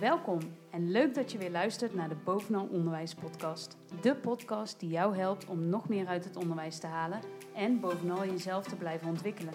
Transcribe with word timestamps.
Welkom 0.00 0.38
en 0.70 0.90
leuk 0.90 1.14
dat 1.14 1.32
je 1.32 1.38
weer 1.38 1.50
luistert 1.50 1.94
naar 1.94 2.08
de 2.08 2.16
Bovenal 2.24 2.68
Onderwijs 2.70 3.14
Podcast. 3.14 3.76
De 4.00 4.14
podcast 4.14 4.80
die 4.80 4.90
jou 4.90 5.16
helpt 5.16 5.46
om 5.46 5.68
nog 5.68 5.88
meer 5.88 6.06
uit 6.06 6.24
het 6.24 6.36
onderwijs 6.36 6.78
te 6.78 6.86
halen 6.86 7.20
en 7.54 7.80
bovenal 7.80 8.24
jezelf 8.24 8.64
te 8.66 8.76
blijven 8.76 9.08
ontwikkelen. 9.08 9.54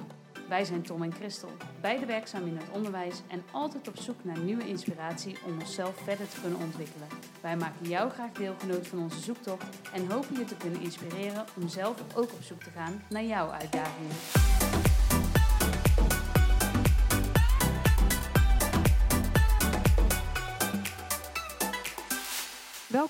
Wij 0.49 0.65
zijn 0.65 0.81
Tom 0.81 1.03
en 1.03 1.13
Christel, 1.13 1.49
beide 1.81 2.05
werkzaam 2.05 2.47
in 2.47 2.57
het 2.57 2.69
onderwijs 2.71 3.21
en 3.27 3.43
altijd 3.51 3.87
op 3.87 3.97
zoek 3.97 4.23
naar 4.23 4.39
nieuwe 4.39 4.67
inspiratie 4.67 5.37
om 5.45 5.59
onszelf 5.59 5.95
verder 5.95 6.29
te 6.29 6.41
kunnen 6.41 6.59
ontwikkelen. 6.59 7.07
Wij 7.41 7.57
maken 7.57 7.89
jou 7.89 8.09
graag 8.09 8.31
deelgenoot 8.31 8.87
van 8.87 8.99
onze 8.99 9.19
zoektocht 9.19 9.91
en 9.93 10.11
hopen 10.11 10.37
je 10.37 10.45
te 10.45 10.57
kunnen 10.57 10.81
inspireren 10.81 11.45
om 11.61 11.67
zelf 11.67 12.15
ook 12.15 12.31
op 12.33 12.41
zoek 12.41 12.63
te 12.63 12.69
gaan 12.69 13.01
naar 13.09 13.23
jouw 13.23 13.49
uitdagingen. 13.49 14.56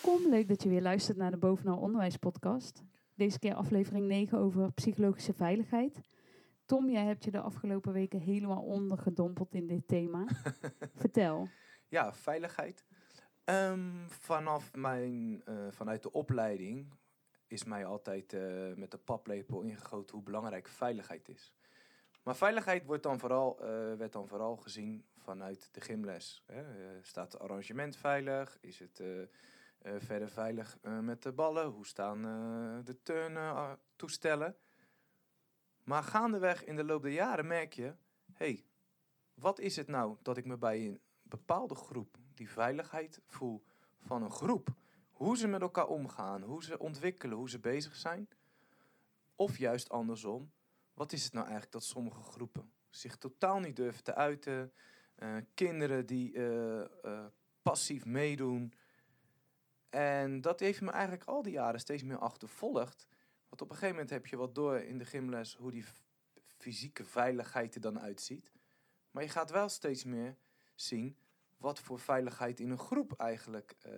Welkom, 0.03 0.29
leuk 0.29 0.47
dat 0.47 0.63
je 0.63 0.69
weer 0.69 0.81
luistert 0.81 1.17
naar 1.17 1.31
de 1.31 1.37
Bovenal 1.37 1.77
Onderwijs 1.77 2.17
podcast. 2.17 2.83
Deze 3.13 3.39
keer 3.39 3.53
aflevering 3.53 4.07
9 4.07 4.37
over 4.37 4.71
psychologische 4.71 5.33
veiligheid. 5.33 6.01
Tom, 6.65 6.89
jij 6.89 7.05
hebt 7.05 7.23
je 7.23 7.31
de 7.31 7.39
afgelopen 7.39 7.93
weken 7.93 8.19
helemaal 8.19 8.61
ondergedompeld 8.61 9.53
in 9.53 9.67
dit 9.67 9.87
thema. 9.87 10.25
Vertel. 10.95 11.49
Ja, 11.87 12.13
veiligheid. 12.13 12.85
Ehm, 13.43 14.07
vanaf 14.07 14.75
mijn, 14.75 15.41
eh, 15.45 15.67
vanuit 15.69 16.03
de 16.03 16.11
opleiding 16.11 16.93
is 17.47 17.63
mij 17.63 17.85
altijd 17.85 18.33
eh, 18.33 18.73
met 18.75 18.91
de 18.91 18.97
paplepel 18.97 19.61
ingegoten 19.61 20.15
hoe 20.15 20.25
belangrijk 20.25 20.67
veiligheid 20.67 21.29
is. 21.29 21.53
Maar 22.23 22.35
veiligheid 22.35 22.85
wordt 22.85 23.03
dan 23.03 23.19
vooral, 23.19 23.59
eh, 23.59 23.67
werd 23.93 24.13
dan 24.13 24.27
vooral 24.27 24.55
gezien 24.55 25.05
vanuit 25.15 25.69
de 25.71 25.81
gymles. 25.81 26.43
Hè. 26.45 26.63
staat 27.01 27.31
het 27.31 27.41
arrangement 27.41 27.95
veilig? 27.95 28.57
Is 28.61 28.79
het 28.79 29.01
verder 29.97 30.29
veilig 30.29 30.77
met 30.81 31.23
de 31.23 31.31
ballen? 31.31 31.65
Hoe 31.65 31.85
staan 31.85 32.21
de 32.83 32.97
turnen 33.03 33.79
toestellen? 33.95 34.57
Maar 35.83 36.03
gaandeweg 36.03 36.63
in 36.63 36.75
de 36.75 36.83
loop 36.83 37.01
der 37.01 37.11
jaren 37.11 37.47
merk 37.47 37.73
je, 37.73 37.95
hey, 38.33 38.65
wat 39.33 39.59
is 39.59 39.75
het 39.75 39.87
nou 39.87 40.17
dat 40.21 40.37
ik 40.37 40.45
me 40.45 40.57
bij 40.57 40.85
een 40.85 41.01
bepaalde 41.21 41.75
groep 41.75 42.17
die 42.33 42.49
veiligheid 42.49 43.21
voel 43.25 43.63
van 43.99 44.23
een 44.23 44.31
groep? 44.31 44.69
Hoe 45.11 45.37
ze 45.37 45.47
met 45.47 45.61
elkaar 45.61 45.87
omgaan, 45.87 46.41
hoe 46.41 46.63
ze 46.63 46.79
ontwikkelen, 46.79 47.37
hoe 47.37 47.49
ze 47.49 47.59
bezig 47.59 47.95
zijn. 47.95 48.29
Of 49.35 49.57
juist 49.57 49.89
andersom, 49.89 50.51
wat 50.93 51.11
is 51.11 51.23
het 51.23 51.33
nou 51.33 51.45
eigenlijk 51.45 51.73
dat 51.73 51.83
sommige 51.83 52.21
groepen 52.21 52.71
zich 52.89 53.17
totaal 53.17 53.59
niet 53.59 53.75
durven 53.75 54.03
te 54.03 54.15
uiten? 54.15 54.73
Kinderen 55.53 56.05
die 56.05 56.39
passief 57.61 58.05
meedoen. 58.05 58.73
En 59.89 60.41
dat 60.41 60.59
heeft 60.59 60.81
me 60.81 60.91
eigenlijk 60.91 61.23
al 61.23 61.41
die 61.41 61.53
jaren 61.53 61.79
steeds 61.79 62.03
meer 62.03 62.17
achtervolgd. 62.17 63.07
Want 63.49 63.61
op 63.61 63.69
een 63.69 63.75
gegeven 63.75 63.95
moment 63.95 64.09
heb 64.09 64.25
je 64.25 64.37
wat 64.37 64.55
door 64.55 64.77
in 64.77 64.97
de 64.97 65.05
gymles 65.05 65.55
hoe 65.55 65.71
die 65.71 65.85
fysieke 66.57 67.05
veiligheid 67.05 67.75
er 67.75 67.81
dan 67.81 67.99
uitziet. 67.99 68.51
Maar 69.11 69.23
je 69.23 69.29
gaat 69.29 69.49
wel 69.49 69.69
steeds 69.69 70.03
meer 70.03 70.37
zien 70.75 71.17
wat 71.57 71.79
voor 71.79 71.99
veiligheid 71.99 72.59
in 72.59 72.69
een 72.69 72.77
groep 72.77 73.13
eigenlijk, 73.13 73.75
uh, 73.87 73.93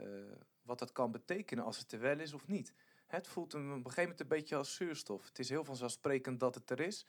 wat 0.61 0.79
dat 0.79 0.91
kan 0.91 1.11
betekenen 1.11 1.63
als 1.63 1.77
het 1.77 1.91
er 1.91 1.99
wel 1.99 2.19
is 2.19 2.33
of 2.33 2.47
niet. 2.47 2.73
Het 3.07 3.27
voelt 3.27 3.53
op 3.53 3.59
een 3.59 3.69
gegeven 3.69 4.01
moment 4.01 4.19
een 4.19 4.27
beetje 4.27 4.55
als 4.55 4.75
zuurstof. 4.75 5.25
Het 5.25 5.39
is 5.39 5.49
heel 5.49 5.63
vanzelfsprekend 5.63 6.39
dat 6.39 6.55
het 6.55 6.69
er 6.69 6.79
is. 6.79 7.05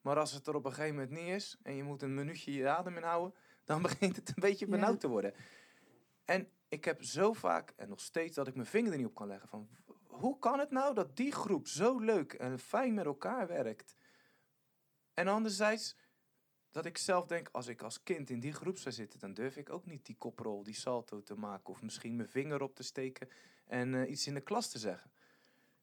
Maar 0.00 0.18
als 0.18 0.32
het 0.32 0.46
er 0.46 0.54
op 0.54 0.64
een 0.64 0.72
gegeven 0.72 0.94
moment 0.94 1.10
niet 1.12 1.28
is 1.28 1.56
en 1.62 1.74
je 1.74 1.82
moet 1.82 2.02
een 2.02 2.14
minuutje 2.14 2.52
je 2.52 2.68
adem 2.68 2.96
inhouden, 2.96 3.34
dan 3.64 3.82
begint 3.88 4.16
het 4.16 4.28
een 4.28 4.34
beetje 4.40 4.66
benauwd 4.66 5.00
te 5.00 5.08
worden. 5.08 5.34
En 6.24 6.48
ik 6.68 6.84
heb 6.84 7.02
zo 7.02 7.32
vaak 7.32 7.72
en 7.76 7.88
nog 7.88 8.00
steeds 8.00 8.34
dat 8.34 8.46
ik 8.46 8.54
mijn 8.54 8.66
vinger 8.66 8.92
er 8.92 8.98
niet 8.98 9.06
op 9.06 9.14
kan 9.14 9.26
leggen 9.26 9.48
van 9.48 9.68
hoe 10.18 10.38
kan 10.38 10.58
het 10.58 10.70
nou 10.70 10.94
dat 10.94 11.16
die 11.16 11.32
groep 11.32 11.66
zo 11.66 11.98
leuk 11.98 12.32
en 12.32 12.58
fijn 12.58 12.94
met 12.94 13.04
elkaar 13.04 13.46
werkt? 13.46 13.96
En 15.14 15.28
anderzijds, 15.28 15.96
dat 16.70 16.86
ik 16.86 16.98
zelf 16.98 17.26
denk, 17.26 17.48
als 17.52 17.66
ik 17.66 17.82
als 17.82 18.02
kind 18.02 18.30
in 18.30 18.40
die 18.40 18.52
groep 18.52 18.78
zou 18.78 18.94
zitten, 18.94 19.20
dan 19.20 19.34
durf 19.34 19.56
ik 19.56 19.70
ook 19.70 19.86
niet 19.86 20.06
die 20.06 20.16
koprol, 20.16 20.62
die 20.62 20.74
salto 20.74 21.22
te 21.22 21.34
maken. 21.34 21.68
Of 21.68 21.82
misschien 21.82 22.16
mijn 22.16 22.28
vinger 22.28 22.62
op 22.62 22.74
te 22.74 22.82
steken 22.82 23.28
en 23.66 23.92
uh, 23.92 24.10
iets 24.10 24.26
in 24.26 24.34
de 24.34 24.40
klas 24.40 24.70
te 24.70 24.78
zeggen. 24.78 25.10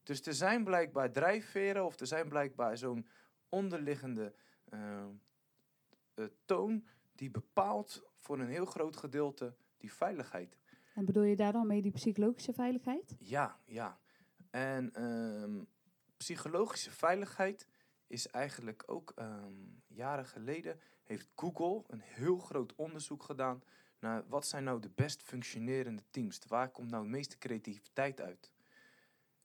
Dus 0.03 0.25
er 0.25 0.33
zijn 0.33 0.63
blijkbaar 0.63 1.11
drijfveren 1.11 1.85
of 1.85 1.99
er 1.99 2.07
zijn 2.07 2.29
blijkbaar 2.29 2.77
zo'n 2.77 3.07
onderliggende 3.49 4.33
uh, 4.73 5.05
uh, 6.15 6.25
toon 6.45 6.87
die 7.15 7.31
bepaalt 7.31 8.03
voor 8.17 8.39
een 8.39 8.49
heel 8.49 8.65
groot 8.65 8.97
gedeelte 8.97 9.55
die 9.77 9.93
veiligheid. 9.93 10.57
En 10.95 11.05
bedoel 11.05 11.23
je 11.23 11.35
daar 11.35 11.51
dan 11.51 11.67
mee 11.67 11.81
die 11.81 11.91
psychologische 11.91 12.53
veiligheid? 12.53 13.15
Ja, 13.19 13.59
ja. 13.65 13.99
En 14.49 15.03
um, 15.03 15.67
psychologische 16.17 16.91
veiligheid 16.91 17.67
is 18.07 18.27
eigenlijk 18.27 18.83
ook 18.85 19.13
um, 19.15 19.83
jaren 19.87 20.25
geleden 20.25 20.79
heeft 21.03 21.29
Google 21.35 21.83
een 21.87 22.01
heel 22.01 22.37
groot 22.37 22.75
onderzoek 22.75 23.23
gedaan 23.23 23.63
naar 23.99 24.27
wat 24.27 24.45
zijn 24.45 24.63
nou 24.63 24.79
de 24.79 24.91
best 24.95 25.21
functionerende 25.21 26.03
teams. 26.09 26.39
Waar 26.47 26.69
komt 26.69 26.89
nou 26.89 27.03
de 27.03 27.09
meeste 27.09 27.37
creativiteit 27.37 28.21
uit? 28.21 28.53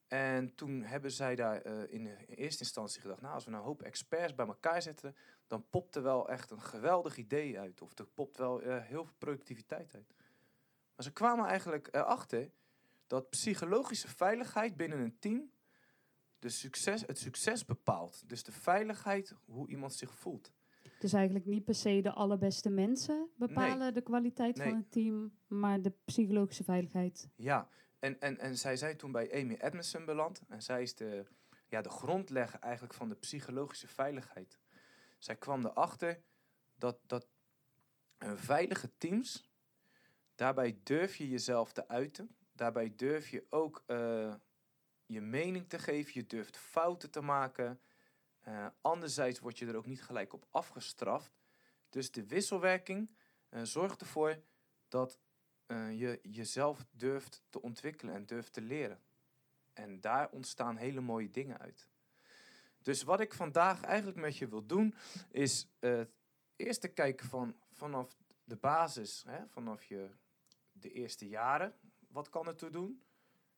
En 0.09 0.55
toen 0.55 0.83
hebben 0.83 1.11
zij 1.11 1.35
daar 1.35 1.67
uh, 1.67 1.93
in 1.93 2.07
eerste 2.27 2.63
instantie 2.63 3.01
gedacht, 3.01 3.21
nou 3.21 3.35
als 3.35 3.45
we 3.45 3.51
nou 3.51 3.63
een 3.63 3.69
hoop 3.69 3.83
experts 3.83 4.35
bij 4.35 4.47
elkaar 4.47 4.83
zetten, 4.83 5.17
dan 5.47 5.65
popt 5.71 5.95
er 5.95 6.03
wel 6.03 6.29
echt 6.29 6.51
een 6.51 6.63
geweldig 6.63 7.17
idee 7.17 7.59
uit. 7.59 7.83
Of 7.83 7.99
er 7.99 8.07
popt 8.07 8.37
wel 8.37 8.63
uh, 8.63 8.83
heel 8.83 9.05
veel 9.05 9.15
productiviteit 9.19 9.95
uit. 9.95 10.15
Maar 11.01 11.09
ze 11.09 11.15
kwamen 11.15 11.47
eigenlijk 11.47 11.89
erachter 11.91 12.51
dat 13.07 13.31
psychologische 13.31 14.09
veiligheid 14.09 14.77
binnen 14.77 14.99
een 14.99 15.19
team 15.19 15.51
de 16.39 16.49
succes, 16.49 17.01
het 17.07 17.19
succes 17.19 17.65
bepaalt. 17.65 18.29
Dus 18.29 18.43
de 18.43 18.53
veiligheid, 18.53 19.35
hoe 19.45 19.69
iemand 19.69 19.95
zich 19.95 20.15
voelt. 20.15 20.53
Dus 20.99 21.13
eigenlijk 21.13 21.47
niet 21.47 21.65
per 21.65 21.75
se 21.75 22.01
de 22.01 22.13
allerbeste 22.13 22.71
mensen 22.71 23.31
bepalen 23.37 23.95
de 23.95 24.03
kwaliteit 24.03 24.63
van 24.63 24.77
het 24.77 24.93
team, 24.93 25.33
maar 25.47 25.83
de 25.83 25.93
psychologische 26.05 26.65
veiligheid. 26.65 27.29
Ja, 27.37 27.69
en, 27.99 28.21
en, 28.21 28.39
en 28.39 28.59
zij 28.59 28.77
zijn 28.77 28.97
toen 28.97 29.13
bij 29.13 29.41
Amy 29.43 29.55
Edmondson 29.55 30.05
beland. 30.05 30.43
En 30.49 30.63
zij 30.63 30.83
is 30.83 30.95
de, 30.95 31.25
ja, 31.69 31.81
de 31.83 31.91
grondlegger 31.91 32.61
eigenlijk 32.61 32.95
van 32.95 33.09
de 33.09 33.17
psychologische 33.17 33.89
veiligheid. 33.89 34.59
Zij 35.19 35.37
kwam 35.37 35.65
erachter 35.65 36.23
dat, 36.75 36.99
dat 37.07 37.27
een 38.19 38.39
veilige 38.39 38.91
teams, 38.99 39.50
daarbij 40.41 40.81
durf 40.83 41.17
je 41.17 41.29
jezelf 41.29 41.73
te 41.73 41.89
uiten. 41.89 42.37
Daarbij 42.53 42.93
durf 42.97 43.29
je 43.29 43.47
ook 43.49 43.85
uh, 43.87 44.35
je 45.07 45.21
mening 45.21 45.69
te 45.69 45.79
geven, 45.79 46.13
je 46.15 46.27
durft 46.27 46.57
fouten 46.57 47.11
te 47.11 47.21
maken. 47.21 47.81
Uh, 48.49 48.67
anderzijds 48.81 49.39
word 49.39 49.59
je 49.59 49.67
er 49.67 49.77
ook 49.77 49.87
niet 49.87 50.03
gelijk 50.03 50.33
op 50.33 50.47
afgestraft. 50.51 51.39
Dus 51.89 52.11
de 52.11 52.27
wisselwerking 52.27 53.11
uh, 53.51 53.63
zorgt 53.63 54.01
ervoor 54.01 54.43
dat 54.89 55.19
je 55.71 56.19
jezelf 56.23 56.85
durft 56.91 57.43
te 57.49 57.63
ontwikkelen 57.63 58.15
en 58.15 58.27
durft 58.27 58.53
te 58.53 58.61
leren. 58.61 59.03
En 59.73 60.01
daar 60.01 60.31
ontstaan 60.31 60.77
hele 60.77 61.01
mooie 61.01 61.31
dingen 61.31 61.59
uit. 61.59 61.89
Dus 62.83 63.03
wat 63.03 63.21
ik 63.21 63.35
vandaag 63.35 63.83
eigenlijk 63.83 64.19
met 64.19 64.37
je 64.37 64.49
wil 64.49 64.67
doen, 64.67 64.95
is 65.31 65.69
eerst 66.57 66.81
te 66.81 66.89
kijken 66.89 67.27
van, 67.27 67.57
vanaf 67.73 68.17
de 68.45 68.57
basis, 68.57 69.23
hè, 69.27 69.49
vanaf 69.49 69.85
je 69.85 70.11
de 70.83 70.93
eerste 70.93 71.29
jaren, 71.29 71.75
wat 72.09 72.29
kan 72.29 72.47
ertoe 72.47 72.71
doen? 72.71 73.03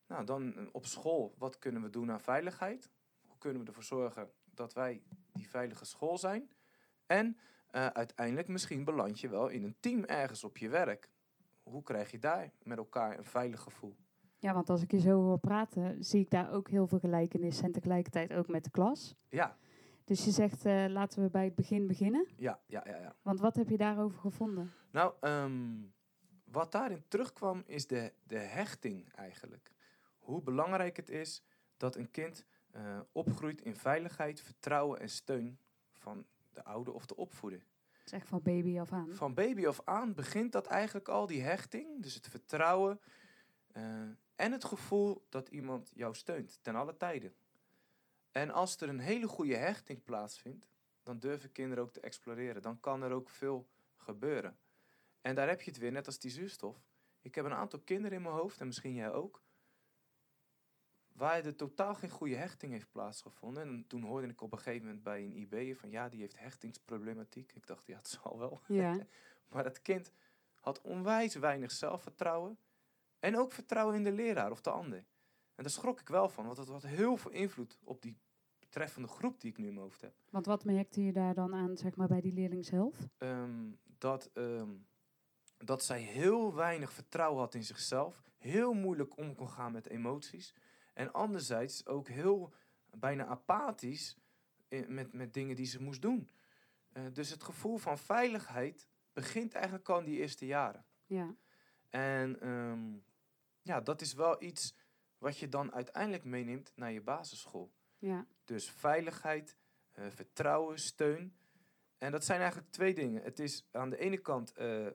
Nou, 0.06 0.24
dan 0.24 0.56
eh, 0.56 0.66
op 0.72 0.86
school, 0.86 1.34
wat 1.38 1.58
kunnen 1.58 1.82
we 1.82 1.90
doen 1.90 2.10
aan 2.10 2.20
veiligheid? 2.20 2.90
Hoe 3.26 3.38
kunnen 3.38 3.62
we 3.62 3.68
ervoor 3.68 3.82
zorgen 3.82 4.30
dat 4.44 4.72
wij 4.72 5.02
die 5.32 5.48
veilige 5.48 5.84
school 5.84 6.18
zijn? 6.18 6.50
En 7.06 7.36
uh, 7.70 7.86
uiteindelijk 7.86 8.48
misschien 8.48 8.84
beland 8.84 9.20
je 9.20 9.28
wel 9.28 9.48
in 9.48 9.64
een 9.64 9.76
team 9.80 10.04
ergens 10.04 10.44
op 10.44 10.56
je 10.56 10.68
werk. 10.68 11.10
Hoe 11.62 11.82
krijg 11.82 12.10
je 12.10 12.18
daar 12.18 12.52
met 12.62 12.78
elkaar 12.78 13.18
een 13.18 13.24
veilig 13.24 13.60
gevoel? 13.60 13.96
Ja, 14.38 14.54
want 14.54 14.70
als 14.70 14.82
ik 14.82 14.90
je 14.90 15.00
zo 15.00 15.22
hoor 15.22 15.38
praten, 15.38 16.04
zie 16.04 16.20
ik 16.20 16.30
daar 16.30 16.52
ook 16.52 16.68
heel 16.68 16.86
veel 16.86 16.98
gelijkenissen 16.98 17.64
en 17.64 17.72
tegelijkertijd 17.72 18.32
ook 18.32 18.48
met 18.48 18.64
de 18.64 18.70
klas. 18.70 19.14
Ja. 19.28 19.56
Dus 20.04 20.24
je 20.24 20.30
zegt, 20.30 20.66
uh, 20.66 20.86
laten 20.88 21.22
we 21.22 21.30
bij 21.30 21.44
het 21.44 21.54
begin 21.54 21.86
beginnen. 21.86 22.26
Ja, 22.36 22.60
ja, 22.66 22.82
ja. 22.86 22.96
ja. 22.96 23.14
Want 23.22 23.40
wat 23.40 23.56
heb 23.56 23.68
je 23.68 23.76
daarover 23.76 24.18
gevonden? 24.18 24.72
Nou, 24.90 25.14
um, 25.20 25.92
wat 26.52 26.72
daarin 26.72 27.04
terugkwam 27.08 27.62
is 27.66 27.86
de, 27.86 28.12
de 28.22 28.38
hechting 28.38 29.12
eigenlijk. 29.12 29.70
Hoe 30.18 30.42
belangrijk 30.42 30.96
het 30.96 31.08
is 31.08 31.42
dat 31.76 31.96
een 31.96 32.10
kind 32.10 32.44
uh, 32.76 33.00
opgroeit 33.12 33.60
in 33.60 33.76
veiligheid, 33.76 34.40
vertrouwen 34.40 35.00
en 35.00 35.08
steun 35.08 35.58
van 35.92 36.26
de 36.52 36.64
ouder 36.64 36.94
of 36.94 37.06
de 37.06 37.16
opvoeder. 37.16 37.64
Zeg 38.04 38.26
van 38.26 38.42
baby 38.42 38.80
af 38.80 38.92
aan. 38.92 39.14
Van 39.14 39.34
baby 39.34 39.66
af 39.66 39.80
aan 39.84 40.14
begint 40.14 40.52
dat 40.52 40.66
eigenlijk 40.66 41.08
al, 41.08 41.26
die 41.26 41.42
hechting, 41.42 42.02
dus 42.02 42.14
het 42.14 42.28
vertrouwen 42.28 43.00
uh, 43.76 43.82
en 44.34 44.52
het 44.52 44.64
gevoel 44.64 45.26
dat 45.28 45.48
iemand 45.48 45.92
jou 45.94 46.14
steunt 46.14 46.58
ten 46.62 46.74
alle 46.74 46.96
tijden. 46.96 47.34
En 48.30 48.50
als 48.50 48.76
er 48.76 48.88
een 48.88 49.00
hele 49.00 49.28
goede 49.28 49.56
hechting 49.56 50.04
plaatsvindt, 50.04 50.68
dan 51.02 51.18
durven 51.18 51.52
kinderen 51.52 51.84
ook 51.84 51.92
te 51.92 52.00
exploreren. 52.00 52.62
Dan 52.62 52.80
kan 52.80 53.02
er 53.02 53.12
ook 53.12 53.28
veel 53.28 53.66
gebeuren. 53.96 54.56
En 55.22 55.34
daar 55.34 55.48
heb 55.48 55.62
je 55.62 55.70
het 55.70 55.80
weer, 55.80 55.92
net 55.92 56.06
als 56.06 56.18
die 56.18 56.30
zuurstof. 56.30 56.84
Ik 57.20 57.34
heb 57.34 57.44
een 57.44 57.52
aantal 57.52 57.78
kinderen 57.78 58.16
in 58.16 58.22
mijn 58.22 58.34
hoofd, 58.34 58.60
en 58.60 58.66
misschien 58.66 58.94
jij 58.94 59.12
ook, 59.12 59.42
waar 61.12 61.44
er 61.44 61.56
totaal 61.56 61.94
geen 61.94 62.10
goede 62.10 62.34
hechting 62.34 62.72
heeft 62.72 62.90
plaatsgevonden. 62.90 63.62
En 63.62 63.84
toen 63.86 64.02
hoorde 64.02 64.26
ik 64.26 64.40
op 64.40 64.52
een 64.52 64.58
gegeven 64.58 64.86
moment 64.86 65.02
bij 65.02 65.24
een 65.24 65.36
IB 65.36 65.76
van 65.76 65.90
ja, 65.90 66.08
die 66.08 66.20
heeft 66.20 66.38
hechtingsproblematiek. 66.38 67.52
Ik 67.52 67.66
dacht, 67.66 67.86
ja, 67.86 67.96
het 67.96 68.08
zal 68.08 68.38
wel. 68.38 68.60
Ja. 68.66 69.06
maar 69.52 69.64
het 69.64 69.82
kind 69.82 70.12
had 70.60 70.80
onwijs 70.80 71.34
weinig 71.34 71.70
zelfvertrouwen. 71.70 72.58
En 73.18 73.38
ook 73.38 73.52
vertrouwen 73.52 73.96
in 73.96 74.04
de 74.04 74.12
leraar 74.12 74.50
of 74.50 74.60
de 74.60 74.70
ander. 74.70 75.04
En 75.54 75.62
daar 75.62 75.70
schrok 75.70 76.00
ik 76.00 76.08
wel 76.08 76.28
van, 76.28 76.44
want 76.44 76.56
dat 76.56 76.68
had 76.68 76.82
heel 76.82 77.16
veel 77.16 77.30
invloed 77.30 77.78
op 77.84 78.02
die 78.02 78.18
betreffende 78.58 79.08
groep 79.08 79.40
die 79.40 79.50
ik 79.50 79.58
nu 79.58 79.66
in 79.66 79.72
mijn 79.72 79.84
hoofd 79.84 80.00
heb. 80.00 80.14
Want 80.30 80.46
wat 80.46 80.64
merkte 80.64 81.02
je 81.02 81.12
daar 81.12 81.34
dan 81.34 81.54
aan, 81.54 81.76
zeg 81.76 81.96
maar, 81.96 82.08
bij 82.08 82.20
die 82.20 82.32
leerling 82.32 82.64
zelf? 82.64 83.08
Ehm, 83.18 83.70
dat, 83.98 84.30
ehm, 84.34 84.70
dat 85.64 85.84
zij 85.84 86.00
heel 86.00 86.54
weinig 86.54 86.92
vertrouwen 86.92 87.40
had 87.40 87.54
in 87.54 87.64
zichzelf. 87.64 88.22
Heel 88.38 88.72
moeilijk 88.72 89.16
om 89.16 89.34
kon 89.34 89.48
gaan 89.48 89.72
met 89.72 89.88
emoties. 89.88 90.54
En 90.94 91.12
anderzijds 91.12 91.86
ook 91.86 92.08
heel 92.08 92.52
bijna 92.90 93.26
apathisch 93.26 94.16
in- 94.68 94.94
met, 94.94 95.12
met 95.12 95.34
dingen 95.34 95.56
die 95.56 95.66
ze 95.66 95.82
moest 95.82 96.02
doen. 96.02 96.30
Eh, 96.92 97.02
dus 97.12 97.30
het 97.30 97.42
gevoel 97.42 97.76
van 97.78 97.98
veiligheid 97.98 98.88
begint 99.12 99.52
eigenlijk 99.54 99.88
al 99.88 99.98
in 99.98 100.04
die 100.04 100.18
eerste 100.18 100.46
jaren. 100.46 100.84
Ja. 101.06 101.34
En 101.90 102.40
ehm, 102.40 102.96
ja, 103.62 103.80
dat 103.80 104.00
is 104.00 104.12
wel 104.14 104.42
iets 104.42 104.74
wat 105.18 105.38
je 105.38 105.48
dan 105.48 105.72
uiteindelijk 105.72 106.24
meeneemt 106.24 106.72
naar 106.74 106.92
je 106.92 107.00
basisschool. 107.02 107.72
Ja. 107.98 108.26
Dus 108.44 108.70
veiligheid, 108.70 109.56
eh, 109.92 110.06
vertrouwen, 110.10 110.78
steun. 110.78 111.36
En 111.98 112.12
dat 112.12 112.24
zijn 112.24 112.40
eigenlijk 112.40 112.70
twee 112.70 112.94
dingen. 112.94 113.22
Het 113.22 113.38
is 113.38 113.66
aan 113.70 113.90
de 113.90 113.98
ene 113.98 114.18
kant 114.18 114.52
eh, 114.52 114.86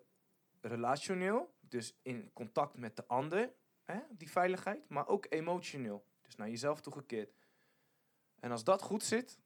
relationeel, 0.62 1.54
dus 1.60 1.96
in 2.02 2.30
contact 2.34 2.78
met 2.78 2.96
de 2.96 3.08
ander, 3.08 3.54
hè, 3.84 4.00
die 4.10 4.30
veiligheid, 4.32 4.90
maar 4.90 5.08
ook 5.08 5.26
emotioneel, 5.30 6.06
dus 6.22 6.36
naar 6.36 6.50
jezelf 6.50 6.82
toegekeerd. 6.82 7.34
En 8.40 8.52
als 8.52 8.64
dat 8.64 8.82
goed 8.82 9.04
zit, 9.04 9.40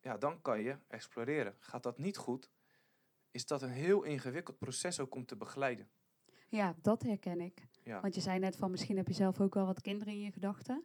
ja, 0.00 0.16
dan 0.16 0.42
kan 0.42 0.60
je 0.60 0.76
exploreren. 0.88 1.54
Gaat 1.58 1.82
dat 1.82 1.98
niet 1.98 2.16
goed, 2.16 2.50
is 3.30 3.46
dat 3.46 3.62
een 3.62 3.70
heel 3.70 4.02
ingewikkeld 4.02 4.58
proces 4.58 5.00
ook 5.00 5.14
om 5.14 5.26
te 5.26 5.36
begeleiden. 5.36 5.88
ja, 6.48 6.74
dat 6.82 7.02
herken 7.02 7.40
ik. 7.40 7.66
Ja, 7.82 8.00
Want 8.00 8.14
je 8.14 8.20
zei 8.20 8.38
net 8.38 8.56
van 8.56 8.70
misschien 8.70 8.96
heb 8.96 9.08
je 9.08 9.14
zelf 9.14 9.40
ook 9.40 9.54
wel 9.54 9.66
wat 9.66 9.80
kinderen 9.80 10.12
in 10.14 10.20
je 10.20 10.32
gedachten. 10.32 10.84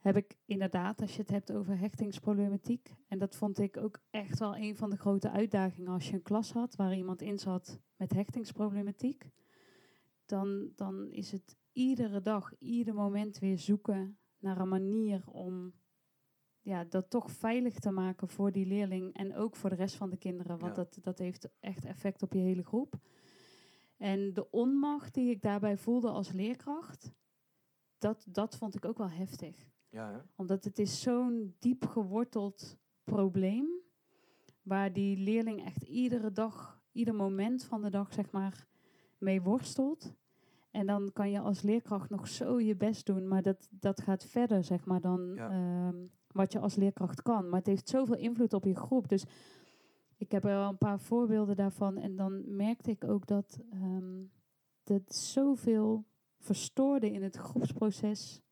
Heb 0.00 0.16
ik 0.16 0.36
inderdaad, 0.44 1.00
als 1.00 1.14
je 1.14 1.20
het 1.20 1.30
hebt 1.30 1.52
over 1.52 1.78
hechtingsproblematiek. 1.78 2.94
En 3.08 3.18
dat 3.18 3.36
vond 3.36 3.58
ik 3.58 3.76
ook 3.76 4.00
echt 4.10 4.38
wel 4.38 4.56
een 4.56 4.76
van 4.76 4.90
de 4.90 4.96
grote 4.96 5.30
uitdagingen 5.30 5.92
als 5.92 6.08
je 6.08 6.14
een 6.14 6.22
klas 6.22 6.52
had 6.52 6.76
waar 6.76 6.96
iemand 6.96 7.22
in 7.22 7.38
zat 7.38 7.80
met 7.96 8.12
hechtingsproblematiek. 8.12 9.30
Dan, 10.26 10.72
dan 10.76 11.10
is 11.10 11.32
het 11.32 11.56
iedere 11.72 12.20
dag, 12.20 12.52
ieder 12.58 12.94
moment 12.94 13.38
weer 13.38 13.58
zoeken 13.58 14.18
naar 14.38 14.58
een 14.58 14.68
manier 14.68 15.22
om 15.26 15.74
ja, 16.60 16.84
dat 16.84 17.10
toch 17.10 17.30
veilig 17.30 17.78
te 17.78 17.90
maken 17.90 18.28
voor 18.28 18.52
die 18.52 18.66
leerling 18.66 19.12
en 19.14 19.34
ook 19.34 19.56
voor 19.56 19.70
de 19.70 19.76
rest 19.76 19.94
van 19.94 20.10
de 20.10 20.16
kinderen. 20.16 20.58
Want 20.58 20.76
Ja. 20.76 20.82
dat, 20.82 20.98
dat 21.00 21.18
heeft 21.18 21.48
echt 21.60 21.84
effect 21.84 22.22
op 22.22 22.32
je 22.32 22.38
hele 22.38 22.64
groep. 22.64 22.98
En 23.96 24.32
de 24.32 24.50
onmacht 24.50 25.14
die 25.14 25.30
ik 25.30 25.42
daarbij 25.42 25.76
voelde 25.76 26.08
als 26.08 26.32
leerkracht, 26.32 27.12
dat, 27.98 28.26
dat 28.28 28.56
vond 28.56 28.74
ik 28.74 28.84
ook 28.84 28.98
wel 28.98 29.10
heftig. 29.10 29.68
Ja, 29.90 30.10
hè? 30.12 30.18
Omdat 30.36 30.64
het 30.64 30.78
is 30.78 31.00
zo'n 31.00 31.54
diep 31.58 31.86
geworteld 31.86 32.78
probleem, 33.04 33.68
waar 34.62 34.92
die 34.92 35.16
leerling 35.16 35.64
echt 35.64 35.82
iedere 35.82 36.32
dag, 36.32 36.82
ieder 36.92 37.14
moment 37.14 37.64
van 37.64 37.82
de 37.82 37.90
dag, 37.90 38.12
zeg 38.12 38.30
maar, 38.30 38.66
mee 39.18 39.42
worstelt. 39.42 40.14
En 40.70 40.86
dan 40.86 41.12
kan 41.12 41.30
je 41.30 41.40
als 41.40 41.62
leerkracht 41.62 42.10
nog 42.10 42.28
zo 42.28 42.60
je 42.60 42.76
best 42.76 43.06
doen, 43.06 43.28
maar 43.28 43.42
dat, 43.42 43.68
dat 43.70 44.00
gaat 44.00 44.24
verder, 44.24 44.64
zeg 44.64 44.84
maar, 44.84 45.00
dan 45.00 45.34
Ja. 45.34 45.50
ehm, 45.50 45.96
wat 46.32 46.52
je 46.52 46.58
als 46.58 46.74
leerkracht 46.74 47.22
kan. 47.22 47.48
Maar 47.48 47.58
het 47.58 47.66
heeft 47.66 47.88
zoveel 47.88 48.16
invloed 48.16 48.52
op 48.52 48.64
je 48.64 48.74
groep. 48.76 49.08
Dus 49.08 49.24
ik 50.16 50.32
heb 50.32 50.44
er 50.44 50.50
wel 50.50 50.68
een 50.68 50.78
paar 50.78 51.00
voorbeelden 51.00 51.56
daarvan. 51.56 51.96
En 51.96 52.16
dan 52.16 52.56
merkte 52.56 52.90
ik 52.90 53.04
ook 53.04 53.26
dat 53.26 53.60
ehm 53.70 54.22
dat 54.84 55.14
zoveel 55.14 56.04
verstoorde 56.38 57.10
in 57.10 57.22
het 57.22 57.36
groepsproces. 57.36 58.42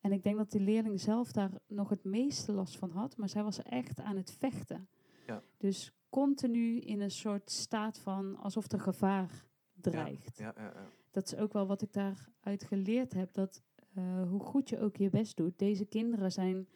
En 0.00 0.12
ik 0.12 0.22
denk 0.22 0.36
dat 0.36 0.50
die 0.50 0.60
leerling 0.60 1.00
zelf 1.00 1.32
daar 1.32 1.50
nog 1.66 1.88
het 1.88 2.04
meeste 2.04 2.52
last 2.52 2.78
van 2.78 2.90
had. 2.90 3.16
Maar 3.16 3.28
zij 3.28 3.42
was 3.42 3.62
echt 3.62 4.00
aan 4.00 4.16
het 4.16 4.30
vechten. 4.30 4.88
Ja. 5.26 5.42
Dus 5.56 5.92
continu 6.08 6.78
in 6.78 7.00
een 7.00 7.10
soort 7.10 7.50
staat 7.50 7.98
van 7.98 8.36
alsof 8.36 8.72
er 8.72 8.80
gevaar 8.80 9.46
dreigt. 9.74 10.38
Ja, 10.38 10.54
ja, 10.56 10.62
ja. 10.62 10.88
Dat 11.10 11.32
is 11.32 11.36
ook 11.38 11.52
wel 11.52 11.66
wat 11.66 11.82
ik 11.82 11.92
daaruit 11.92 12.64
geleerd 12.64 13.12
heb. 13.12 13.32
Dat 13.32 13.62
eh, 13.94 14.28
hoe 14.28 14.40
goed 14.40 14.68
je 14.68 14.78
ook 14.78 14.96
je 14.96 15.10
best 15.10 15.36
doet. 15.36 15.58
Deze 15.58 15.84
kinderen 15.84 16.32
zijn 16.32 16.68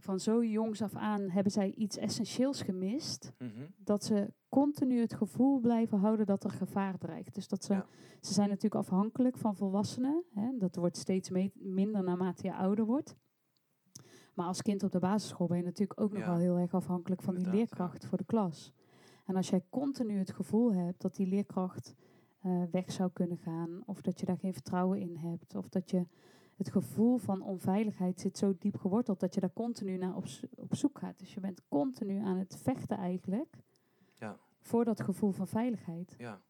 van 0.00 0.20
zo 0.20 0.44
jongs 0.44 0.82
af 0.82 0.94
aan 0.94 1.30
hebben 1.30 1.52
zij 1.52 1.72
iets 1.74 1.96
essentieels 1.96 2.62
gemist. 2.62 3.32
Mhm. 3.38 3.66
Dat 3.76 4.04
ze 4.04 4.32
continu 4.48 5.00
het 5.00 5.14
gevoel 5.14 5.60
blijven 5.60 5.98
houden 5.98 6.26
dat 6.26 6.44
er 6.44 6.50
gevaar 6.50 6.98
dreigt. 6.98 7.34
Dus 7.34 7.48
dat 7.48 7.64
ze, 7.64 7.72
Ja. 7.72 7.86
ze 8.20 8.32
zijn 8.32 8.48
natuurlijk 8.48 8.74
afhankelijk 8.74 9.38
van 9.38 9.56
volwassenen. 9.56 10.24
Hè. 10.34 10.56
Dat 10.58 10.76
wordt 10.76 10.96
steeds 10.96 11.30
minder 11.54 12.02
naarmate 12.02 12.46
je 12.46 12.54
ouder 12.54 12.84
wordt. 12.84 13.16
Maar 14.34 14.46
als 14.46 14.62
kind 14.62 14.82
op 14.82 14.92
de 14.92 14.98
basisschool 14.98 15.46
ben 15.46 15.56
je 15.56 15.62
natuurlijk 15.62 16.00
ook 16.00 16.12
nog 16.12 16.26
wel 16.26 16.36
heel 16.36 16.56
erg 16.56 16.74
afhankelijk 16.74 17.22
van 17.22 17.34
die 17.34 17.44
ja. 17.44 17.50
leerkracht 17.50 18.06
voor 18.06 18.18
de 18.18 18.24
klas. 18.24 18.72
En 19.24 19.36
als 19.36 19.50
jij 19.50 19.64
continu 19.70 20.18
het 20.18 20.32
gevoel 20.32 20.74
hebt 20.74 21.00
dat 21.00 21.14
die 21.14 21.26
leerkracht 21.26 21.94
eh, 22.40 22.62
weg 22.70 22.92
zou 22.92 23.10
kunnen 23.12 23.38
gaan, 23.38 23.82
of 23.86 24.00
dat 24.00 24.20
je 24.20 24.26
daar 24.26 24.38
geen 24.38 24.52
vertrouwen 24.52 25.00
in 25.00 25.16
hebt, 25.16 25.54
of 25.54 25.68
dat 25.68 25.90
je 25.90 26.06
het 26.60 26.70
gevoel 26.70 27.16
van 27.16 27.42
onveiligheid 27.42 28.20
zit 28.20 28.38
zo 28.38 28.54
diep 28.58 28.76
geworteld 28.76 29.20
dat 29.20 29.34
je 29.34 29.40
daar 29.40 29.52
continu 29.52 29.96
naar 29.96 30.16
op, 30.16 30.24
op 30.56 30.74
zoek 30.74 30.98
gaat. 30.98 31.18
Dus 31.18 31.34
je 31.34 31.40
bent 31.40 31.68
continu 31.68 32.18
aan 32.18 32.36
het 32.38 32.56
vechten 32.62 32.96
eigenlijk 32.96 33.56
Ja. 34.18 34.38
voor 34.60 34.84
dat 34.84 35.00
gevoel 35.00 35.30
van 35.30 35.46
veiligheid. 35.48 36.14
Ja. 36.18 36.42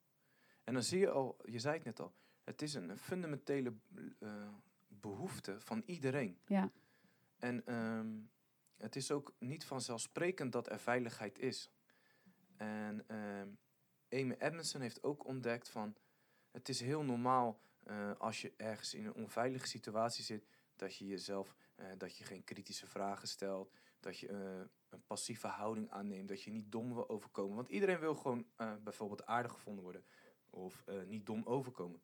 En 0.64 0.74
dan 0.74 0.82
zie 0.82 0.98
je 0.98 1.10
al, 1.10 1.36
je 1.44 1.58
zei 1.58 1.74
het 1.74 1.84
net 1.84 2.00
al, 2.00 2.12
het 2.44 2.62
is 2.62 2.74
een 2.74 2.98
fundamentele 2.98 3.74
eh, 4.18 4.48
behoefte 4.88 5.60
van 5.60 5.82
iedereen. 5.86 6.38
Ja, 6.46 6.72
En 7.38 7.66
ehm, 7.66 8.18
het 8.76 8.96
is 8.96 9.10
ook 9.10 9.34
niet 9.38 9.64
vanzelfsprekend 9.64 10.52
dat 10.52 10.70
er 10.70 10.78
veiligheid 10.78 11.38
is. 11.38 11.70
En 12.56 13.04
ehm, 13.06 13.48
Amy 14.08 14.34
Edmondson 14.38 14.80
heeft 14.80 15.02
ook 15.02 15.24
ontdekt 15.26 15.68
van, 15.68 15.94
het 16.50 16.68
is 16.68 16.80
heel 16.80 17.02
normaal 17.02 17.60
eh, 17.90 18.10
als 18.18 18.40
je 18.40 18.52
ergens 18.56 18.94
in 18.94 19.06
een 19.06 19.14
onveilige 19.14 19.66
situatie 19.66 20.24
zit, 20.24 20.46
dat 20.76 20.96
je 20.96 21.06
jezelf, 21.06 21.54
eh, 21.74 21.86
dat 21.98 22.16
je 22.16 22.24
geen 22.24 22.44
kritische 22.44 22.86
vragen 22.86 23.28
stelt, 23.28 23.72
dat 24.00 24.18
je 24.18 24.28
eh, 24.28 24.60
een 24.88 25.06
passieve 25.06 25.46
houding 25.46 25.90
aanneemt, 25.90 26.28
dat 26.28 26.42
je 26.42 26.50
niet 26.50 26.72
dom 26.72 26.94
wil 26.94 27.08
overkomen. 27.08 27.56
Want 27.56 27.68
iedereen 27.68 27.98
wil 27.98 28.14
gewoon 28.14 28.46
bijvoorbeeld 28.82 29.26
aardig 29.26 29.52
gevonden 29.52 29.82
worden 29.82 30.04
of 30.50 30.84
niet 31.06 31.26
dom 31.26 31.42
overkomen. 31.44 32.02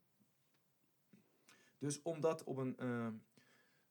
Dus 1.79 2.03
om 2.03 2.21
dat 2.21 2.45
op 2.45 2.57
een, 2.57 3.23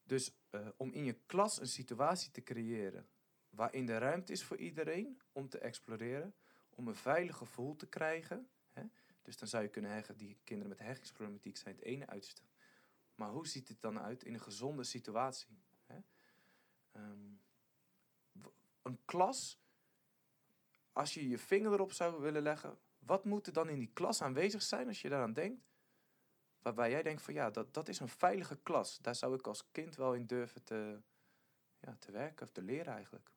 dus 0.02 0.36
om 0.76 0.92
in 0.92 1.04
je 1.04 1.20
klas 1.26 1.60
een 1.60 1.66
situatie 1.66 2.30
te 2.30 2.42
creëren 2.42 3.08
waarin 3.50 3.86
de 3.86 3.98
ruimte 3.98 4.32
is 4.32 4.44
voor 4.44 4.56
iedereen 4.56 5.20
om 5.32 5.48
te 5.48 5.58
exploreren, 5.58 6.34
om 6.70 6.88
een 6.88 6.94
veilig 6.94 7.36
gevoel 7.36 7.76
te 7.76 7.86
krijgen. 7.86 8.48
Dus 9.26 9.36
dan 9.36 9.48
zou 9.48 9.62
je 9.62 9.68
kunnen 9.68 9.90
zeggen, 9.90 10.16
die 10.16 10.38
kinderen 10.44 10.68
met 10.68 10.86
hechtingsproblematiek 10.86 11.56
zijn 11.56 11.74
het 11.74 11.84
ene 11.84 12.06
uiterste. 12.06 12.42
Maar 13.14 13.30
hoe 13.30 13.46
ziet 13.46 13.68
het 13.68 13.80
dan 13.80 13.98
uit 13.98 14.24
in 14.24 14.34
een 14.34 14.40
gezonde 14.40 14.84
situatie? 14.84 15.58
Hè? 15.86 15.98
Ehm, 16.92 17.32
een 18.82 18.98
klas, 19.04 19.60
als 20.92 21.14
je 21.14 21.28
je 21.28 21.38
vinger 21.38 21.72
erop 21.72 21.92
zou 21.92 22.20
willen 22.20 22.42
leggen, 22.42 22.78
wat 22.98 23.24
moet 23.24 23.46
er 23.46 23.52
dan 23.52 23.68
in 23.68 23.78
die 23.78 23.90
klas 23.92 24.22
aanwezig 24.22 24.62
zijn 24.62 24.86
als 24.86 25.00
je 25.02 25.08
daaraan 25.08 25.32
denkt? 25.32 25.64
Waarbij 26.62 26.90
jij 26.90 27.02
denkt 27.02 27.22
van 27.22 27.34
ja, 27.34 27.50
dat, 27.50 27.74
dat 27.74 27.88
is 27.88 28.00
een 28.00 28.08
veilige 28.08 28.56
klas. 28.62 28.98
Daar 28.98 29.14
zou 29.14 29.34
ik 29.34 29.46
als 29.46 29.70
kind 29.70 29.96
wel 29.96 30.14
in 30.14 30.26
durven 30.26 30.64
te, 30.64 31.00
ja, 31.80 31.96
te 31.98 32.12
werken 32.12 32.46
of 32.46 32.52
te 32.52 32.62
leren 32.62 32.92
eigenlijk. 32.92 33.30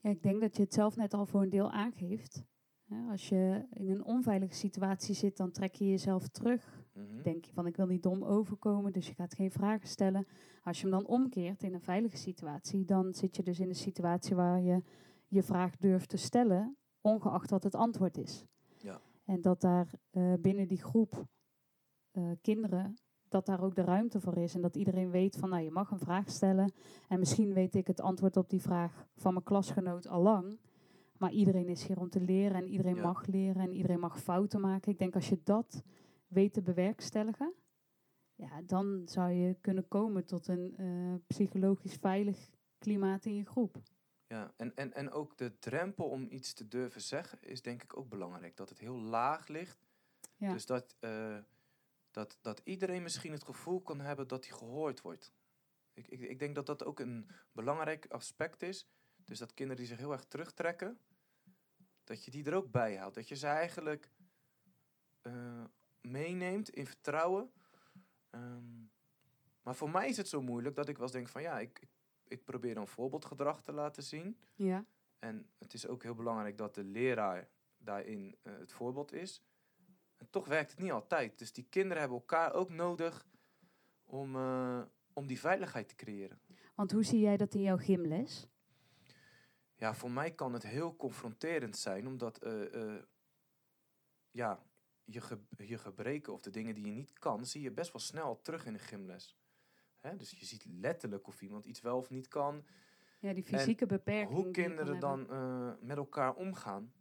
Ja, 0.00 0.10
ik 0.10 0.22
denk 0.22 0.40
dat 0.40 0.56
je 0.56 0.62
het 0.62 0.74
zelf 0.74 0.96
net 0.96 1.14
al 1.14 1.26
voor 1.26 1.42
een 1.42 1.50
deel 1.50 1.70
aangeeft. 1.70 2.44
Als 3.10 3.28
je 3.28 3.66
in 3.72 3.90
een 3.90 4.04
onveilige 4.04 4.54
situatie 4.54 5.14
zit, 5.14 5.36
dan 5.36 5.50
trek 5.50 5.74
je 5.74 5.88
jezelf 5.88 6.28
terug. 6.28 6.82
Mhm. 6.92 7.22
Denk 7.22 7.44
je 7.44 7.52
van 7.52 7.66
ik 7.66 7.76
wil 7.76 7.86
niet 7.86 8.02
dom 8.02 8.24
overkomen, 8.24 8.92
dus 8.92 9.06
je 9.06 9.14
gaat 9.14 9.34
geen 9.34 9.50
vragen 9.50 9.88
stellen. 9.88 10.26
Als 10.62 10.80
je 10.80 10.82
hem 10.82 10.92
dan 10.92 11.06
omkeert 11.06 11.62
in 11.62 11.74
een 11.74 11.80
veilige 11.80 12.16
situatie, 12.16 12.84
dan 12.84 13.14
zit 13.14 13.36
je 13.36 13.42
dus 13.42 13.60
in 13.60 13.68
een 13.68 13.74
situatie 13.74 14.36
waar 14.36 14.60
je 14.60 14.82
je 15.28 15.42
vraag 15.42 15.76
durft 15.76 16.08
te 16.08 16.16
stellen, 16.16 16.76
ongeacht 17.00 17.50
wat 17.50 17.64
het 17.64 17.74
antwoord 17.74 18.16
is. 18.16 18.44
Ja. 18.78 19.00
En 19.24 19.40
dat 19.40 19.60
daar 19.60 19.90
eh, 20.10 20.32
binnen 20.40 20.68
die 20.68 20.82
groep 20.82 21.26
eh, 22.10 22.30
kinderen, 22.40 22.94
dat 23.28 23.46
daar 23.46 23.62
ook 23.62 23.74
de 23.74 23.82
ruimte 23.82 24.20
voor 24.20 24.36
is. 24.36 24.54
En 24.54 24.60
dat 24.60 24.76
iedereen 24.76 25.10
weet 25.10 25.36
van, 25.36 25.48
nou 25.48 25.62
je 25.62 25.70
mag 25.70 25.90
een 25.90 25.98
vraag 25.98 26.30
stellen. 26.30 26.72
En 27.08 27.18
misschien 27.18 27.52
weet 27.52 27.74
ik 27.74 27.86
het 27.86 28.00
antwoord 28.00 28.36
op 28.36 28.50
die 28.50 28.62
vraag 28.62 29.06
van 29.16 29.32
mijn 29.32 29.44
klasgenoot 29.44 30.08
al 30.08 30.22
lang. 30.22 30.58
Maar 31.18 31.32
iedereen 31.32 31.68
is 31.68 31.86
hier 31.86 32.00
om 32.00 32.10
te 32.10 32.20
leren 32.20 32.56
en 32.56 32.68
iedereen 32.68 32.94
Ja. 32.94 33.02
mag 33.02 33.26
leren 33.26 33.62
en 33.62 33.72
iedereen 33.72 34.00
mag 34.00 34.20
fouten 34.22 34.60
maken. 34.60 34.92
Ik 34.92 34.98
denk 34.98 35.14
als 35.14 35.28
je 35.28 35.40
dat 35.44 35.82
weet 36.26 36.52
te 36.52 36.62
bewerkstelligen, 36.62 37.54
ja, 38.34 38.62
dan 38.62 39.02
zou 39.04 39.30
je 39.30 39.56
kunnen 39.60 39.88
komen 39.88 40.24
tot 40.24 40.48
een 40.48 40.74
eh, 40.76 41.14
psychologisch 41.26 41.94
veilig 41.94 42.50
klimaat 42.78 43.24
in 43.24 43.34
je 43.34 43.44
groep. 43.44 43.82
Ja, 44.26 44.52
en, 44.56 44.74
en, 44.74 44.92
en 44.92 45.10
ook 45.10 45.36
de 45.36 45.58
drempel 45.58 46.08
om 46.08 46.26
iets 46.30 46.52
te 46.52 46.68
durven 46.68 47.00
zeggen 47.00 47.42
is 47.42 47.62
denk 47.62 47.82
ik 47.82 47.96
ook 47.96 48.08
belangrijk. 48.08 48.56
Dat 48.56 48.68
het 48.68 48.78
heel 48.78 48.98
laag 49.00 49.48
ligt. 49.48 49.86
Ja. 50.36 50.52
Dus 50.52 50.66
dat, 50.66 50.96
eh, 51.00 51.38
dat, 52.10 52.38
dat 52.40 52.60
iedereen 52.64 53.02
misschien 53.02 53.32
het 53.32 53.44
gevoel 53.44 53.80
kan 53.80 54.00
hebben 54.00 54.28
dat 54.28 54.46
hij 54.46 54.56
gehoord 54.58 55.00
wordt. 55.00 55.32
Ik, 55.92 56.06
ik, 56.08 56.20
ik 56.20 56.38
denk 56.38 56.54
dat 56.54 56.66
dat 56.66 56.84
ook 56.84 57.00
een 57.00 57.30
belangrijk 57.52 58.06
aspect 58.06 58.62
is. 58.62 58.88
Dus 59.24 59.38
dat 59.38 59.54
kinderen 59.54 59.82
die 59.82 59.90
zich 59.90 59.98
heel 59.98 60.12
erg 60.12 60.24
terugtrekken, 60.24 60.98
dat 62.04 62.24
je 62.24 62.30
die 62.30 62.44
er 62.44 62.54
ook 62.54 62.70
bij 62.70 62.96
houdt. 62.96 63.14
Dat 63.14 63.28
je 63.28 63.36
ze 63.36 63.46
eigenlijk 63.46 64.10
eh, 65.22 65.64
meeneemt 66.00 66.68
in 66.68 66.86
vertrouwen. 66.86 67.50
Ehm, 68.30 68.84
maar 69.62 69.74
voor 69.74 69.90
mij 69.90 70.08
is 70.08 70.16
het 70.16 70.28
zo 70.28 70.42
moeilijk 70.42 70.74
dat 70.74 70.88
ik 70.88 70.96
wel 70.96 71.04
eens 71.04 71.14
denk 71.14 71.28
van 71.28 71.42
ja, 71.42 71.58
ik, 71.58 71.78
ik, 71.78 71.88
ik 72.28 72.44
probeer 72.44 72.76
een 72.76 72.86
voorbeeldgedrag 72.86 73.62
te 73.62 73.72
laten 73.72 74.02
zien. 74.02 74.38
Ja. 74.54 74.84
En 75.18 75.50
het 75.58 75.74
is 75.74 75.86
ook 75.86 76.02
heel 76.02 76.14
belangrijk 76.14 76.58
dat 76.58 76.74
de 76.74 76.84
leraar 76.84 77.48
daarin 77.78 78.36
eh, 78.42 78.52
het 78.58 78.72
voorbeeld 78.72 79.12
is. 79.12 79.42
En 80.16 80.30
toch 80.30 80.46
werkt 80.46 80.70
het 80.70 80.80
niet 80.80 80.90
altijd. 80.90 81.38
Dus 81.38 81.52
die 81.52 81.66
kinderen 81.68 81.98
hebben 81.98 82.18
elkaar 82.18 82.52
ook 82.52 82.70
nodig 82.70 83.26
om, 84.04 84.36
eh, 84.36 84.82
om 85.12 85.26
die 85.26 85.40
veiligheid 85.40 85.88
te 85.88 85.94
creëren. 85.94 86.40
Want 86.74 86.92
hoe 86.92 87.02
zie 87.02 87.20
jij 87.20 87.36
dat 87.36 87.54
in 87.54 87.62
jouw 87.62 87.76
gymles? 87.76 88.48
Ja, 89.84 89.94
voor 89.94 90.10
mij 90.10 90.34
kan 90.34 90.52
het 90.52 90.62
heel 90.62 90.96
confronterend 90.96 91.76
zijn, 91.76 92.06
omdat 92.06 92.38
eh, 92.38 92.74
eh, 92.74 93.02
ja, 94.30 94.66
je, 95.04 95.20
ge 95.20 95.40
je 95.56 95.78
gebreken 95.78 96.32
of 96.32 96.42
de 96.42 96.50
dingen 96.50 96.74
die 96.74 96.86
je 96.86 96.92
niet 96.92 97.12
kan, 97.12 97.46
zie 97.46 97.62
je 97.62 97.70
best 97.70 97.92
wel 97.92 98.02
snel 98.02 98.40
terug 98.42 98.66
in 98.66 98.72
de 98.72 98.78
gymles. 98.78 99.38
Hè? 100.00 100.16
Dus 100.16 100.30
je 100.30 100.46
ziet 100.46 100.64
letterlijk 100.64 101.26
of 101.26 101.42
iemand 101.42 101.66
iets 101.66 101.80
wel 101.80 101.96
of 101.96 102.10
niet 102.10 102.28
kan. 102.28 102.64
Ja, 103.18 103.32
die 103.32 103.44
fysieke 103.44 103.86
beperking. 103.86 104.34
Hoe 104.34 104.50
kinderen 104.50 105.00
dan 105.00 105.30
eh, 105.30 105.72
met 105.80 105.96
elkaar 105.96 106.34
omgaan, 106.34 106.92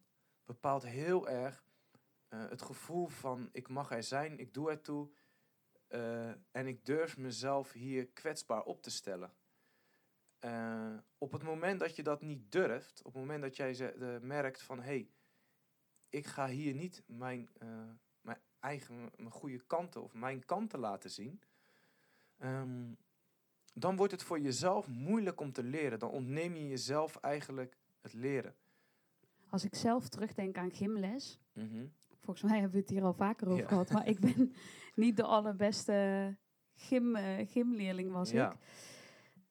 bepaalt 0.45 0.85
heel 0.85 1.29
erg 1.29 1.65
het 2.27 2.61
gevoel 2.61 3.07
van 3.07 3.49
ik 3.51 3.67
mag 3.67 3.91
er 3.91 4.03
zijn, 4.03 4.39
ik 4.39 4.53
doe 4.53 4.69
ertoe 4.69 5.09
eh, 5.93 6.29
en 6.51 6.67
ik 6.67 6.85
durf 6.85 7.17
mezelf 7.17 7.71
hier 7.71 8.07
kwetsbaar 8.07 8.63
op 8.63 8.81
te 8.81 8.91
stellen. 8.91 9.33
Eh, 10.43 10.93
op 11.17 11.31
het 11.31 11.43
moment 11.43 11.79
dat 11.79 11.95
je 11.95 12.03
dat 12.03 12.21
niet 12.21 12.51
durft, 12.51 12.99
op 13.03 13.13
het 13.13 13.21
moment 13.21 13.41
dat 13.41 13.55
jij 13.55 13.73
ze, 13.73 13.87
eh, 13.91 14.19
merkt 14.21 14.61
van 14.61 14.77
hé, 14.77 14.83
hey, 14.83 15.09
ik 16.09 16.25
ga 16.27 16.47
hier 16.47 16.73
niet 16.73 17.03
mijn, 17.05 17.49
eh, 17.57 17.67
mijn 18.21 18.37
eigen, 18.59 19.09
mijn 19.15 19.31
goede 19.31 19.61
kanten 19.67 20.03
of 20.03 20.13
mijn 20.13 20.45
kanten 20.45 20.79
laten 20.79 21.09
zien, 21.11 21.41
ehm, 22.37 22.91
dan 23.73 23.95
wordt 23.95 24.11
het 24.11 24.23
voor 24.23 24.39
jezelf 24.39 24.87
moeilijk 24.87 25.39
om 25.39 25.51
te 25.51 25.63
leren. 25.63 25.99
Dan 25.99 26.09
ontneem 26.09 26.55
je 26.55 26.67
jezelf 26.67 27.15
eigenlijk 27.15 27.77
het 28.01 28.13
leren. 28.13 28.55
Als 29.49 29.63
ik 29.63 29.75
zelf 29.75 30.09
terugdenk 30.09 30.57
aan 30.57 30.71
gymles, 30.71 31.39
Mhm. 31.53 31.85
volgens 32.21 32.49
mij 32.49 32.59
hebben 32.59 32.71
we 32.75 32.79
het 32.81 32.89
hier 32.89 33.03
al 33.03 33.13
vaker 33.13 33.47
over 33.47 33.61
Ja. 33.61 33.67
gehad, 33.67 33.91
maar 33.91 34.07
ik 34.07 34.19
ben 34.19 34.53
niet 34.95 35.17
de 35.17 35.23
allerbeste 35.23 36.35
gym, 36.75 37.15
gymleerling 37.47 38.11
was 38.11 38.29
Ja. 38.31 38.51
ik. 38.51 38.57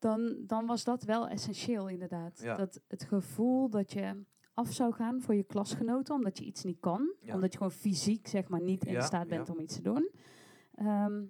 Dan, 0.02 0.36
dan 0.46 0.66
was 0.66 0.84
dat 0.84 1.02
wel 1.04 1.28
essentieel 1.28 1.88
inderdaad. 1.88 2.40
Ja. 2.42 2.56
Dat 2.56 2.80
het 2.88 3.04
gevoel 3.04 3.70
dat 3.70 3.92
je 3.92 4.24
af 4.54 4.72
zou 4.72 4.92
gaan 4.92 5.20
voor 5.20 5.34
je 5.34 5.42
klasgenoten, 5.42 6.14
omdat 6.14 6.38
je 6.38 6.44
iets 6.44 6.64
niet 6.64 6.80
kan. 6.80 7.14
Ja. 7.20 7.34
Omdat 7.34 7.52
je 7.52 7.56
gewoon 7.58 7.72
fysiek 7.72 8.26
zeg 8.28 8.48
maar 8.48 8.62
niet 8.62 8.84
in 8.84 9.02
staat 9.02 9.28
bent 9.28 9.50
om 9.50 9.60
iets 9.60 9.74
te 9.76 9.82
doen. 9.82 10.10
Ehm, 10.74 11.22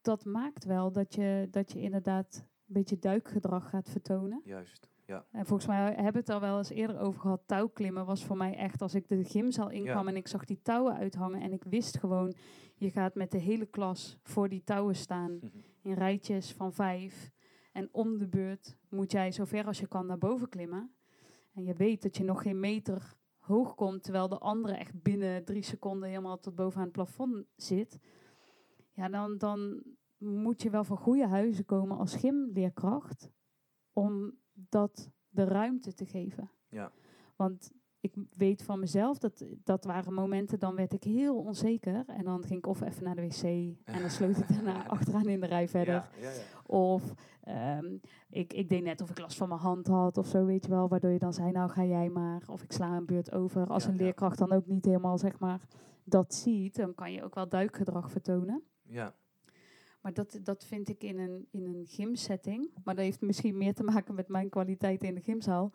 dat 0.00 0.24
maakt 0.24 0.64
wel 0.64 0.92
dat 0.92 1.14
je, 1.14 1.48
dat 1.50 1.72
je 1.72 1.80
inderdaad 1.80 2.36
een 2.38 2.74
beetje 2.74 2.98
duikgedrag 2.98 3.68
gaat 3.68 3.88
vertonen. 3.90 4.40
Juist, 4.44 4.88
ja. 5.04 5.26
En 5.32 5.46
volgens 5.46 5.68
mij 5.68 5.84
hebben 5.94 6.12
we 6.12 6.18
het 6.18 6.28
al 6.28 6.40
wel 6.40 6.58
eens 6.58 6.70
eerder 6.70 6.98
over 6.98 7.20
gehad. 7.20 7.42
Touwklimmen 7.46 8.06
was 8.06 8.24
voor 8.24 8.36
mij 8.36 8.56
echt 8.56 8.82
als 8.82 8.94
ik 8.94 9.08
de 9.08 9.24
gymzaal 9.24 9.70
inkwam 9.70 10.04
Ja. 10.04 10.10
en 10.10 10.16
ik 10.16 10.28
zag 10.28 10.44
die 10.44 10.62
touwen 10.62 10.94
uithangen. 10.96 11.40
En 11.40 11.52
ik 11.52 11.64
wist 11.64 11.98
gewoon, 11.98 12.34
je 12.74 12.90
gaat 12.90 13.14
met 13.14 13.30
de 13.30 13.38
hele 13.38 13.66
klas 13.66 14.18
voor 14.22 14.48
die 14.48 14.64
touwen 14.64 14.96
staan 14.96 15.32
Mhm. 15.36 15.46
in 15.82 15.92
rijtjes 15.92 16.52
van 16.52 16.72
vijf. 16.72 17.30
En 17.76 17.88
om 17.92 18.18
de 18.18 18.28
beurt 18.28 18.76
moet 18.88 19.12
jij 19.12 19.32
zo 19.32 19.44
ver 19.44 19.66
als 19.66 19.80
je 19.80 19.86
kan 19.86 20.06
naar 20.06 20.18
boven 20.18 20.48
klimmen. 20.48 20.94
En 21.52 21.64
je 21.64 21.74
weet 21.74 22.02
dat 22.02 22.16
je 22.16 22.24
nog 22.24 22.42
geen 22.42 22.60
meter 22.60 23.16
hoog 23.38 23.74
komt, 23.74 24.02
terwijl 24.02 24.28
de 24.28 24.38
andere 24.38 24.74
echt 24.74 25.02
binnen 25.02 25.44
drie 25.44 25.62
seconden 25.62 26.08
helemaal 26.08 26.38
tot 26.38 26.54
bovenaan 26.54 26.84
het 26.84 26.92
plafond 26.92 27.46
zit. 27.56 27.98
Ja, 28.92 29.08
dan, 29.08 29.38
dan 29.38 29.82
moet 30.16 30.62
je 30.62 30.70
wel 30.70 30.84
van 30.84 30.96
goede 30.96 31.26
huizen 31.26 31.64
komen 31.64 31.96
als 31.98 32.16
gymleerkracht 32.16 33.30
om 33.92 34.38
dat 34.52 35.10
de 35.28 35.44
ruimte 35.44 35.94
te 35.94 36.06
geven. 36.06 36.50
Ja. 36.68 36.92
Want 37.36 37.72
ik 38.12 38.24
weet 38.36 38.62
van 38.62 38.80
mezelf, 38.80 39.18
dat, 39.18 39.44
dat 39.64 39.84
waren 39.84 40.14
momenten, 40.14 40.58
dan 40.58 40.74
werd 40.74 40.92
ik 40.92 41.04
heel 41.04 41.36
onzeker. 41.36 42.04
En 42.06 42.24
dan 42.24 42.44
ging 42.44 42.58
ik 42.58 42.66
of 42.66 42.80
even 42.80 43.04
naar 43.04 43.14
de 43.14 43.22
wc 43.22 43.42
en 43.84 44.00
dan 44.00 44.10
sloot 44.10 44.36
ik 44.36 44.48
daarna 44.48 44.86
achteraan 44.96 45.28
in 45.28 45.40
de 45.40 45.46
rij 45.46 45.68
verder. 45.68 45.94
Ja, 45.94 46.08
ja, 46.20 46.30
ja. 46.30 46.42
Of 46.66 47.14
ehm, 47.42 47.96
ik, 48.30 48.52
ik 48.52 48.68
deed 48.68 48.82
net 48.82 49.00
of 49.00 49.10
ik 49.10 49.18
last 49.18 49.36
van 49.36 49.48
mijn 49.48 49.60
hand 49.60 49.86
had 49.86 50.18
of 50.18 50.26
zo, 50.26 50.44
weet 50.44 50.64
je 50.64 50.70
wel. 50.70 50.88
Waardoor 50.88 51.10
je 51.10 51.18
dan 51.18 51.32
zei, 51.32 51.52
nou 51.52 51.70
ga 51.70 51.84
jij 51.84 52.08
maar. 52.08 52.42
Of 52.46 52.62
ik 52.62 52.72
sla 52.72 52.96
een 52.96 53.06
beurt 53.06 53.32
over. 53.32 53.66
Als 53.66 53.84
een 53.84 53.96
leerkracht 53.96 54.38
dan 54.38 54.52
ook 54.52 54.66
niet 54.66 54.84
helemaal, 54.84 55.18
zeg 55.18 55.38
maar, 55.38 55.60
dat 56.04 56.34
ziet, 56.34 56.76
dan 56.76 56.94
kan 56.94 57.12
je 57.12 57.22
ook 57.24 57.34
wel 57.34 57.48
duikgedrag 57.48 58.10
vertonen. 58.10 58.62
ja. 58.82 59.14
Maar 60.06 60.14
dat, 60.14 60.38
dat 60.42 60.64
vind 60.64 60.88
ik 60.88 61.02
in 61.02 61.18
een, 61.18 61.46
in 61.50 61.66
een 61.66 61.86
gymsetting, 61.86 62.70
maar 62.84 62.94
dat 62.94 63.04
heeft 63.04 63.20
misschien 63.20 63.56
meer 63.56 63.74
te 63.74 63.82
maken 63.82 64.14
met 64.14 64.28
mijn 64.28 64.48
kwaliteit 64.48 65.02
in 65.02 65.14
de 65.14 65.20
gymzaal, 65.20 65.72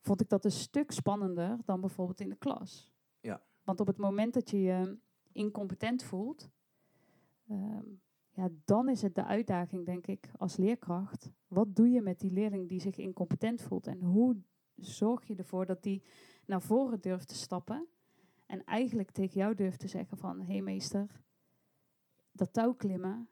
vond 0.00 0.20
ik 0.20 0.28
dat 0.28 0.44
een 0.44 0.50
stuk 0.50 0.90
spannender 0.90 1.58
dan 1.64 1.80
bijvoorbeeld 1.80 2.20
in 2.20 2.28
de 2.28 2.36
klas. 2.36 2.92
Ja. 3.20 3.42
Want 3.62 3.80
op 3.80 3.86
het 3.86 3.96
moment 3.98 4.34
dat 4.34 4.50
je 4.50 4.60
je 4.60 4.98
incompetent 5.32 6.02
voelt, 6.02 6.50
ehm, 7.48 7.84
ja, 8.30 8.48
dan 8.64 8.88
is 8.88 9.02
het 9.02 9.14
de 9.14 9.24
uitdaging, 9.24 9.86
denk 9.86 10.06
ik, 10.06 10.30
als 10.36 10.56
leerkracht. 10.56 11.32
Wat 11.46 11.76
doe 11.76 11.88
je 11.90 12.00
met 12.00 12.20
die 12.20 12.30
leerling 12.32 12.68
die 12.68 12.80
zich 12.80 12.96
incompetent 12.96 13.62
voelt? 13.62 13.86
En 13.86 14.00
hoe 14.02 14.36
zorg 14.74 15.26
je 15.26 15.34
ervoor 15.34 15.66
dat 15.66 15.82
die 15.82 16.02
naar 16.46 16.62
voren 16.62 17.00
durft 17.00 17.28
te 17.28 17.34
stappen 17.34 17.88
en 18.46 18.64
eigenlijk 18.64 19.10
tegen 19.10 19.40
jou 19.40 19.54
durft 19.54 19.80
te 19.80 19.88
zeggen 19.88 20.16
van, 20.16 20.40
hé 20.40 20.52
hey 20.52 20.62
meester, 20.62 21.22
dat 22.32 22.52
touwklimmen, 22.52 23.28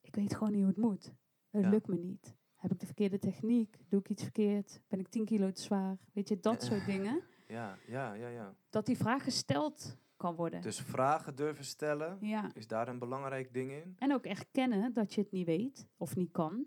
ik 0.00 0.14
weet 0.14 0.34
gewoon 0.34 0.50
niet 0.52 0.60
hoe 0.60 0.70
het 0.70 0.80
moet. 0.80 1.14
Het 1.50 1.62
Ja. 1.64 1.70
lukt 1.70 1.86
me 1.86 1.96
niet. 1.96 2.36
Heb 2.60 2.72
ik 2.72 2.78
de 2.80 2.86
verkeerde 2.86 3.18
techniek? 3.18 3.76
Doe 3.88 4.00
ik 4.00 4.08
iets 4.08 4.22
verkeerd? 4.22 4.80
Ben 4.88 5.00
ik 5.00 5.08
10 5.08 5.24
kilo 5.24 5.50
te 5.52 5.62
zwaar? 5.62 5.96
Weet 6.12 6.28
je, 6.28 6.40
dat 6.40 6.62
Eh, 6.62 6.68
soort 6.68 6.86
dingen. 6.86 7.20
Ja, 7.46 7.78
ja, 7.86 8.12
ja, 8.12 8.28
ja. 8.28 8.54
Dat 8.68 8.86
die 8.86 8.96
vraag 8.96 9.22
gesteld 9.24 9.96
kan 10.16 10.34
worden. 10.34 10.62
Dus 10.62 10.80
vragen 10.80 11.36
durven 11.36 11.64
stellen, 11.64 12.18
ja. 12.20 12.50
is 12.54 12.66
daar 12.66 12.88
een 12.88 12.98
belangrijk 12.98 13.54
ding 13.54 13.70
in? 13.70 13.96
En 13.98 14.12
ook 14.12 14.24
erkennen 14.24 14.92
dat 14.92 15.14
je 15.14 15.20
het 15.20 15.30
niet 15.32 15.46
weet 15.46 15.86
of 15.96 16.16
niet 16.16 16.30
kan. 16.30 16.66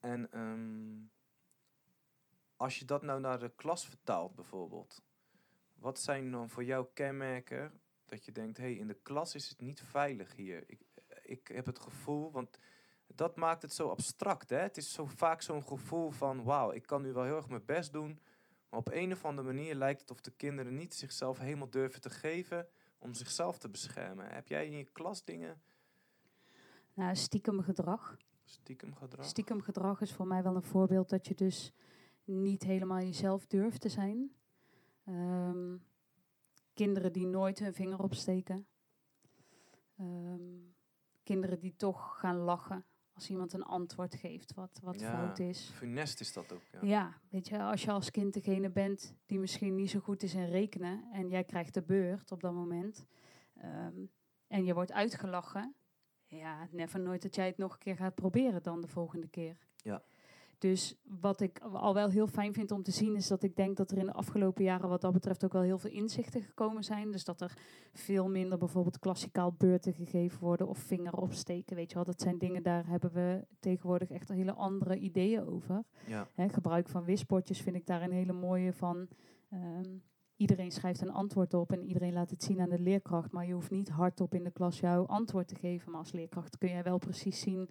En 0.00 0.30
ehm, 0.30 0.98
als 2.56 2.78
je 2.78 2.84
dat 2.84 3.02
nou 3.02 3.20
naar 3.20 3.38
de 3.38 3.52
klas 3.56 3.86
vertaalt 3.86 4.34
bijvoorbeeld, 4.34 5.02
wat 5.74 6.00
zijn 6.00 6.30
dan 6.30 6.50
voor 6.50 6.64
jou 6.64 6.86
kenmerken 6.94 7.80
dat 8.06 8.24
je 8.24 8.32
denkt, 8.32 8.56
hé, 8.56 8.64
hey, 8.64 8.74
in 8.74 8.86
de 8.86 8.98
klas 9.02 9.34
is 9.34 9.48
het 9.48 9.60
niet 9.60 9.80
veilig 9.80 10.36
hier. 10.36 10.64
Ik, 10.66 10.80
ik 11.22 11.48
heb 11.48 11.66
het 11.66 11.78
gevoel, 11.78 12.30
want 12.32 12.58
dat 13.20 13.36
maakt 13.36 13.62
het 13.62 13.72
zo 13.72 13.88
abstract, 13.88 14.50
hè? 14.50 14.56
Het 14.56 14.76
is 14.76 14.92
zo 14.92 15.06
vaak 15.06 15.42
zo'n 15.42 15.62
gevoel 15.62 16.10
van, 16.10 16.42
wauw, 16.42 16.72
ik 16.72 16.86
kan 16.86 17.02
nu 17.02 17.12
wel 17.12 17.24
heel 17.24 17.36
erg 17.36 17.48
mijn 17.48 17.64
best 17.64 17.92
doen, 17.92 18.18
maar 18.68 18.80
op 18.80 18.88
een 18.92 19.12
of 19.12 19.24
andere 19.24 19.52
manier 19.52 19.74
lijkt 19.74 20.00
het 20.00 20.10
of 20.10 20.20
de 20.20 20.30
kinderen 20.30 20.76
niet 20.76 20.94
zichzelf 20.94 21.38
helemaal 21.38 21.70
durven 21.70 22.00
te 22.00 22.10
geven 22.10 22.68
om 22.98 23.14
zichzelf 23.14 23.58
te 23.58 23.68
beschermen. 23.68 24.26
Heb 24.28 24.48
jij 24.48 24.66
in 24.66 24.76
je 24.76 24.84
klas 24.84 25.24
dingen, 25.24 25.62
Nou, 26.94 27.16
stiekem 27.16 27.62
gedrag. 27.62 28.16
stiekem 28.44 28.94
gedrag? 28.94 29.24
Stiekem 29.24 29.60
gedrag 29.62 30.00
is 30.00 30.12
voor 30.12 30.26
mij 30.26 30.42
wel 30.42 30.56
een 30.56 30.62
voorbeeld 30.62 31.08
dat 31.08 31.26
je 31.26 31.34
dus 31.34 31.72
niet 32.24 32.62
helemaal 32.62 33.00
jezelf 33.00 33.46
durft 33.46 33.80
te 33.80 33.88
zijn. 33.88 34.34
Ehm, 35.04 35.76
kinderen 36.74 37.12
die 37.12 37.26
nooit 37.26 37.58
hun 37.58 37.74
vinger 37.74 38.02
opsteken. 38.02 38.66
Ehm, 39.96 40.58
kinderen 41.22 41.60
die 41.60 41.76
toch 41.76 42.18
gaan 42.18 42.36
lachen 42.36 42.84
als 43.20 43.30
iemand 43.30 43.52
een 43.52 43.62
antwoord 43.62 44.14
geeft 44.14 44.54
wat, 44.54 44.80
wat 44.82 45.00
Ja, 45.00 45.10
fout 45.10 45.38
is. 45.38 45.70
Funest 45.74 46.20
is 46.20 46.32
dat 46.32 46.52
ook, 46.52 46.62
ja. 46.72 46.78
Ja. 46.82 47.20
weet 47.28 47.48
je, 47.48 47.62
als 47.62 47.82
je 47.82 47.90
als 47.90 48.10
kind 48.10 48.34
degene 48.34 48.70
bent 48.70 49.14
die 49.26 49.38
misschien 49.38 49.74
niet 49.74 49.90
zo 49.90 50.00
goed 50.00 50.22
is 50.22 50.34
in 50.34 50.48
rekenen 50.50 51.04
en 51.12 51.28
jij 51.28 51.44
krijgt 51.44 51.74
de 51.74 51.82
beurt 51.82 52.32
op 52.32 52.40
dat 52.40 52.52
moment 52.52 53.04
ehm, 53.54 53.94
en 54.46 54.64
je 54.64 54.74
wordt 54.74 54.92
uitgelachen, 54.92 55.74
ja, 56.26 56.68
never 56.70 57.00
nooit 57.00 57.22
dat 57.22 57.34
jij 57.34 57.46
het 57.46 57.58
nog 57.58 57.72
een 57.72 57.78
keer 57.78 57.96
gaat 57.96 58.14
proberen 58.14 58.62
dan 58.62 58.80
de 58.80 58.88
volgende 58.88 59.28
keer. 59.28 59.56
Ja. 59.76 60.02
Dus 60.60 60.94
wat 61.20 61.40
ik 61.40 61.58
al 61.58 61.94
wel 61.94 62.08
heel 62.08 62.26
fijn 62.26 62.52
vind 62.52 62.70
om 62.70 62.82
te 62.82 62.90
zien, 62.90 63.16
is 63.16 63.26
dat 63.26 63.42
ik 63.42 63.56
denk 63.56 63.76
dat 63.76 63.90
er 63.90 63.98
in 63.98 64.06
de 64.06 64.12
afgelopen 64.12 64.64
jaren 64.64 64.88
wat 64.88 65.00
dat 65.00 65.12
betreft 65.12 65.44
ook 65.44 65.52
wel 65.52 65.62
heel 65.62 65.78
veel 65.78 65.90
inzichten 65.90 66.42
gekomen 66.42 66.84
zijn. 66.84 67.10
Dus 67.10 67.24
dat 67.24 67.40
er 67.40 67.58
veel 67.92 68.28
minder 68.28 68.58
bijvoorbeeld 68.58 68.98
klassikaal 68.98 69.52
beurten 69.52 69.92
gegeven 69.92 70.40
worden 70.40 70.68
of 70.68 70.78
vinger 70.78 71.12
opsteken. 71.12 71.76
Weet 71.76 71.88
je 71.88 71.94
wel, 71.94 72.04
dat 72.04 72.20
zijn 72.20 72.38
dingen, 72.38 72.62
daar 72.62 72.86
hebben 72.86 73.12
we 73.12 73.44
tegenwoordig 73.60 74.10
echt 74.10 74.28
hele 74.28 74.52
andere 74.52 74.98
ideeën 74.98 75.46
over. 75.46 75.84
Ja. 76.06 76.28
Gebruik 76.36 76.88
van 76.88 77.04
wisbordjes 77.04 77.60
vind 77.60 77.76
ik 77.76 77.86
daar 77.86 78.02
een 78.02 78.12
hele 78.12 78.32
mooie 78.32 78.72
van. 78.72 79.08
Ehm, 79.50 79.96
iedereen 80.36 80.70
schrijft 80.70 81.00
een 81.00 81.12
antwoord 81.12 81.54
op 81.54 81.72
en 81.72 81.84
iedereen 81.84 82.12
laat 82.12 82.30
het 82.30 82.42
zien 82.42 82.60
aan 82.60 82.70
de 82.70 82.80
leerkracht. 82.80 83.32
Maar 83.32 83.46
je 83.46 83.52
hoeft 83.52 83.70
niet 83.70 83.88
hardop 83.88 84.34
in 84.34 84.44
de 84.44 84.50
klas 84.50 84.80
jouw 84.80 85.06
antwoord 85.06 85.48
te 85.48 85.54
geven. 85.54 85.90
Maar 85.90 86.00
als 86.00 86.12
leerkracht 86.12 86.58
kun 86.58 86.68
jij 86.68 86.82
wel 86.82 86.98
precies 86.98 87.40
zien 87.40 87.68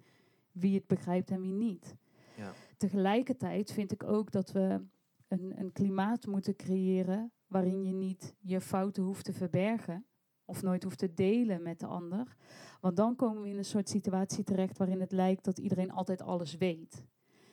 wie 0.52 0.74
het 0.74 0.86
begrijpt 0.86 1.30
en 1.30 1.40
wie 1.40 1.52
niet. 1.52 1.96
Ja. 2.40 2.52
Tegelijkertijd 2.76 3.72
vind 3.72 3.92
ik 3.92 4.02
ook 4.02 4.32
dat 4.32 4.52
we 4.52 4.80
een, 5.28 5.52
een 5.58 5.72
klimaat 5.72 6.26
moeten 6.26 6.56
creëren 6.56 7.32
waarin 7.46 7.84
je 7.84 7.92
niet 7.92 8.34
je 8.40 8.60
fouten 8.60 9.02
hoeft 9.02 9.24
te 9.24 9.32
verbergen 9.32 10.06
of 10.44 10.62
nooit 10.62 10.82
hoeft 10.82 10.98
te 10.98 11.14
delen 11.14 11.62
met 11.62 11.80
de 11.80 11.86
ander. 11.86 12.36
Want 12.80 12.96
dan 12.96 13.16
komen 13.16 13.42
we 13.42 13.48
in 13.48 13.58
een 13.58 13.64
soort 13.64 13.88
situatie 13.88 14.44
terecht 14.44 14.78
waarin 14.78 15.00
het 15.00 15.12
lijkt 15.12 15.44
dat 15.44 15.58
iedereen 15.58 15.92
altijd 15.92 16.22
alles 16.22 16.56
weet. 16.56 17.06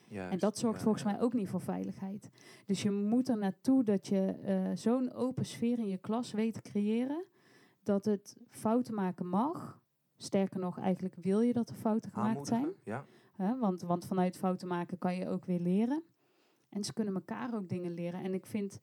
Juist, 0.10 0.32
En 0.32 0.40
dat 0.40 0.58
zorgt 0.58 0.78
ja, 0.78 0.84
volgens 0.84 1.04
ja. 1.04 1.12
mij 1.12 1.22
ook 1.22 1.34
niet 1.34 1.50
voor 1.50 1.62
veiligheid. 1.62 2.30
Dus 2.66 2.82
je 2.82 2.92
moet 2.92 3.30
er 3.30 3.38
naartoe 3.38 3.84
dat 3.84 4.08
je 4.08 4.32
eh, 4.32 4.72
zo'n 4.74 5.14
open 5.14 5.46
sfeer 5.46 5.78
in 5.80 5.88
je 5.88 5.98
klas 5.98 6.32
weet 6.32 6.54
te 6.54 6.62
creëren 6.62 7.26
dat 7.84 8.06
het 8.06 8.38
fouten 8.50 8.94
maken 8.94 9.28
mag. 9.28 9.82
Sterker 10.18 10.60
nog, 10.60 10.80
eigenlijk 10.80 11.16
wil 11.16 11.42
je 11.42 11.54
dat 11.54 11.70
er 11.70 11.76
fouten 11.76 12.12
gemaakt 12.12 12.48
zijn. 12.48 12.68
Ja, 12.84 13.06
Hè? 13.38 13.58
Want, 13.58 13.82
want 13.82 14.06
vanuit 14.06 14.38
fouten 14.38 14.68
maken 14.68 14.98
kan 14.98 15.16
je 15.16 15.30
ook 15.30 15.46
weer 15.46 15.60
leren. 15.60 16.04
En 16.70 16.84
ze 16.84 16.94
kunnen 16.94 17.14
elkaar 17.14 17.56
ook 17.56 17.70
dingen 17.70 17.94
leren. 17.94 18.24
En 18.24 18.34
ik 18.34 18.46
vind, 18.46 18.80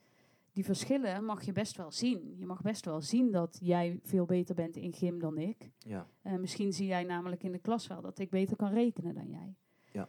die 0.52 0.64
verschillen 0.64 1.24
mag 1.24 1.42
je 1.44 1.52
best 1.52 1.76
wel 1.76 1.90
zien. 1.90 2.34
Je 2.38 2.46
mag 2.46 2.62
best 2.62 2.84
wel 2.84 3.00
zien 3.00 3.30
dat 3.30 3.58
jij 3.62 4.00
veel 4.02 4.24
beter 4.24 4.54
bent 4.54 4.76
in 4.76 4.92
gym 4.92 5.18
dan 5.18 5.38
ik. 5.38 5.70
ja, 5.78 6.06
Eh, 6.22 6.34
misschien 6.36 6.72
zie 6.72 6.86
jij 6.86 7.04
namelijk 7.04 7.42
in 7.42 7.52
de 7.52 7.58
klas 7.58 7.86
wel 7.86 8.00
dat 8.00 8.18
ik 8.18 8.30
beter 8.30 8.56
kan 8.56 8.72
rekenen 8.72 9.14
dan 9.14 9.30
jij. 9.30 9.56
Ja. 9.92 10.08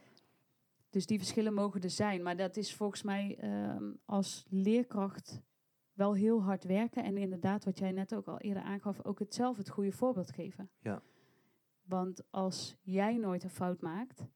Dus 0.90 1.06
die 1.06 1.18
verschillen 1.18 1.54
mogen 1.54 1.80
er 1.80 1.90
zijn. 1.90 2.22
Maar 2.22 2.36
dat 2.36 2.56
is 2.56 2.74
volgens 2.74 3.02
mij 3.02 3.36
ehm, 3.40 3.92
als 4.04 4.46
leerkracht 4.48 5.42
wel 5.92 6.14
heel 6.14 6.42
hard 6.42 6.64
werken. 6.64 7.04
En 7.04 7.16
inderdaad, 7.16 7.64
wat 7.64 7.78
jij 7.78 7.92
net 7.92 8.14
ook 8.14 8.26
al 8.26 8.38
eerder 8.38 8.62
aangaf, 8.62 9.04
ook 9.04 9.18
het 9.18 9.34
zelf 9.34 9.56
het 9.56 9.68
goede 9.68 9.92
voorbeeld 9.92 10.30
geven. 10.32 10.70
Ja. 10.80 11.02
Want 11.82 12.22
als 12.30 12.76
jij 12.82 13.16
nooit 13.16 13.44
een 13.44 13.50
fout 13.50 13.80
maakt, 13.80 14.26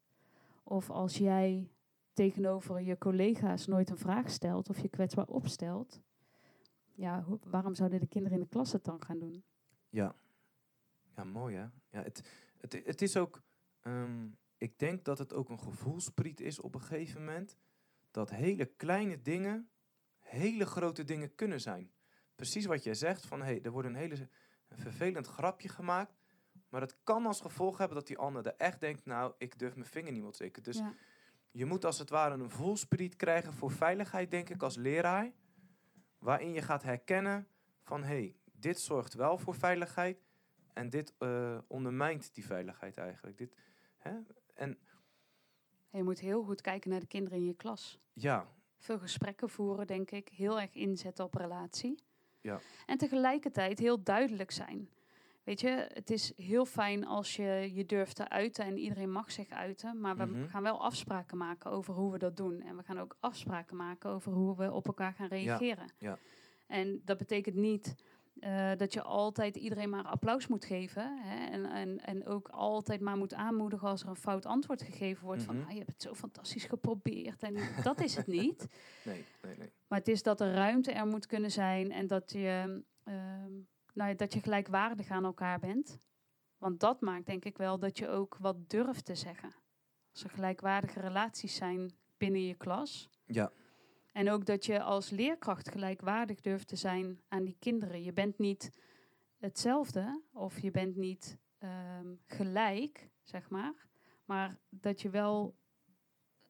of 0.70 0.90
als 0.90 1.16
jij 1.16 1.70
tegenover 2.12 2.80
je 2.80 2.98
collega's 2.98 3.66
nooit 3.66 3.90
een 3.90 3.98
vraag 3.98 4.30
stelt 4.30 4.68
of 4.68 4.78
je 4.78 4.88
kwetsbaar 4.88 5.26
opstelt, 5.26 6.00
ja, 6.92 7.24
waarom 7.44 7.74
zouden 7.74 8.00
de 8.00 8.06
kinderen 8.06 8.38
in 8.38 8.44
de 8.44 8.50
klas 8.50 8.72
het 8.72 8.84
dan 8.84 9.02
gaan 9.02 9.18
doen? 9.18 9.44
ja. 9.88 10.14
Ja, 11.16 11.24
mooi 11.24 11.56
hè. 11.56 11.62
Ja, 11.90 12.02
het, 12.02 12.22
het, 12.58 12.82
het 12.84 13.02
is 13.02 13.16
ook, 13.16 13.42
ehm, 13.80 14.28
ik 14.56 14.78
denk 14.78 15.04
dat 15.04 15.18
het 15.18 15.32
ook 15.32 15.48
een 15.48 15.60
gevoelspriet 15.60 16.40
is 16.40 16.60
op 16.60 16.74
een 16.74 16.80
gegeven 16.80 17.24
moment. 17.24 17.56
Dat 18.10 18.30
hele 18.30 18.64
kleine 18.64 19.22
dingen 19.22 19.70
hele 20.18 20.66
grote 20.66 21.04
dingen 21.04 21.34
kunnen 21.34 21.60
zijn. 21.60 21.92
Precies 22.34 22.66
wat 22.66 22.84
jij 22.84 22.94
zegt, 22.94 23.26
van 23.26 23.38
hé, 23.38 23.44
hey, 23.44 23.62
er 23.62 23.70
wordt 23.70 23.88
een 23.88 23.94
hele 23.94 24.28
vervelend 24.70 25.26
grapje 25.26 25.68
gemaakt. 25.68 26.19
Maar 26.70 26.80
het 26.80 26.96
kan 27.04 27.26
als 27.26 27.40
gevolg 27.40 27.78
hebben 27.78 27.96
dat 27.96 28.06
die 28.06 28.18
ander 28.18 28.46
er 28.46 28.54
echt 28.56 28.80
denkt, 28.80 29.04
nou, 29.04 29.32
ik 29.38 29.58
durf 29.58 29.74
mijn 29.74 29.86
vinger 29.86 30.12
niet 30.12 30.22
meer 30.22 30.30
te. 30.32 30.60
Dus 30.62 30.78
ja. 30.78 30.94
je 31.50 31.64
moet 31.64 31.84
als 31.84 31.98
het 31.98 32.10
ware 32.10 32.34
een 32.34 32.50
voelspriet 32.50 33.16
krijgen 33.16 33.52
voor 33.52 33.70
veiligheid, 33.70 34.30
denk 34.30 34.48
ik, 34.48 34.62
als 34.62 34.76
leraar. 34.76 35.32
Waarin 36.18 36.52
je 36.52 36.62
gaat 36.62 36.82
herkennen 36.82 37.46
van, 37.82 38.02
hé, 38.02 38.06
hey, 38.06 38.34
dit 38.52 38.80
zorgt 38.80 39.14
wel 39.14 39.38
voor 39.38 39.54
veiligheid. 39.54 40.22
En 40.72 40.90
dit 40.90 41.14
eh, 41.18 41.58
ondermijnt 41.66 42.34
die 42.34 42.46
veiligheid 42.46 42.96
eigenlijk. 42.96 43.38
Dit, 43.38 43.54
hè? 43.98 44.18
En 44.54 44.78
Je 45.90 46.02
moet 46.02 46.18
heel 46.18 46.42
goed 46.42 46.60
kijken 46.60 46.90
naar 46.90 47.00
de 47.00 47.06
kinderen 47.06 47.38
in 47.38 47.46
je 47.46 47.54
klas. 47.54 48.00
ja, 48.12 48.46
Veel 48.78 48.98
gesprekken 48.98 49.48
voeren, 49.48 49.86
denk 49.86 50.10
ik. 50.10 50.28
Heel 50.28 50.60
erg 50.60 50.74
inzetten 50.74 51.24
op 51.24 51.34
relatie. 51.34 52.02
Ja. 52.40 52.60
En 52.86 52.98
tegelijkertijd 52.98 53.78
heel 53.78 54.02
duidelijk 54.02 54.50
zijn. 54.50 54.88
Weet 55.44 55.60
je, 55.60 55.86
het 55.92 56.10
is 56.10 56.32
heel 56.36 56.64
fijn 56.66 57.06
als 57.06 57.36
je 57.36 57.70
je 57.74 57.86
durft 57.86 58.16
te 58.16 58.28
uiten 58.28 58.64
en 58.64 58.78
iedereen 58.78 59.12
mag 59.12 59.32
zich 59.32 59.48
uiten. 59.50 60.00
Maar 60.00 60.16
we 60.16 60.24
Mhm. 60.24 60.46
gaan 60.46 60.62
wel 60.62 60.80
afspraken 60.82 61.36
maken 61.38 61.70
over 61.70 61.94
hoe 61.94 62.12
we 62.12 62.18
dat 62.18 62.36
doen. 62.36 62.60
En 62.62 62.76
we 62.76 62.82
gaan 62.82 62.98
ook 62.98 63.16
afspraken 63.20 63.76
maken 63.76 64.10
over 64.10 64.32
hoe 64.32 64.56
we 64.56 64.72
op 64.72 64.86
elkaar 64.86 65.12
gaan 65.12 65.28
reageren. 65.28 65.92
ja. 65.98 66.18
En 66.66 67.02
dat 67.04 67.18
betekent 67.18 67.56
niet 67.56 67.94
eh, 68.40 68.70
dat 68.76 68.92
je 68.92 69.02
altijd 69.02 69.56
iedereen 69.56 69.90
maar 69.90 70.04
applaus 70.04 70.46
moet 70.46 70.64
geven. 70.64 71.18
Hè? 71.22 71.46
En, 71.50 71.64
en, 71.66 72.04
en 72.04 72.26
ook 72.26 72.48
altijd 72.48 73.00
maar 73.00 73.16
moet 73.16 73.34
aanmoedigen 73.34 73.88
als 73.88 74.02
er 74.02 74.08
een 74.08 74.16
fout 74.16 74.46
antwoord 74.46 74.82
gegeven 74.82 75.24
wordt. 75.24 75.42
Van, 75.42 75.56
Mhm. 75.56 75.64
ah, 75.64 75.70
je 75.70 75.78
hebt 75.78 75.90
het 75.90 76.02
zo 76.02 76.14
fantastisch 76.14 76.64
geprobeerd. 76.64 77.42
En 77.42 77.54
dat 77.82 78.00
is 78.00 78.16
het 78.16 78.26
niet. 78.26 78.66
nee, 79.04 79.24
nee, 79.42 79.56
nee. 79.58 79.70
Maar 79.88 79.98
het 79.98 80.08
is 80.08 80.22
dat 80.22 80.40
er 80.40 80.52
ruimte 80.52 80.92
er 80.92 81.06
moet 81.06 81.26
kunnen 81.26 81.50
zijn 81.50 81.92
en 81.92 82.06
dat 82.06 82.30
je, 82.32 82.82
ehm, 83.04 83.52
nou 84.00 84.12
ja, 84.12 84.18
dat 84.18 84.32
je 84.32 84.40
gelijkwaardig 84.40 85.10
aan 85.10 85.24
elkaar 85.24 85.58
bent. 85.58 86.00
Want 86.58 86.80
dat 86.80 87.00
maakt 87.00 87.26
denk 87.26 87.44
ik 87.44 87.56
wel 87.56 87.78
dat 87.78 87.98
je 87.98 88.08
ook 88.08 88.36
wat 88.36 88.70
durft 88.70 89.04
te 89.04 89.14
zeggen. 89.14 89.54
Als 90.12 90.24
er 90.24 90.30
gelijkwaardige 90.30 91.00
relaties 91.00 91.54
zijn 91.54 91.92
binnen 92.16 92.46
je 92.46 92.54
klas. 92.54 93.10
Ja, 93.24 93.52
En 94.12 94.30
ook 94.30 94.44
dat 94.46 94.64
je 94.66 94.82
als 94.82 95.10
leerkracht 95.10 95.68
gelijkwaardig 95.68 96.40
durft 96.40 96.68
te 96.68 96.76
zijn 96.76 97.20
aan 97.28 97.44
die 97.44 97.56
kinderen. 97.58 98.02
Je 98.02 98.12
bent 98.12 98.38
niet 98.38 98.70
hetzelfde 99.38 100.22
of 100.32 100.60
je 100.60 100.70
bent 100.70 100.96
niet 100.96 101.38
ehm, 101.58 102.14
gelijk, 102.26 103.10
zeg 103.22 103.50
maar. 103.50 103.74
Maar 104.24 104.58
dat 104.68 105.00
je 105.02 105.10
wel 105.10 105.56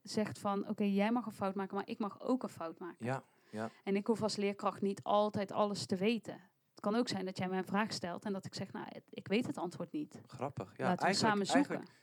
zegt 0.03 0.39
van, 0.39 0.69
oké, 0.69 0.85
jij 0.85 1.13
mag 1.13 1.27
een 1.27 1.33
fout 1.33 1.55
maken, 1.55 1.77
maar 1.77 1.89
ik 1.89 1.99
mag 1.99 2.21
ook 2.21 2.43
een 2.43 2.49
fout 2.49 2.79
maken. 2.79 3.07
ja, 3.51 3.71
En 3.85 3.97
ik 3.97 4.07
hoef 4.07 4.23
als 4.23 4.37
leerkracht 4.37 4.81
niet 4.81 5.03
altijd 5.03 5.53
alles 5.53 5.87
te 5.87 5.97
weten. 5.97 6.50
Het 6.81 6.89
kan 6.91 6.99
ook 7.01 7.09
zijn 7.09 7.25
dat 7.25 7.39
jij 7.39 7.49
mij 7.49 7.59
een 7.59 7.65
vraag 7.65 7.93
stelt 7.93 8.25
en 8.25 8.33
dat 8.33 8.45
ik 8.45 8.55
zeg, 8.55 8.73
nou, 8.73 8.87
ik 9.11 9.29
weet 9.29 9.47
het 9.47 9.57
antwoord 9.59 9.93
niet. 9.93 10.21
grappig. 10.27 10.77
Ja, 10.77 10.85
Laten 10.85 10.99
we 10.99 11.05
eigenlijk, 11.05 11.17
samen 11.17 11.47
zoeken. 11.47 11.75
eigenlijk 11.77 11.99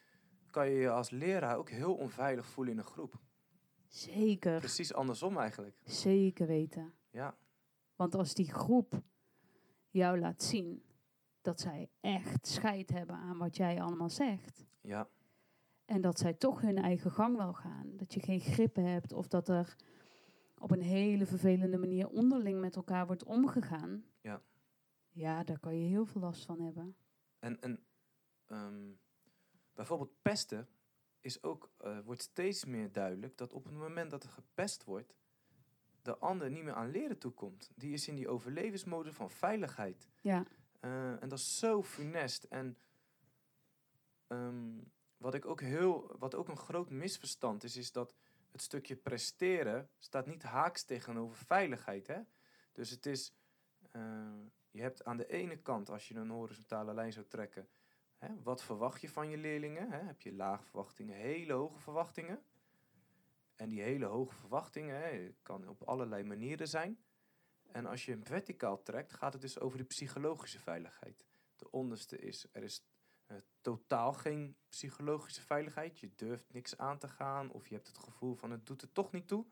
kan 0.51 0.69
je 0.69 0.75
je 0.79 0.89
als 0.89 1.09
leraar 1.09 1.57
ook 1.57 1.69
heel 1.69 1.93
onveilig 1.95 2.45
voelen 2.45 2.73
in 2.73 2.79
een 2.79 2.85
groep. 2.85 3.19
Zeker, 3.87 4.59
Precies 4.59 4.93
andersom 4.93 5.37
eigenlijk. 5.37 5.75
zeker 5.83 6.47
weten. 6.47 6.93
Ja, 7.09 7.35
Want 7.95 8.15
als 8.15 8.33
die 8.33 8.51
groep 8.53 9.01
jou 9.89 10.19
laat 10.19 10.43
zien 10.43 10.83
dat 11.41 11.59
zij 11.59 11.89
echt 12.01 12.47
scheid 12.47 12.89
hebben 12.89 13.15
aan 13.15 13.37
wat 13.37 13.55
jij 13.57 13.81
allemaal 13.81 14.09
zegt. 14.09 14.65
ja, 14.81 15.07
En 15.85 16.01
dat 16.01 16.19
zij 16.19 16.33
toch 16.33 16.61
hun 16.61 16.77
eigen 16.77 17.11
gang 17.11 17.37
wel 17.37 17.53
gaan. 17.53 17.87
Dat 17.95 18.13
je 18.13 18.19
geen 18.19 18.39
grip 18.39 18.75
hebt 18.75 19.13
of 19.13 19.27
dat 19.27 19.49
er 19.49 19.75
op 20.59 20.71
een 20.71 20.81
hele 20.81 21.25
vervelende 21.25 21.77
manier 21.77 22.07
onderling 22.09 22.59
met 22.59 22.75
elkaar 22.75 23.05
wordt 23.05 23.23
omgegaan. 23.23 24.03
Ja. 25.17 25.43
Daar 25.43 25.59
kan 25.59 25.75
je 25.79 25.87
heel 25.87 26.05
veel 26.05 26.21
last 26.21 26.45
van 26.45 26.59
hebben. 26.61 26.95
En, 27.39 27.61
en 27.61 27.85
ehm, 28.45 28.91
bijvoorbeeld 29.73 30.21
pesten 30.21 30.67
is 31.19 31.43
ook, 31.43 31.71
eh, 31.77 31.99
wordt 31.99 32.21
steeds 32.21 32.65
meer 32.65 32.91
duidelijk 32.91 33.37
dat 33.37 33.53
op 33.53 33.63
het 33.63 33.73
moment 33.73 34.11
dat 34.11 34.23
er 34.23 34.29
gepest 34.29 34.83
wordt, 34.83 35.15
de 36.01 36.17
ander 36.17 36.51
niet 36.51 36.63
meer 36.63 36.73
aan 36.73 36.91
leren 36.91 37.17
toekomt. 37.17 37.71
Die 37.75 37.93
is 37.93 38.07
in 38.07 38.15
die 38.15 38.27
overlevensmodus 38.27 39.15
van 39.15 39.31
veiligheid. 39.31 40.09
Ja, 40.21 40.45
Eh, 40.79 41.21
en 41.21 41.29
dat 41.29 41.39
is 41.39 41.59
zo 41.59 41.83
funest. 41.83 42.43
En 42.43 42.77
ehm, 44.27 44.77
wat 45.17 45.33
ik 45.33 45.45
ook 45.45 45.61
heel, 45.61 46.15
wat 46.19 46.35
ook 46.35 46.47
een 46.47 46.57
groot 46.57 46.89
misverstand 46.89 47.63
is, 47.63 47.77
is 47.77 47.91
dat 47.91 48.15
het 48.51 48.61
stukje 48.61 48.95
presteren 48.95 49.89
staat 49.99 50.25
niet 50.27 50.43
haaks 50.43 50.83
tegenover 50.83 51.37
veiligheid. 51.45 52.07
Hè? 52.07 52.19
Dus 52.71 52.89
het 52.89 53.05
is, 53.05 53.33
eh, 53.91 54.33
je 54.77 54.83
hebt 54.83 55.05
aan 55.05 55.17
de 55.17 55.27
ene 55.27 55.57
kant, 55.57 55.89
als 55.89 56.07
je 56.07 56.15
een 56.15 56.29
horizontale 56.29 56.93
lijn 56.93 57.13
zou 57.13 57.25
trekken, 57.25 57.67
hè, 58.17 58.41
wat 58.43 58.63
verwacht 58.63 59.01
je 59.01 59.09
van 59.09 59.29
je 59.29 59.37
leerlingen? 59.37 59.91
Hè? 59.91 59.97
Heb 59.97 60.21
je 60.21 60.33
lage 60.33 60.63
verwachtingen, 60.63 61.15
hele 61.15 61.53
hoge 61.53 61.79
verwachtingen? 61.79 62.43
En 63.55 63.69
die 63.69 63.81
hele 63.81 64.05
hoge 64.05 64.35
verwachtingen 64.35 65.01
hè, 65.01 65.33
kan 65.41 65.67
op 65.67 65.83
allerlei 65.83 66.23
manieren 66.23 66.67
zijn. 66.67 66.99
En 67.71 67.85
als 67.85 68.05
je 68.05 68.11
hem 68.11 68.25
verticaal 68.25 68.83
trekt, 68.83 69.13
gaat 69.13 69.33
het 69.33 69.41
dus 69.41 69.59
over 69.59 69.77
de 69.77 69.83
psychologische 69.83 70.59
veiligheid. 70.59 71.25
De 71.55 71.71
onderste 71.71 72.17
is, 72.17 72.47
er 72.51 72.63
is 72.63 72.83
eh, 73.25 73.37
totaal 73.61 74.13
geen 74.13 74.55
psychologische 74.69 75.41
veiligheid. 75.41 75.99
Je 75.99 76.11
durft 76.15 76.53
niks 76.53 76.77
aan 76.77 76.97
te 76.97 77.07
gaan 77.07 77.51
of 77.51 77.67
je 77.67 77.75
hebt 77.75 77.87
het 77.87 77.97
gevoel 77.97 78.35
van 78.35 78.51
het 78.51 78.65
doet 78.65 78.81
er 78.81 78.91
toch 78.91 79.11
niet 79.11 79.27
toe. 79.27 79.45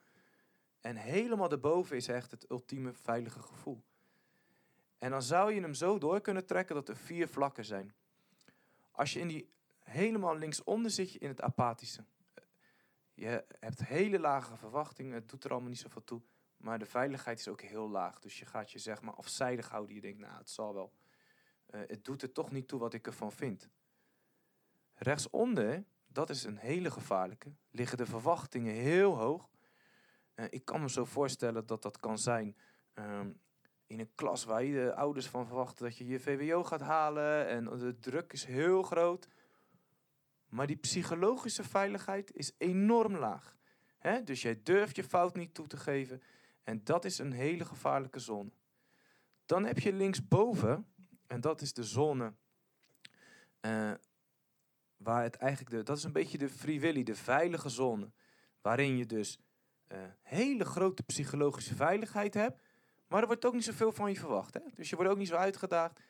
En 0.81 0.95
helemaal 0.95 1.49
daarboven 1.49 1.95
is 1.95 2.07
echt 2.07 2.31
het 2.31 2.49
ultieme 2.49 2.93
veilige 2.93 3.41
gevoel. 3.41 3.83
En 5.05 5.11
dan 5.11 5.23
zou 5.23 5.53
je 5.53 5.61
hem 5.61 5.73
zo 5.73 5.97
door 5.97 6.21
kunnen 6.21 6.45
trekken 6.45 6.75
dat 6.75 6.89
er 6.89 6.97
vier 6.97 7.27
vlakken 7.27 7.65
zijn. 7.65 7.93
Als 8.91 9.13
je 9.13 9.19
in 9.19 9.27
die 9.27 9.53
helemaal 9.79 10.37
linksonder 10.37 10.91
zit 10.91 11.11
je 11.11 11.19
in 11.19 11.27
het 11.27 11.41
apathische. 11.41 12.05
Je 13.13 13.45
hebt 13.59 13.85
hele 13.85 14.19
lage 14.19 14.57
verwachtingen, 14.57 15.13
het 15.13 15.29
doet 15.29 15.43
er 15.43 15.51
allemaal 15.51 15.69
niet 15.69 15.79
zoveel 15.79 16.03
toe. 16.03 16.21
Maar 16.57 16.79
de 16.79 16.85
veiligheid 16.85 17.39
is 17.39 17.47
ook 17.47 17.61
heel 17.61 17.89
laag. 17.89 18.19
Dus 18.19 18.39
je 18.39 18.45
gaat 18.45 18.71
je 18.71 18.79
zeg 18.79 19.01
maar 19.01 19.13
afzijdig 19.13 19.69
houden. 19.69 19.95
Je 19.95 20.01
denkt, 20.01 20.19
nou, 20.19 20.37
het 20.37 20.49
zal 20.49 20.73
wel. 20.73 20.93
Eh, 21.65 21.81
het 21.87 22.05
doet 22.05 22.21
er 22.21 22.31
toch 22.31 22.51
niet 22.51 22.67
toe 22.67 22.79
wat 22.79 22.93
ik 22.93 23.05
ervan 23.05 23.31
vind. 23.31 23.69
Rechtsonder, 24.93 25.83
dat 26.07 26.29
is 26.29 26.43
een 26.43 26.57
hele 26.57 26.91
gevaarlijke, 26.91 27.55
liggen 27.69 27.97
de 27.97 28.05
verwachtingen 28.05 28.73
heel 28.73 29.17
hoog. 29.17 29.49
Eh, 30.33 30.45
ik 30.49 30.65
kan 30.65 30.81
me 30.81 30.89
zo 30.89 31.05
voorstellen 31.05 31.65
dat 31.65 31.81
dat 31.81 31.99
kan 31.99 32.17
zijn 32.17 32.57
ehm, 32.93 33.31
in 33.87 33.99
een 33.99 34.15
klas 34.15 34.43
waar 34.43 34.63
je 34.63 34.73
de 34.73 34.95
ouders 34.95 35.27
van 35.27 35.45
verwachten 35.47 35.85
dat 35.85 35.97
je 35.97 36.07
je 36.07 36.19
VWO 36.19 36.63
gaat 36.63 36.81
halen 36.81 37.47
en 37.47 37.63
de 37.63 37.99
druk 37.99 38.33
is 38.33 38.45
heel 38.45 38.83
groot. 38.83 39.27
Maar 40.49 40.67
die 40.67 40.75
psychologische 40.75 41.63
veiligheid 41.63 42.33
is 42.33 42.51
enorm 42.57 43.15
laag. 43.15 43.57
Dus 44.23 44.41
jij 44.41 44.59
durft 44.63 44.95
je 44.95 45.03
fout 45.03 45.35
niet 45.35 45.53
toe 45.53 45.67
te 45.67 45.77
geven. 45.77 46.21
En 46.63 46.83
dat 46.83 47.05
is 47.05 47.17
een 47.17 47.31
hele 47.31 47.65
gevaarlijke 47.65 48.19
zone. 48.19 48.51
Dan 49.45 49.65
heb 49.65 49.79
je 49.79 49.93
linksboven, 49.93 50.87
en 51.27 51.41
dat 51.41 51.61
is 51.61 51.73
de 51.73 51.83
zone 51.83 52.33
uh, 53.61 53.91
waar 54.97 55.23
het 55.23 55.35
eigenlijk 55.35 55.71
de, 55.75 55.83
dat 55.83 55.97
is 55.97 56.03
een 56.03 56.11
beetje 56.11 56.37
de 56.37 56.49
free 56.49 56.79
willy, 56.79 57.03
de 57.03 57.15
veilige 57.15 57.69
zone, 57.69 58.11
waarin 58.61 58.97
je 58.97 59.05
dus 59.05 59.39
uh, 59.87 59.97
hele 60.21 60.65
grote 60.65 61.03
psychologische 61.03 61.75
veiligheid 61.75 62.33
hebt, 62.33 62.64
maar 63.07 63.21
er 63.21 63.27
wordt 63.27 63.45
ook 63.45 63.53
niet 63.53 63.63
zoveel 63.63 63.91
van 63.91 64.09
je 64.09 64.19
verwacht. 64.19 64.53
Hè? 64.53 64.59
Dus 64.73 64.89
je 64.89 64.95
wordt 64.95 65.11
ook 65.11 65.17
niet 65.17 65.27
zo 65.27 65.35
uitgedaagd. 65.35 66.01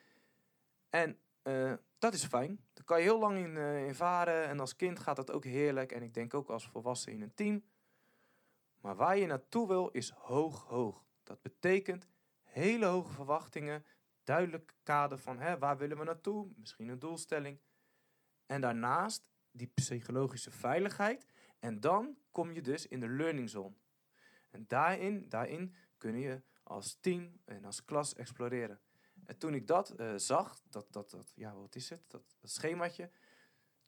En 0.89 1.19
uh, 1.43 1.73
dat 1.97 2.13
is 2.13 2.25
fijn. 2.25 2.65
Daar 2.73 2.83
kan 2.83 2.97
je 2.97 3.03
heel 3.03 3.19
lang 3.19 3.37
in, 3.37 3.55
uh, 3.55 3.87
in 3.87 3.95
varen. 3.95 4.45
En 4.45 4.59
als 4.59 4.75
kind 4.75 4.99
gaat 4.99 5.15
dat 5.15 5.31
ook 5.31 5.43
heerlijk. 5.43 5.91
En 5.91 6.01
ik 6.01 6.13
denk 6.13 6.33
ook 6.33 6.49
als 6.49 6.67
volwassen 6.67 7.11
in 7.11 7.21
een 7.21 7.33
team. 7.33 7.63
Maar 8.81 8.95
waar 8.95 9.17
je 9.17 9.25
naartoe 9.25 9.67
wil 9.67 9.89
is 9.89 10.09
hoog, 10.09 10.63
hoog. 10.63 11.05
Dat 11.23 11.41
betekent 11.41 12.07
hele 12.43 12.85
hoge 12.85 13.13
verwachtingen. 13.13 13.85
Duidelijk 14.23 14.75
kader 14.83 15.17
van 15.17 15.39
hè, 15.39 15.57
waar 15.57 15.77
willen 15.77 15.97
we 15.97 16.03
naartoe? 16.03 16.51
Misschien 16.55 16.87
een 16.87 16.99
doelstelling. 16.99 17.59
En 18.45 18.61
daarnaast 18.61 19.23
die 19.51 19.71
psychologische 19.73 20.51
veiligheid. 20.51 21.25
En 21.59 21.79
dan 21.79 22.17
kom 22.31 22.51
je 22.51 22.61
dus 22.61 22.87
in 22.87 22.99
de 22.99 23.07
learning 23.07 23.49
zone. 23.49 23.75
En 24.51 24.65
daarin, 24.67 25.29
daarin 25.29 25.75
kun 25.97 26.17
je 26.19 26.41
als 26.67 26.97
team 27.01 27.39
en 27.45 27.65
als 27.65 27.85
klas 27.85 28.15
exploreren. 28.15 28.79
En 29.25 29.37
toen 29.37 29.53
ik 29.53 29.67
dat 29.67 29.93
uh, 29.99 30.13
zag, 30.15 30.61
dat, 30.69 30.87
dat, 30.89 31.09
dat, 31.09 31.33
ja, 31.35 31.53
wat 31.53 31.75
is 31.75 31.89
het, 31.89 32.01
dat, 32.07 32.35
dat 32.39 32.51
schemaatje, 32.51 33.09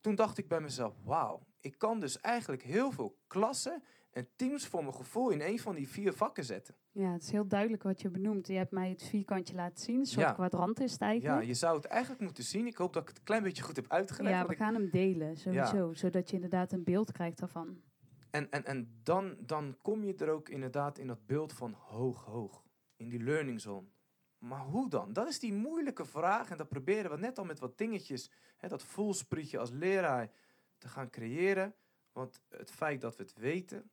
toen 0.02 0.16
dacht 0.16 0.38
ik 0.38 0.48
bij 0.48 0.62
mezelf, 0.62 0.96
wauw, 1.04 1.48
ik 1.60 1.78
kan 1.78 2.00
dus 2.00 2.22
eigenlijk 2.22 2.64
heel 2.64 2.92
veel 2.92 3.18
klassen 3.28 3.84
en 4.12 4.28
teams 4.36 4.68
voor 4.68 4.82
mijn 4.82 4.96
gevoel 4.96 5.30
in 5.30 5.42
een 5.42 5.60
van 5.60 5.76
die 5.76 5.88
vier 5.88 6.14
vakken 6.14 6.44
zetten. 6.44 6.76
Ja, 6.92 7.12
het 7.12 7.24
is 7.24 7.32
heel 7.32 7.48
duidelijk 7.48 7.84
wat 7.84 8.02
je 8.02 8.10
benoemt. 8.10 8.48
Je 8.48 8.54
hebt 8.54 8.72
mij 8.72 8.90
het 8.90 9.04
vierkantje 9.04 9.56
laten 9.56 9.84
zien, 9.84 10.00
een 10.00 10.06
soort 10.06 10.26
ja. 10.26 10.34
kwadrant 10.34 10.80
is 10.80 10.92
het 10.92 11.02
eigenlijk. 11.02 11.42
Ja, 11.42 11.48
je 11.48 11.54
zou 11.54 11.76
het 11.76 11.86
eigenlijk 11.86 12.22
moeten 12.22 12.44
zien. 12.44 12.68
Ik 12.68 12.78
hoop 12.78 12.94
dat 12.94 13.02
ik 13.02 13.08
het 13.08 13.18
een 13.18 13.24
klein 13.24 13.44
beetje 13.44 13.64
goed 13.64 13.76
heb 13.76 13.92
uitgelegd. 13.92 14.36
Ja, 14.36 14.46
we 14.46 14.56
gaan 14.56 14.74
hem 14.74 14.90
delen, 14.90 15.38
sowieso, 15.38 15.88
ja. 15.88 15.94
zodat 15.94 16.30
je 16.30 16.36
inderdaad 16.36 16.72
een 16.72 16.84
beeld 16.84 17.12
krijgt 17.12 17.40
daarvan. 17.40 17.82
En, 18.30 18.52
en, 18.52 18.66
en 18.66 19.00
dan, 19.04 19.36
dan 19.40 19.78
kom 19.82 20.04
je 20.04 20.16
er 20.16 20.30
ook 20.30 20.50
inderdaad 20.50 20.98
in 20.98 21.08
dat 21.08 21.26
beeld 21.26 21.54
van 21.54 21.74
hoog, 21.74 22.24
hoog. 22.24 22.64
In 22.98 23.10
die 23.10 23.24
learning 23.24 23.62
zone. 23.62 23.88
Maar 24.38 24.66
hoe 24.66 24.90
dan? 24.90 25.14
Dat 25.14 25.28
is 25.28 25.40
die 25.40 25.54
moeilijke 25.54 26.06
vraag. 26.06 26.50
En 26.50 26.58
dat 26.58 26.68
proberen 26.68 27.12
we 27.12 27.18
net 27.18 27.38
al 27.38 27.46
met 27.46 27.60
wat 27.60 27.78
dingetjes, 27.78 28.32
hè, 28.58 28.68
dat 28.68 28.84
voelsprietje 28.84 29.60
als 29.60 29.72
leraar, 29.72 30.32
te 30.78 30.88
gaan 30.88 31.10
creëren. 31.10 31.76
Want 32.12 32.42
het 32.50 32.72
feit 32.72 33.02
dat 33.02 33.16
we 33.16 33.24
het 33.24 33.34
weten, 33.34 33.90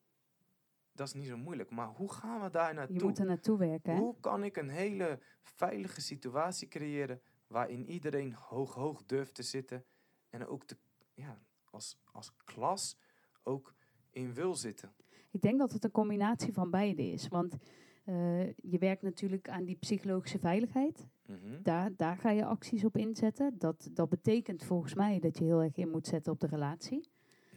dat 0.92 1.06
is 1.06 1.12
niet 1.12 1.26
zo 1.26 1.36
moeilijk. 1.36 1.70
Maar 1.70 1.88
hoe 1.88 2.12
gaan 2.12 2.42
we 2.42 2.50
daar 2.50 2.74
naartoe? 2.74 2.96
Je 2.96 3.04
moet 3.04 3.18
er 3.18 3.26
naartoe 3.26 3.58
werken. 3.58 3.92
Hè? 3.92 3.98
Hoe 3.98 4.20
kan 4.20 4.44
ik 4.44 4.56
een 4.56 4.68
hele 4.68 5.20
veilige 5.42 6.00
situatie 6.00 6.68
creëren 6.68 7.20
waarin 7.46 7.86
iedereen 7.90 8.32
hoog, 8.32 8.74
hoog 8.74 9.04
durft 9.04 9.34
te 9.34 9.42
zitten 9.42 9.84
en 10.30 10.46
ook 10.46 10.64
te, 10.64 10.76
ja, 11.14 11.38
als, 11.70 11.98
als 12.12 12.32
klas 12.44 12.96
ook 13.42 13.74
in 14.10 14.34
wil 14.34 14.54
zitten? 14.54 14.94
Ik 15.30 15.42
denk 15.42 15.58
dat 15.58 15.72
het 15.72 15.84
een 15.84 15.90
combinatie 15.90 16.52
van 16.52 16.70
beide 16.70 17.10
is. 17.10 17.28
Want 17.28 17.56
uh, 18.04 18.46
je 18.46 18.78
werkt 18.78 19.02
natuurlijk 19.02 19.48
aan 19.48 19.64
die 19.64 19.76
psychologische 19.76 20.38
veiligheid. 20.38 21.08
Mm 21.26 21.36
-hmm. 21.42 21.62
daar, 21.62 21.90
daar 21.96 22.16
ga 22.16 22.30
je 22.30 22.44
acties 22.44 22.84
op 22.84 22.96
inzetten. 22.96 23.54
Dat, 23.58 23.90
dat 23.92 24.08
betekent 24.08 24.64
volgens 24.64 24.94
mij 24.94 25.20
dat 25.20 25.38
je 25.38 25.44
heel 25.44 25.62
erg 25.62 25.76
in 25.76 25.90
moet 25.90 26.06
zetten 26.06 26.32
op 26.32 26.40
de 26.40 26.46
relatie. 26.46 27.08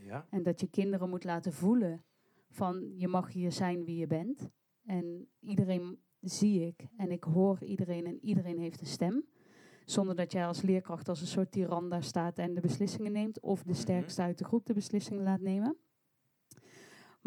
Ja. 0.06 0.28
En 0.30 0.44
dat 0.44 0.60
je 0.60 0.68
kinderen 0.70 1.10
moet 1.10 1.24
laten 1.24 1.54
voelen 1.54 2.04
van 2.50 2.94
je 2.96 3.08
mag 3.08 3.34
hier 3.34 3.52
zijn 3.52 3.86
wie 3.86 3.98
je 3.98 4.08
bent. 4.08 4.50
En 4.86 5.28
iedereen 5.40 6.00
zie 6.22 6.66
ik 6.68 6.88
en 6.98 7.12
ik 7.12 7.24
hoor 7.24 7.64
iedereen 7.64 8.06
en 8.06 8.20
iedereen 8.22 8.60
heeft 8.60 8.82
een 8.82 8.88
stem. 8.88 9.26
Zonder 9.86 10.16
dat 10.16 10.32
jij 10.32 10.48
als 10.48 10.62
leerkracht 10.62 11.10
als 11.10 11.22
een 11.22 11.28
soort 11.28 11.52
tiran 11.52 11.90
daar 11.90 12.04
staat 12.04 12.38
en 12.38 12.54
de 12.54 12.62
beslissingen 12.62 13.12
neemt. 13.12 13.40
Of 13.40 13.64
de 13.64 13.74
sterkste 13.74 14.22
uit 14.22 14.38
de 14.38 14.44
groep 14.44 14.66
de 14.66 14.74
beslissingen 14.74 15.24
laat 15.24 15.42
nemen. 15.42 15.78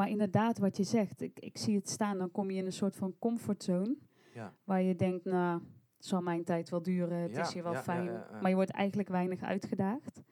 Maar 0.01 0.09
inderdaad, 0.09 0.59
wat 0.59 0.77
je 0.77 0.85
zegt, 0.85 1.21
ik, 1.21 1.41
ik 1.41 1.59
zie 1.59 1.77
het 1.77 1.89
staan, 1.89 2.19
dan 2.19 2.31
kom 2.31 2.51
je 2.51 2.59
in 2.59 2.67
een 2.67 2.73
soort 2.73 2.97
van 2.97 3.15
comfortzone. 3.19 3.97
Ja. 4.35 4.55
Waar 4.65 4.83
je 4.83 4.95
denkt, 4.95 5.25
nou, 5.25 5.63
het 5.97 6.07
zal 6.07 6.21
mijn 6.21 6.45
tijd 6.45 6.69
wel 6.69 6.83
duren, 6.83 7.19
het 7.19 7.35
Ja, 7.35 7.41
is 7.41 7.53
hier 7.53 7.63
wel 7.63 7.73
ja, 7.73 7.83
fijn. 7.83 8.07
Maar 8.41 8.49
je 8.49 8.55
wordt 8.55 8.71
eigenlijk 8.71 9.09
weinig 9.09 9.43
uitgedaagd. 9.43 10.23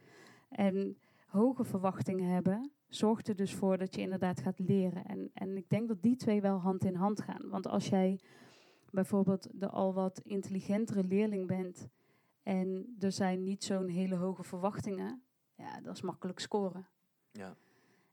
En 0.48 0.98
hoge 1.26 1.64
verwachtingen 1.64 2.28
hebben, 2.28 2.70
zorgt 2.86 3.28
er 3.28 3.36
dus 3.36 3.54
voor 3.54 3.78
dat 3.78 3.94
je 3.94 4.00
inderdaad 4.00 4.40
gaat 4.40 4.58
leren. 4.58 5.04
En, 5.04 5.30
en 5.34 5.56
ik 5.56 5.68
denk 5.68 5.88
dat 5.88 6.02
die 6.02 6.16
twee 6.16 6.40
wel 6.40 6.58
hand 6.58 6.84
in 6.84 6.94
hand 6.94 7.20
gaan. 7.20 7.48
Want 7.48 7.66
als 7.66 7.88
jij 7.88 8.20
bijvoorbeeld 8.90 9.48
de 9.52 9.68
al 9.68 9.94
wat 9.94 10.20
intelligentere 10.24 11.04
leerling 11.04 11.46
bent 11.46 11.88
en 12.42 12.96
er 12.98 13.12
zijn 13.12 13.42
niet 13.42 13.64
zo'n 13.64 13.88
hele 13.88 14.14
hoge 14.14 14.42
verwachtingen, 14.42 15.22
ja, 15.54 15.80
dat 15.80 15.94
is 15.94 16.02
makkelijk 16.02 16.38
scoren. 16.38 16.88
Ja. 17.30 17.56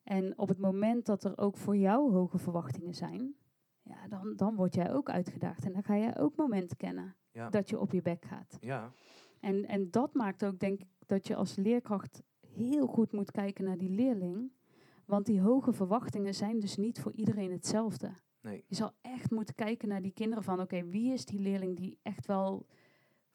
En 0.06 0.38
op 0.38 0.48
het 0.48 0.58
moment 0.60 1.06
dat 1.06 1.24
er 1.24 1.38
ook 1.38 1.58
voor 1.58 1.78
jou 1.78 2.12
hoge 2.12 2.38
verwachtingen 2.38 2.94
zijn, 2.94 3.36
ja, 3.82 4.08
dan, 4.08 4.36
dan 4.36 4.56
word 4.56 4.76
jij 4.76 4.94
ook 4.94 5.10
uitgedaagd. 5.10 5.66
En 5.66 5.74
dan 5.74 5.84
ga 5.84 5.98
jij 5.98 6.18
ook 6.18 6.36
momenten 6.36 6.78
kennen 6.78 7.16
Ja. 7.32 7.50
dat 7.50 7.70
je 7.70 7.80
op 7.80 7.92
je 7.92 8.02
bek 8.02 8.26
gaat. 8.26 8.58
Ja. 8.60 8.92
En, 9.40 9.66
en 9.66 9.92
dat 9.92 10.14
maakt 10.14 10.46
ook, 10.46 10.60
denk 10.60 10.80
ik, 10.82 10.88
dat 11.06 11.28
je 11.28 11.36
als 11.36 11.56
leerkracht 11.56 12.24
heel 12.56 12.88
goed 12.88 13.12
moet 13.12 13.32
kijken 13.32 13.64
naar 13.64 13.78
die 13.78 13.90
leerling. 13.90 14.52
Want 15.06 15.26
die 15.26 15.42
hoge 15.42 15.74
verwachtingen 15.74 16.34
zijn 16.34 16.60
dus 16.60 16.78
niet 16.78 17.00
voor 17.00 17.12
iedereen 17.12 17.52
hetzelfde. 17.52 18.12
Nee. 18.42 18.64
Je 18.68 18.76
zal 18.76 18.92
echt 19.02 19.32
moeten 19.32 19.56
kijken 19.56 19.88
naar 19.88 20.02
die 20.02 20.14
kinderen 20.14 20.44
van, 20.44 20.60
oké, 20.62 20.84
wie 20.86 21.14
is 21.14 21.26
die 21.26 21.40
leerling 21.40 21.76
die 21.78 22.00
echt 22.02 22.26
wel 22.26 22.66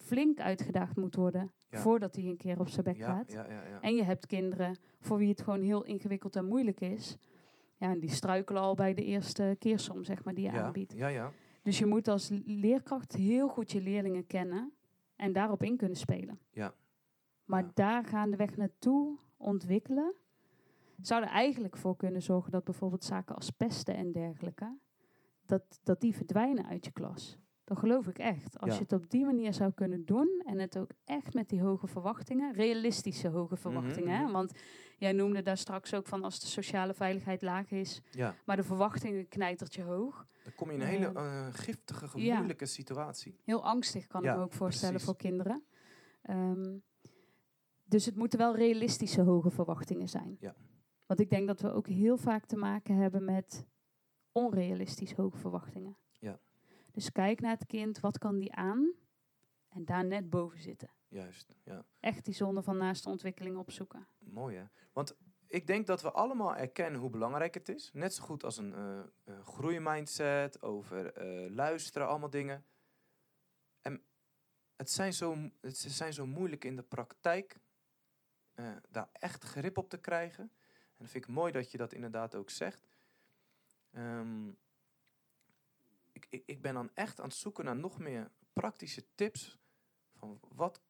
flink 0.02 0.40
uitgedaagd 0.40 0.96
moet 0.96 1.14
worden 1.14 1.52
Ja. 1.70 1.78
voordat 1.78 2.14
hij 2.14 2.24
een 2.24 2.36
keer 2.36 2.60
op 2.60 2.68
zijn 2.68 2.84
bek 2.84 2.98
gaat. 2.98 3.32
ja, 3.32 3.46
ja, 3.48 3.62
ja. 3.68 3.80
En 3.80 3.94
je 3.94 4.02
hebt 4.02 4.26
kinderen 4.26 4.76
voor 5.00 5.18
wie 5.18 5.28
het 5.28 5.40
gewoon 5.42 5.62
heel 5.62 5.84
ingewikkeld 5.84 6.36
en 6.36 6.44
moeilijk 6.46 6.80
is. 6.80 7.16
Ja, 7.76 7.90
en 7.90 8.00
die 8.00 8.10
struikelen 8.10 8.62
al 8.62 8.74
bij 8.74 8.94
de 8.94 9.04
eerste 9.04 9.56
keersom, 9.58 10.04
zeg 10.04 10.24
maar, 10.24 10.34
die 10.34 10.44
je 10.44 10.50
aanbiedt. 10.50 10.92
ja, 10.92 11.08
ja. 11.08 11.32
Dus 11.62 11.78
je 11.78 11.86
moet 11.86 12.08
als 12.08 12.30
leerkracht 12.44 13.12
heel 13.12 13.48
goed 13.48 13.72
je 13.72 13.80
leerlingen 13.80 14.26
kennen 14.26 14.72
en 15.16 15.32
daarop 15.32 15.62
in 15.62 15.76
kunnen 15.76 15.96
spelen. 15.96 16.38
Ja. 16.50 16.74
Maar 17.44 17.70
daar 17.74 18.04
gaandeweg 18.04 18.56
naartoe 18.56 19.18
ontwikkelen, 19.36 20.14
zou 21.00 21.22
er 21.22 21.28
eigenlijk 21.28 21.76
voor 21.76 21.96
kunnen 21.96 22.22
zorgen 22.22 22.50
dat 22.52 22.64
bijvoorbeeld 22.64 23.04
zaken 23.04 23.34
als 23.34 23.50
pesten 23.50 23.94
en 23.94 24.12
dergelijke, 24.12 24.76
dat, 25.46 25.80
dat 25.82 26.00
die 26.00 26.14
verdwijnen 26.14 26.66
uit 26.66 26.84
je 26.84 26.90
klas. 26.92 27.38
Dat 27.70 27.78
geloof 27.78 28.06
ik 28.06 28.18
echt. 28.18 28.58
Als 28.58 28.70
Ja. 28.70 28.76
je 28.76 28.82
het 28.82 28.92
op 28.92 29.10
die 29.10 29.24
manier 29.24 29.54
zou 29.54 29.72
kunnen 29.72 30.04
doen 30.04 30.42
en 30.46 30.58
het 30.58 30.78
ook 30.78 30.90
echt 31.04 31.34
met 31.34 31.48
die 31.48 31.60
hoge 31.62 31.86
verwachtingen, 31.86 32.52
realistische 32.52 33.28
hoge 33.28 33.56
verwachtingen. 33.56 34.16
hè? 34.16 34.22
mhm. 34.22 34.32
Want 34.32 34.52
jij 34.98 35.12
noemde 35.12 35.42
daar 35.42 35.56
straks 35.56 35.94
ook 35.94 36.06
van 36.06 36.24
als 36.24 36.40
de 36.40 36.46
sociale 36.46 36.94
veiligheid 36.94 37.42
laag 37.42 37.70
is, 37.70 38.00
ja. 38.10 38.34
maar 38.44 38.56
de 38.56 38.62
verwachtingen 38.62 39.28
knijtertje 39.28 39.82
hoog. 39.82 40.26
Dan 40.44 40.52
kom 40.54 40.68
je 40.68 40.74
in 40.74 40.80
een 40.80 40.86
hele 40.86 41.06
Eh, 41.12 41.46
eh, 41.46 41.54
giftige, 41.54 42.20
ja. 42.20 42.34
moeilijke 42.36 42.66
situatie. 42.66 43.38
Heel 43.44 43.64
angstig 43.64 44.06
kan 44.06 44.24
ik 44.24 44.36
me 44.36 44.42
ook 44.42 44.52
voorstellen 44.52 44.94
precies. 44.94 45.08
voor 45.10 45.18
kinderen. 45.18 45.62
Ehm, 46.22 46.76
dus 47.84 48.04
het 48.06 48.16
moeten 48.16 48.38
wel 48.38 48.56
realistische 48.56 49.22
hoge 49.22 49.50
verwachtingen 49.50 50.08
zijn. 50.08 50.36
Ja. 50.40 50.54
Want 51.06 51.20
ik 51.20 51.30
denk 51.30 51.46
dat 51.46 51.60
we 51.60 51.72
ook 51.72 51.86
heel 51.86 52.16
vaak 52.16 52.44
te 52.46 52.56
maken 52.56 52.94
hebben 52.96 53.24
met 53.24 53.66
onrealistisch 54.32 55.12
hoge 55.12 55.38
verwachtingen. 55.38 55.96
Dus 57.00 57.12
kijk 57.12 57.40
naar 57.40 57.50
het 57.50 57.66
kind, 57.66 58.00
wat 58.00 58.18
kan 58.18 58.38
die 58.38 58.54
aan? 58.54 58.92
En 59.68 59.84
daar 59.84 60.04
net 60.04 60.30
boven 60.30 60.60
zitten. 60.60 60.90
Juist, 61.08 61.54
ja. 61.64 61.84
Echt 62.00 62.24
die 62.24 62.34
zone 62.34 62.62
van 62.62 62.76
naaste 62.76 63.08
ontwikkeling 63.08 63.56
opzoeken. 63.56 64.06
Mooi 64.18 64.56
hè. 64.56 64.64
Want 64.92 65.16
ik 65.46 65.66
denk 65.66 65.86
dat 65.86 66.02
we 66.02 66.10
allemaal 66.10 66.56
erkennen 66.56 67.00
hoe 67.00 67.10
belangrijk 67.10 67.54
het 67.54 67.68
is. 67.68 67.90
Net 67.92 68.14
zo 68.14 68.22
goed 68.24 68.44
als 68.44 68.56
een 68.56 68.72
een 69.24 69.44
groeimindset, 69.44 70.62
over 70.62 71.12
eh, 71.12 71.50
luisteren, 71.54 72.08
allemaal 72.08 72.30
dingen. 72.30 72.64
En 73.80 74.02
het 74.76 74.90
zijn 74.90 75.12
zo, 75.12 75.50
het 75.60 75.76
zijn 75.76 76.12
zo 76.12 76.26
moeilijk 76.26 76.64
in 76.64 76.76
de 76.76 76.82
praktijk 76.82 77.60
eh, 78.54 78.76
daar 78.88 79.08
echt 79.12 79.44
grip 79.44 79.78
op 79.78 79.88
te 79.88 79.98
krijgen. 79.98 80.42
En 80.72 80.96
dat 80.96 81.08
vind 81.08 81.24
ik 81.24 81.30
mooi 81.30 81.52
dat 81.52 81.70
je 81.70 81.78
dat 81.78 81.92
inderdaad 81.92 82.34
ook 82.34 82.50
zegt. 82.50 82.88
Ehm, 83.90 84.48
ik, 86.28 86.42
ik, 86.46 86.62
ben 86.62 86.74
dan 86.74 86.90
echt 86.94 87.20
aan 87.20 87.28
het 87.28 87.36
zoeken 87.36 87.64
naar 87.64 87.76
nog 87.76 87.98
meer 87.98 88.30
praktische 88.52 89.04
tips. 89.14 89.58
Van 90.16 90.40
wat, 90.48 90.80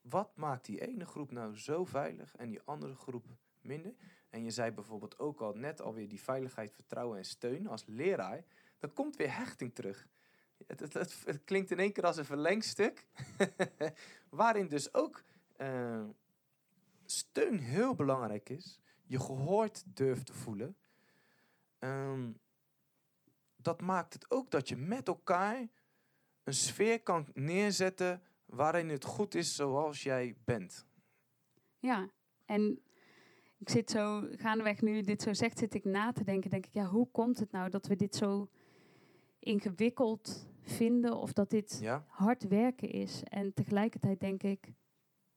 wat 0.00 0.36
maakt 0.36 0.64
die 0.64 0.86
ene 0.86 1.04
groep 1.04 1.30
nou 1.30 1.56
zo 1.56 1.84
veilig 1.84 2.36
en 2.36 2.48
die 2.48 2.62
andere 2.64 2.94
groep 2.94 3.24
minder? 3.60 3.94
En 4.30 4.44
je 4.44 4.50
zei 4.50 4.70
bijvoorbeeld 4.70 5.18
ook 5.18 5.40
al 5.40 5.52
net 5.52 5.80
alweer 5.80 6.08
die 6.08 6.20
veiligheid, 6.20 6.72
vertrouwen 6.72 7.18
en 7.18 7.24
steun 7.24 7.66
als 7.66 7.84
leraar. 7.86 8.44
Dan 8.78 8.92
komt 8.92 9.16
weer 9.16 9.36
hechting 9.36 9.74
terug. 9.74 10.08
Het, 10.66 10.80
het, 10.80 11.24
het, 11.24 11.44
klinkt 11.44 11.70
in 11.70 11.78
één 11.78 11.92
keer 11.92 12.04
als 12.04 12.16
een 12.16 12.24
verlengstuk. 12.24 13.06
waarin 14.28 14.68
dus 14.68 14.94
ook 14.94 15.22
uh, 15.56 16.04
steun 17.04 17.58
heel 17.58 17.94
belangrijk 17.94 18.48
is. 18.48 18.80
Je 19.04 19.20
gehoord 19.20 19.82
durft 19.86 20.26
te 20.26 20.32
voelen. 20.32 20.76
Um, 21.78 22.38
dat 23.64 23.80
maakt 23.80 24.12
het 24.12 24.30
ook 24.30 24.50
dat 24.50 24.68
je 24.68 24.76
met 24.76 25.08
elkaar 25.08 25.68
een 26.44 26.54
sfeer 26.54 27.02
kan 27.02 27.26
neerzetten 27.34 28.22
waarin 28.46 28.88
het 28.88 29.04
goed 29.04 29.34
is 29.34 29.54
zoals 29.54 30.02
jij 30.02 30.36
bent. 30.44 30.86
Ja, 31.78 32.10
en 32.44 32.80
ik 33.58 33.68
zit 33.68 33.90
zo, 33.90 34.26
gaandeweg 34.30 34.80
nu 34.80 35.02
dit 35.02 35.22
zo 35.22 35.32
zegt, 35.32 35.58
zit 35.58 35.74
ik 35.74 35.84
na 35.84 36.12
te 36.12 36.24
denken. 36.24 36.50
Denk 36.50 36.66
ik, 36.66 36.72
ja, 36.72 36.86
hoe 36.86 37.08
komt 37.10 37.38
het 37.38 37.50
nou 37.50 37.70
dat 37.70 37.86
we 37.86 37.96
dit 37.96 38.16
zo 38.16 38.48
ingewikkeld 39.38 40.48
vinden 40.60 41.16
of 41.16 41.32
dat 41.32 41.50
dit 41.50 41.78
Ja? 41.80 42.04
hard 42.08 42.48
werken 42.48 42.90
is? 42.90 43.22
En 43.24 43.54
tegelijkertijd 43.54 44.20
denk 44.20 44.42
ik, 44.42 44.72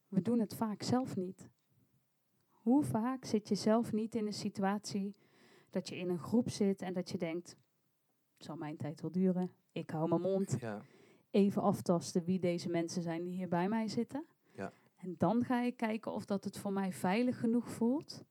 we 0.07 0.21
doen 0.21 0.39
het 0.39 0.55
vaak 0.55 0.83
zelf 0.83 1.15
niet. 1.15 1.49
Hoe 2.51 2.83
vaak 2.83 3.25
zit 3.25 3.47
je 3.47 3.55
zelf 3.55 3.91
niet 3.91 4.15
in 4.15 4.25
een 4.25 4.33
situatie 4.33 5.15
dat 5.69 5.89
je 5.89 5.97
in 5.97 6.09
een 6.09 6.19
groep 6.19 6.49
zit 6.49 6.81
en 6.81 6.93
dat 6.93 7.09
je 7.09 7.17
denkt, 7.17 7.55
zal 8.43 8.55
mijn 8.55 8.77
tijd 8.77 9.01
wel 9.01 9.11
duren, 9.11 9.51
ik 9.71 9.89
hou 9.89 10.09
mijn 10.09 10.21
mond. 10.21 10.57
Ja, 10.59 10.81
Even 11.29 11.61
aftasten 11.61 12.23
wie 12.23 12.39
deze 12.39 12.69
mensen 12.69 13.01
zijn 13.01 13.23
die 13.23 13.33
hier 13.33 13.47
bij 13.47 13.69
mij 13.69 13.87
zitten. 13.87 14.25
Ja. 14.53 14.71
En 14.95 15.15
dan 15.17 15.43
ga 15.43 15.61
ik 15.61 15.77
kijken 15.77 16.11
of 16.13 16.25
dat 16.25 16.43
het 16.43 16.57
voor 16.57 16.73
mij 16.73 16.93
veilig 16.93 17.39
genoeg 17.39 17.69
voelt 17.69 18.23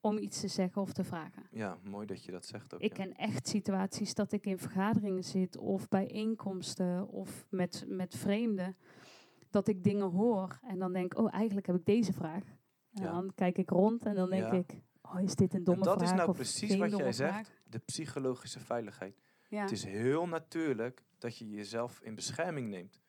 om 0.00 0.18
iets 0.18 0.40
te 0.40 0.48
zeggen 0.48 0.82
of 0.82 0.92
te 0.92 1.04
vragen. 1.04 1.42
ja, 1.50 1.78
mooi 1.82 2.06
dat 2.06 2.24
je 2.24 2.32
dat 2.32 2.46
zegt 2.46 2.74
ook. 2.74 2.80
Ik 2.80 2.96
ja. 2.96 3.04
ken 3.04 3.14
echt 3.16 3.48
situaties 3.48 4.14
dat 4.14 4.32
ik 4.32 4.46
in 4.46 4.58
vergaderingen 4.58 5.24
zit 5.24 5.56
of 5.56 5.88
bijeenkomsten 5.88 7.08
of 7.08 7.46
met, 7.50 7.84
met 7.88 8.14
vreemden. 8.16 8.76
Dat 9.50 9.68
ik 9.68 9.84
dingen 9.84 10.10
hoor 10.10 10.58
en 10.62 10.78
dan 10.78 10.92
denk, 10.92 11.18
oh 11.18 11.32
eigenlijk 11.34 11.66
heb 11.66 11.76
ik 11.76 11.84
deze 11.84 12.12
vraag. 12.12 12.44
En 12.92 13.02
Ja. 13.02 13.10
dan 13.12 13.32
kijk 13.34 13.58
ik 13.58 13.70
rond 13.70 14.04
en 14.06 14.14
dan 14.14 14.30
denk 14.30 14.52
ik, 14.52 14.80
oh 15.02 15.20
is 15.20 15.34
dit 15.34 15.54
een 15.54 15.64
domme 15.64 15.80
en 15.80 15.86
dat 15.86 15.98
vraag 15.98 16.10
is 16.12 16.16
nou 16.18 16.32
precies 16.32 16.76
wat 16.76 16.90
jij 16.96 17.12
vraag? 17.12 17.34
zegt, 17.34 17.60
de 17.64 17.78
psychologische 17.78 18.60
veiligheid. 18.60 19.22
Ja. 19.48 19.60
Het 19.60 19.70
is 19.70 19.84
heel 19.84 20.26
natuurlijk 20.26 21.02
dat 21.18 21.38
je 21.38 21.50
jezelf 21.50 22.00
in 22.00 22.14
bescherming 22.14 22.68
neemt. 22.68 23.00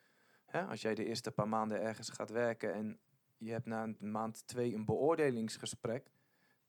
Hè, 0.46 0.66
als 0.66 0.82
jij 0.82 0.96
de 0.96 1.06
eerste 1.06 1.32
paar 1.32 1.48
maanden 1.48 1.82
ergens 1.82 2.10
gaat 2.10 2.30
werken 2.30 2.74
en 2.74 3.00
je 3.38 3.52
hebt 3.52 3.66
na 3.66 3.84
een 3.84 4.12
maand 4.12 4.48
twee 4.48 4.74
een 4.74 4.86
beoordelingsgesprek, 4.86 6.12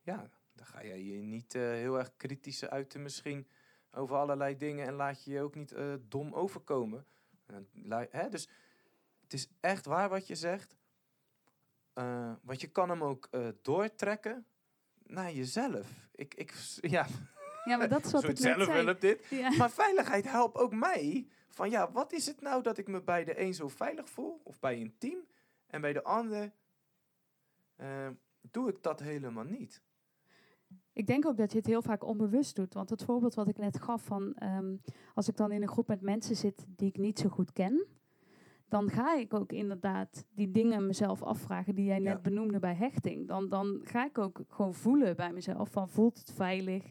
ja, 0.01 0.31
dan 0.53 0.67
ga 0.67 0.85
jij 0.85 1.03
je 1.03 1.23
niet 1.23 1.55
eh, 1.55 1.63
heel 1.63 1.99
erg 1.99 2.17
kritisch 2.17 2.65
uiten 2.65 3.03
misschien 3.03 3.47
over 3.91 4.17
allerlei 4.17 4.57
dingen 4.57 4.87
en 4.87 4.95
laat 4.95 5.25
je 5.25 5.31
je 5.31 5.43
ook 5.43 5.55
niet 5.55 5.73
eh, 5.73 5.95
dom 6.09 6.33
overkomen. 6.33 7.07
Hè, 8.11 8.29
dus 8.29 8.49
het 9.21 9.33
is 9.33 9.49
echt 9.61 9.87
waar 9.87 10.09
wat 10.09 10.27
je 10.27 10.35
zegt. 10.35 10.77
Eh, 11.93 12.33
want 12.43 12.61
je 12.61 12.69
kan 12.69 12.89
hem 12.89 13.03
ook 13.05 13.29
doortrekken 13.63 14.47
naar 15.03 15.33
jezelf. 15.33 16.09
Ik, 16.13 16.35
ik, 16.35 16.55
ja, 16.81 17.07
ja, 17.65 17.77
maar 17.77 17.89
dat 17.89 18.05
is 18.05 18.13
wat 18.13 18.23
ik 18.23 18.29
net 18.29 18.39
zelf 18.39 18.63
zei. 18.65 18.85
wel 18.85 18.95
dit. 18.99 19.27
Ja. 19.31 19.51
Maar 19.57 19.71
veiligheid 19.71 20.31
helpt 20.31 20.57
ook 20.59 20.75
mij. 20.75 21.27
Van 21.49 21.71
ja, 21.71 21.93
wat 21.93 22.13
is 22.13 22.27
het 22.27 22.41
nou 22.41 22.63
dat 22.63 22.79
ik 22.79 22.89
me 22.89 23.03
bij 23.03 23.25
de 23.25 23.41
een 23.41 23.55
zo 23.55 23.69
veilig 23.69 24.09
voel? 24.11 24.41
Of 24.45 24.61
bij 24.61 24.81
een 24.81 24.95
team. 24.99 25.19
En 25.67 25.81
bij 25.81 25.93
de 25.93 26.03
ander 26.05 26.53
eh, 27.77 28.09
doe 28.51 28.69
ik 28.69 28.83
dat 28.83 29.01
helemaal 29.01 29.45
niet. 29.45 29.83
Ik 30.93 31.07
denk 31.07 31.27
ook 31.27 31.37
dat 31.37 31.53
je 31.53 31.59
het 31.59 31.67
heel 31.67 31.83
vaak 31.83 32.05
onbewust 32.05 32.57
doet. 32.57 32.75
Want 32.75 32.91
het 32.91 33.05
voorbeeld 33.05 33.35
wat 33.35 33.49
ik 33.49 33.59
net 33.59 33.81
gaf 33.81 34.03
van 34.05 34.35
ehm, 34.35 34.77
als 35.15 35.29
ik 35.29 35.37
dan 35.37 35.53
in 35.53 35.63
een 35.63 35.69
groep 35.69 35.89
met 35.89 36.01
mensen 36.01 36.37
zit 36.37 36.67
die 36.77 36.89
ik 36.89 36.97
niet 36.99 37.19
zo 37.19 37.29
goed 37.29 37.53
ken, 37.53 37.87
dan 38.69 38.91
ga 38.91 39.15
ik 39.17 39.35
ook 39.35 39.53
inderdaad 39.53 40.25
die 40.35 40.51
dingen 40.51 40.87
mezelf 40.87 41.23
afvragen 41.23 41.75
die 41.75 41.85
jij 41.85 41.99
net 41.99 42.13
Ja. 42.13 42.21
benoemde 42.21 42.59
bij 42.59 42.75
hechting. 42.75 43.29
Dan, 43.29 43.49
dan 43.49 43.81
ga 43.85 44.05
ik 44.05 44.19
ook 44.19 44.41
gewoon 44.49 44.75
voelen 44.75 45.17
bij 45.17 45.33
mezelf 45.33 45.71
van 45.71 45.89
voelt 45.89 46.19
het 46.19 46.33
veilig? 46.33 46.85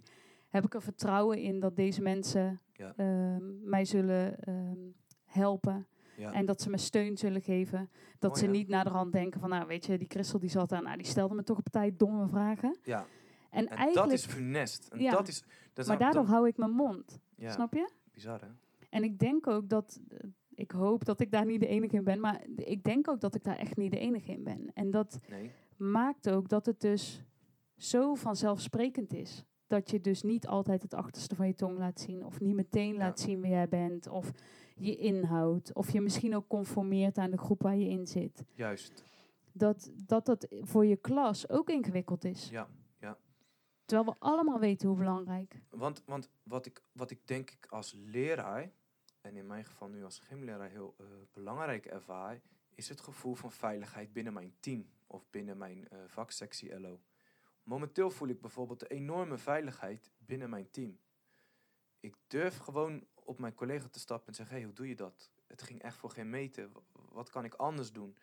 Heb 0.50 0.66
ik 0.66 0.74
er 0.74 0.82
vertrouwen 0.82 1.38
in 1.38 1.60
dat 1.60 1.76
deze 1.76 2.02
mensen 2.02 2.62
Ja. 2.74 2.94
ehm, 2.96 3.70
mij 3.70 3.86
zullen 3.86 4.40
ehm, 4.40 4.78
helpen? 5.26 5.88
Ja. 6.18 6.32
En 6.34 6.46
dat 6.46 6.62
ze 6.62 6.70
me 6.70 6.78
steun 6.78 7.18
zullen 7.18 7.42
geven. 7.42 7.90
Dat 8.20 8.32
Oh 8.32 8.38
ze 8.38 8.46
ja. 8.46 8.52
niet 8.52 8.68
naar 8.68 8.84
de 8.84 8.90
rand 8.90 9.12
denken 9.14 9.40
van, 9.40 9.50
nou 9.50 9.68
weet 9.68 9.86
je, 9.86 9.98
die 9.98 10.08
Christel 10.10 10.40
die 10.40 10.50
zat 10.50 10.70
daar, 10.70 10.82
nou 10.84 10.98
die 10.98 11.06
stelde 11.06 11.36
me 11.36 11.44
toch 11.44 11.58
op 11.58 11.70
tijd 11.70 12.00
domme 12.00 12.28
vragen. 12.28 12.78
ja. 12.84 13.06
En, 13.50 13.68
En 13.68 13.78
eigenlijk, 13.78 14.10
dat 14.10 14.12
is 14.20 14.26
funest. 14.26 14.88
En 14.88 15.00
Ja. 15.00 15.12
dat 15.12 15.28
is, 15.28 15.44
dat 15.74 15.88
maar 15.88 15.98
daardoor 15.98 16.26
hou 16.26 16.48
ik 16.48 16.58
mijn 16.58 16.72
mond. 16.72 17.20
Snap 17.46 17.74
je? 17.74 17.90
bizar 18.14 18.42
hè? 18.42 18.48
En 18.90 19.04
ik 19.04 19.20
denk 19.20 19.48
ook 19.48 19.70
dat, 19.70 20.00
eh, 20.10 20.18
ik 20.56 20.72
hoop 20.72 21.06
dat 21.06 21.20
ik 21.20 21.32
daar 21.32 21.46
niet 21.46 21.60
de 21.60 21.68
enige 21.68 21.96
in 21.96 22.04
ben, 22.04 22.20
maar 22.20 22.44
ik 22.56 22.84
denk 22.84 23.08
ook 23.10 23.20
dat 23.22 23.36
ik 23.36 23.44
daar 23.44 23.58
echt 23.58 23.78
niet 23.78 23.92
de 23.92 23.98
enige 24.00 24.32
in 24.32 24.44
ben. 24.44 24.72
En 24.74 24.92
dat 24.92 25.20
Nee. 25.30 25.52
maakt 25.78 26.30
ook 26.30 26.50
dat 26.50 26.66
het 26.66 26.82
dus 26.82 27.24
zo 27.78 28.14
vanzelfsprekend 28.16 29.14
is. 29.14 29.44
Dat 29.70 29.90
je 29.90 30.02
dus 30.02 30.22
niet 30.22 30.48
altijd 30.48 30.82
het 30.82 30.94
achterste 30.94 31.36
van 31.36 31.48
je 31.48 31.56
tong 31.56 31.78
laat 31.78 32.00
zien, 32.00 32.26
of 32.26 32.40
niet 32.40 32.56
meteen 32.56 32.94
Ja. 32.94 32.98
laat 32.98 33.20
zien 33.20 33.42
wie 33.42 33.52
jij 33.52 33.70
bent, 33.70 34.08
of 34.08 34.32
je 34.76 34.96
inhoud, 34.96 35.74
of 35.74 35.92
je 35.92 36.02
misschien 36.02 36.36
ook 36.36 36.48
conformeert 36.48 37.18
aan 37.18 37.32
de 37.32 37.38
groep 37.38 37.62
waar 37.62 37.76
je 37.78 37.90
in 37.90 38.08
zit. 38.08 38.44
Juist. 38.54 39.04
Dat 39.52 39.92
dat, 40.06 40.26
dat 40.26 40.48
voor 40.62 40.86
je 40.86 40.96
klas 40.96 41.50
ook 41.50 41.70
ingewikkeld 41.70 42.24
is. 42.24 42.50
Ja. 42.50 42.68
Terwijl 43.86 44.10
we 44.10 44.16
allemaal 44.20 44.60
weten 44.60 44.88
hoe 44.88 44.98
belangrijk. 44.98 45.62
Want, 45.70 46.04
want 46.06 46.30
wat, 46.44 46.66
ik, 46.66 46.84
wat 46.92 47.12
ik 47.12 47.28
denk 47.28 47.52
ik 47.52 47.66
als 47.66 47.94
leraar, 47.98 48.72
en 49.22 49.36
in 49.36 49.48
mijn 49.48 49.66
geval 49.66 49.88
nu 49.88 50.04
als 50.04 50.20
gymleraar 50.20 50.70
heel 50.70 50.96
eh, 50.98 51.06
belangrijk 51.34 51.86
ervaar, 51.86 52.42
is 52.76 52.90
het 52.90 53.02
gevoel 53.02 53.36
van 53.36 53.52
veiligheid 53.52 54.14
binnen 54.14 54.34
mijn 54.34 54.54
team 54.60 54.86
of 55.08 55.30
binnen 55.30 55.58
mijn 55.58 55.88
eh, 55.88 56.00
vaksectie 56.08 56.80
LO. 56.80 57.00
Momenteel 57.70 58.10
voel 58.12 58.28
ik 58.28 58.42
bijvoorbeeld 58.42 58.82
een 58.82 58.98
enorme 58.98 59.38
veiligheid 59.38 60.12
binnen 60.18 60.50
mijn 60.50 60.70
team. 60.72 61.00
Ik 62.00 62.16
durf 62.28 62.58
gewoon 62.58 63.08
op 63.14 63.40
mijn 63.40 63.54
collega 63.54 63.88
te 63.88 64.00
stappen 64.00 64.28
en 64.28 64.34
zeggen, 64.34 64.56
hey, 64.56 64.66
hoe 64.66 64.74
doe 64.74 64.88
je 64.88 64.96
dat? 64.96 65.32
Het 65.48 65.62
ging 65.62 65.82
echt 65.82 65.98
voor 65.98 66.10
geen 66.12 66.30
meter. 66.30 66.72
Wa- 66.72 66.82
Wat 67.10 67.30
kan 67.30 67.44
ik 67.44 67.54
anders 67.54 67.92
doen? 67.92 68.18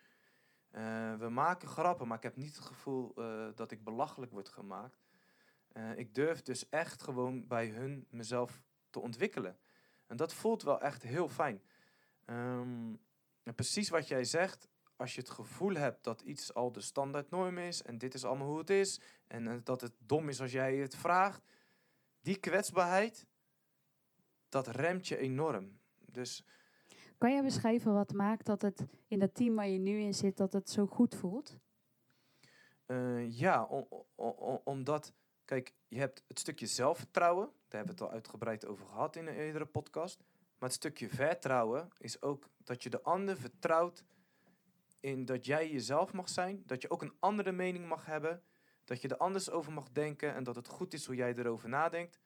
Eh, 0.69 1.15
we 1.15 1.29
maken 1.29 1.67
grappen, 1.67 2.07
maar 2.07 2.17
ik 2.17 2.23
heb 2.23 2.35
niet 2.35 2.55
het 2.55 2.65
gevoel 2.65 3.13
eh, 3.15 3.49
dat 3.55 3.71
ik 3.71 3.83
belachelijk 3.83 4.31
word 4.31 4.49
gemaakt. 4.49 5.05
Eh, 5.71 5.97
ik 5.97 6.15
durf 6.15 6.41
dus 6.41 6.69
echt 6.69 7.01
gewoon 7.03 7.47
bij 7.47 7.67
hun 7.67 8.07
mezelf 8.09 8.61
te 8.89 8.99
ontwikkelen. 8.99 9.57
En 10.07 10.17
dat 10.17 10.33
voelt 10.33 10.63
wel 10.63 10.81
echt 10.81 11.03
heel 11.03 11.29
fijn. 11.29 11.61
Ehm, 12.25 12.93
precies 13.55 13.89
wat 13.89 14.07
jij 14.07 14.23
zegt, 14.23 14.67
als 14.97 15.15
je 15.15 15.21
het 15.21 15.29
gevoel 15.29 15.73
hebt 15.73 16.03
dat 16.03 16.21
iets 16.21 16.53
al 16.53 16.71
de 16.71 16.81
standaardnorm 16.81 17.57
is 17.57 17.81
en 17.81 17.97
dit 17.97 18.13
is 18.13 18.25
allemaal 18.25 18.47
hoe 18.47 18.57
het 18.57 18.69
is 18.69 18.99
en 19.27 19.47
eh, 19.47 19.55
dat 19.63 19.81
het 19.81 19.93
dom 19.97 20.29
is 20.29 20.41
als 20.41 20.51
jij 20.51 20.75
het 20.75 20.95
vraagt, 20.95 21.43
die 22.21 22.39
kwetsbaarheid, 22.39 23.25
dat 24.49 24.67
remt 24.67 25.07
je 25.07 25.17
enorm. 25.17 25.79
Dus 26.05 26.45
Kan 27.17 27.31
jij 27.31 27.43
beschrijven 27.43 27.93
wat 27.93 28.13
maakt 28.13 28.45
dat 28.45 28.61
het 28.61 28.85
in 29.07 29.19
dat 29.19 29.35
team 29.35 29.55
waar 29.55 29.67
je 29.67 29.77
nu 29.77 29.99
in 29.99 30.13
zit, 30.13 30.37
dat 30.37 30.53
het 30.53 30.69
zo 30.69 30.85
goed 30.85 31.15
voelt? 31.15 31.57
Eh, 32.85 33.37
ja, 33.39 33.63
omdat, 34.63 35.13
kijk, 35.45 35.73
je 35.87 35.99
hebt 35.99 36.23
het 36.27 36.39
stukje 36.39 36.65
zelfvertrouwen, 36.65 37.45
daar 37.45 37.77
hebben 37.79 37.95
we 37.95 38.01
het 38.01 38.11
al 38.11 38.15
uitgebreid 38.15 38.65
over 38.65 38.85
gehad 38.85 39.15
in 39.15 39.27
een 39.27 39.35
eerdere 39.35 39.65
podcast. 39.65 40.23
Maar 40.59 40.69
het 40.69 40.77
stukje 40.77 41.09
vertrouwen 41.09 41.89
is 41.97 42.21
ook 42.21 42.49
dat 42.63 42.83
je 42.83 42.89
de 42.89 43.01
ander 43.01 43.37
vertrouwt 43.37 44.03
in 45.07 45.25
dat 45.25 45.45
jij 45.45 45.71
jezelf 45.71 46.13
mag 46.13 46.29
zijn, 46.29 46.63
dat 46.65 46.81
je 46.81 46.89
ook 46.89 47.01
een 47.01 47.15
andere 47.19 47.51
mening 47.51 47.87
mag 47.87 48.05
hebben, 48.05 48.43
dat 48.83 49.01
je 49.01 49.07
er 49.07 49.17
anders 49.17 49.49
over 49.49 49.71
mag 49.71 49.91
denken 49.91 50.33
en 50.33 50.43
dat 50.43 50.55
het 50.55 50.67
goed 50.67 50.93
is 50.93 51.05
hoe 51.05 51.15
jij 51.15 51.33
erover 51.35 51.69
nadenkt. 51.69 52.19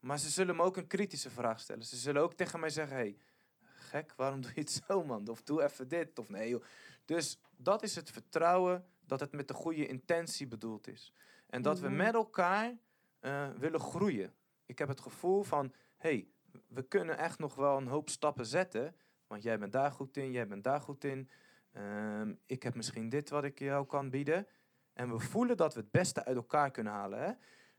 Maar 0.00 0.18
ze 0.18 0.28
zullen 0.30 0.56
me 0.56 0.62
ook 0.62 0.76
een 0.76 0.86
kritische 0.86 1.30
vraag 1.30 1.60
stellen. 1.60 1.84
Ze 1.84 1.96
zullen 1.96 2.22
ook 2.22 2.34
tegen 2.34 2.60
mij 2.60 2.70
zeggen, 2.70 2.96
hey, 2.96 3.16
gek, 3.62 4.12
waarom 4.16 4.40
doe 4.40 4.50
je 4.54 4.60
het 4.60 4.82
zo 4.86 5.04
man? 5.04 5.28
Of 5.28 5.42
doe 5.42 5.62
even 5.62 5.88
dit, 5.88 6.18
of 6.18 6.28
nee 6.28 6.48
joh. 6.48 6.62
Dus 7.04 7.38
dat 7.56 7.82
is 7.82 7.94
het 7.94 8.10
vertrouwen 8.10 8.86
dat 9.06 9.20
het 9.20 9.32
met 9.32 9.48
de 9.48 9.54
goede 9.54 9.86
intentie 9.86 10.46
bedoeld 10.46 10.88
is. 10.88 11.12
En 11.46 11.62
dat 11.62 11.80
we 11.80 11.86
Mhm. 11.88 11.96
met 11.96 12.14
elkaar 12.14 12.78
eh, 13.20 13.48
willen 13.58 13.80
groeien. 13.80 14.34
Ik 14.66 14.78
heb 14.78 14.88
het 14.88 15.00
gevoel 15.00 15.42
van, 15.42 15.72
hey, 15.96 16.28
we 16.68 16.82
kunnen 16.82 17.18
echt 17.18 17.38
nog 17.38 17.54
wel 17.54 17.76
een 17.76 17.86
hoop 17.86 18.08
stappen 18.08 18.46
zetten. 18.46 18.96
Want 19.26 19.42
jij 19.42 19.58
bent 19.58 19.72
daar 19.72 19.92
goed 19.92 20.16
in, 20.16 20.32
jij 20.32 20.46
bent 20.46 20.64
daar 20.64 20.80
goed 20.80 21.04
in. 21.04 21.30
Ehm, 21.72 22.34
ik 22.46 22.62
heb 22.62 22.74
misschien 22.74 23.08
dit 23.08 23.30
wat 23.30 23.44
ik 23.44 23.58
jou 23.58 23.86
kan 23.86 24.10
bieden. 24.10 24.46
En 24.92 25.12
we 25.12 25.18
voelen 25.18 25.56
dat 25.56 25.74
we 25.74 25.80
het 25.80 25.90
beste 25.90 26.24
uit 26.24 26.36
elkaar 26.36 26.70
kunnen 26.70 26.92
halen. 26.92 27.18
Hè? 27.18 27.32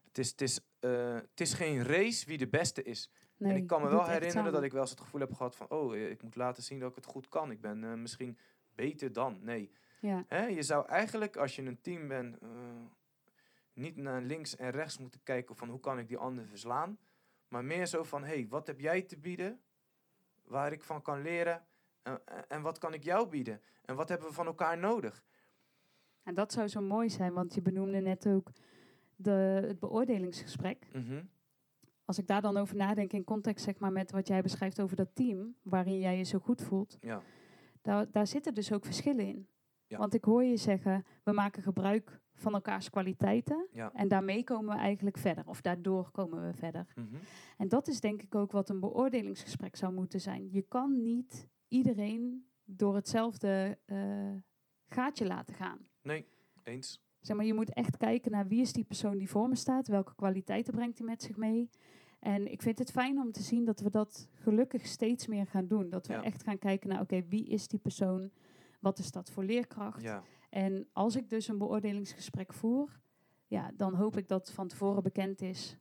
Het, 0.03 0.17
is, 0.17 0.29
het, 0.29 0.41
is, 0.41 0.59
eh, 0.79 1.13
het 1.13 1.41
is 1.41 1.53
geen 1.53 1.83
race 1.83 2.25
wie 2.25 2.37
de 2.37 2.47
beste 2.47 2.83
is. 2.83 3.11
Nee, 3.37 3.51
en 3.51 3.57
ik 3.57 3.67
kan 3.67 3.81
me 3.81 3.89
wel 3.89 4.07
herinneren 4.07 4.51
dat 4.51 4.63
ik 4.63 4.71
wel 4.71 4.81
eens 4.81 4.89
het 4.89 4.99
gevoel 4.99 5.21
heb 5.21 5.33
gehad 5.33 5.55
van... 5.55 5.69
oh, 5.69 5.95
ik 5.95 6.23
moet 6.23 6.35
laten 6.35 6.63
zien 6.63 6.79
dat 6.79 6.89
ik 6.89 6.95
het 6.95 7.05
goed 7.05 7.29
kan. 7.29 7.51
Ik 7.51 7.61
ben 7.61 7.83
eh, 7.83 7.93
misschien 7.93 8.37
beter 8.75 9.13
dan. 9.13 9.39
Nee. 9.41 9.71
Ja, 9.99 10.25
Hè? 10.27 10.45
Je 10.45 10.63
zou 10.63 10.87
eigenlijk, 10.87 11.37
als 11.37 11.55
je 11.55 11.61
een 11.61 11.81
team 11.81 12.07
bent... 12.07 12.37
eh, 12.37 12.49
niet 13.73 13.95
naar 13.95 14.21
links 14.21 14.55
en 14.55 14.71
rechts 14.71 14.97
moeten 14.97 15.23
kijken 15.23 15.55
van 15.55 15.69
hoe 15.69 15.79
kan 15.79 15.99
ik 15.99 16.07
die 16.07 16.17
ander 16.17 16.45
verslaan. 16.45 16.97
Maar 17.47 17.65
meer 17.65 17.85
zo 17.85 18.03
van, 18.03 18.23
hé, 18.23 18.33
hey, 18.33 18.47
wat 18.49 18.67
heb 18.67 18.79
jij 18.79 19.01
te 19.01 19.17
bieden? 19.17 19.61
Waar 20.43 20.71
ik 20.71 20.83
van 20.83 21.01
kan 21.01 21.21
leren. 21.21 21.65
En, 22.01 22.21
en 22.47 22.61
wat 22.61 22.77
kan 22.77 22.93
ik 22.93 23.03
jou 23.03 23.27
bieden? 23.27 23.61
En 23.85 23.95
wat 23.95 24.09
hebben 24.09 24.27
we 24.27 24.33
van 24.33 24.45
elkaar 24.45 24.77
nodig? 24.77 25.23
en 26.29 26.35
dat 26.35 26.51
zou 26.51 26.67
zo 26.67 26.81
mooi 26.81 27.09
zijn, 27.09 27.33
want 27.33 27.53
je 27.53 27.61
benoemde 27.61 27.99
net 27.99 28.27
ook 28.27 28.51
de, 29.15 29.61
het 29.67 29.79
beoordelingsgesprek. 29.79 30.87
Mhm. 30.93 31.23
Als 32.05 32.17
ik 32.17 32.27
daar 32.27 32.41
dan 32.41 32.57
over 32.57 32.75
nadenk 32.75 33.13
in 33.13 33.23
context 33.23 33.65
zeg 33.65 33.79
maar, 33.79 33.91
met 33.91 34.11
wat 34.11 34.27
jij 34.27 34.41
beschrijft 34.41 34.81
over 34.81 34.95
dat 34.95 35.15
team, 35.15 35.55
waarin 35.61 35.99
jij 35.99 36.17
je 36.17 36.23
zo 36.23 36.39
goed 36.39 36.61
voelt, 36.61 36.97
Ja, 36.99 37.21
daar, 37.81 38.11
daar 38.11 38.27
zitten 38.27 38.53
dus 38.53 38.71
ook 38.71 38.85
verschillen 38.85 39.25
in. 39.25 39.47
Ja. 39.87 39.97
Want 39.97 40.13
ik 40.13 40.23
hoor 40.23 40.43
je 40.43 40.57
zeggen, 40.57 41.05
we 41.23 41.31
maken 41.31 41.63
gebruik 41.63 42.19
van 42.35 42.53
elkaars 42.53 42.89
kwaliteiten 42.89 43.67
ja. 43.71 43.91
en 43.93 44.07
daarmee 44.07 44.43
komen 44.43 44.75
we 44.75 44.81
eigenlijk 44.81 45.17
verder, 45.17 45.47
of 45.47 45.61
daardoor 45.61 46.11
komen 46.11 46.47
we 46.47 46.53
verder. 46.53 46.85
Mhm. 46.95 47.15
En 47.57 47.67
dat 47.67 47.87
is 47.87 47.99
denk 47.99 48.21
ik 48.21 48.35
ook 48.35 48.51
wat 48.51 48.69
een 48.69 48.79
beoordelingsgesprek 48.79 49.75
zou 49.75 49.93
moeten 49.93 50.21
zijn. 50.21 50.49
Je 50.51 50.61
kan 50.61 51.03
niet 51.03 51.47
iedereen 51.69 52.45
door 52.65 52.95
hetzelfde 52.95 53.77
eh, 53.85 54.31
gaatje 54.87 55.25
laten 55.25 55.53
gaan. 55.53 55.87
Nee, 56.01 56.25
eens. 56.63 57.01
Zeg 57.19 57.35
maar, 57.35 57.45
je 57.45 57.53
moet 57.53 57.73
echt 57.73 57.97
kijken 57.97 58.31
naar 58.31 58.47
wie 58.47 58.61
is 58.61 58.73
die 58.73 58.83
persoon 58.83 59.17
die 59.17 59.29
voor 59.29 59.49
me 59.49 59.55
staat, 59.55 59.87
welke 59.87 60.15
kwaliteiten 60.15 60.73
brengt 60.73 60.97
hij 60.97 61.07
met 61.07 61.21
zich 61.23 61.37
mee. 61.37 61.69
En 62.19 62.51
ik 62.51 62.61
vind 62.61 62.79
het 62.79 62.91
fijn 62.91 63.17
om 63.19 63.31
te 63.31 63.41
zien 63.41 63.65
dat 63.65 63.79
we 63.79 63.89
dat 63.89 64.27
gelukkig 64.33 64.85
steeds 64.85 65.27
meer 65.27 65.45
gaan 65.47 65.67
doen. 65.67 65.89
Dat 65.89 66.07
we 66.07 66.13
Ja. 66.13 66.23
echt 66.23 66.43
gaan 66.43 66.57
kijken 66.57 66.89
naar, 66.89 67.01
oké, 67.01 67.23
wie 67.27 67.47
is 67.47 67.67
die 67.67 67.79
persoon? 67.79 68.31
Wat 68.79 68.99
is 68.99 69.11
dat 69.11 69.29
voor 69.31 69.43
leerkracht? 69.43 70.01
Ja, 70.01 70.23
En 70.49 70.87
als 70.93 71.15
ik 71.15 71.29
dus 71.29 71.47
een 71.47 71.57
beoordelingsgesprek 71.57 72.53
voer, 72.53 72.99
ja, 73.47 73.71
dan 73.75 73.93
hoop 73.95 74.17
ik 74.17 74.27
dat 74.27 74.51
van 74.51 74.67
tevoren 74.67 75.03
bekend 75.03 75.41
is 75.41 75.77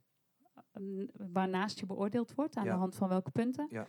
waarnaast 1.33 1.79
je 1.81 1.87
beoordeeld 1.87 2.35
wordt, 2.35 2.57
aan 2.57 2.65
Ja. 2.65 2.73
de 2.73 2.79
hand 2.79 2.95
van 2.97 3.09
welke 3.09 3.31
punten. 3.31 3.67
Ja. 3.71 3.87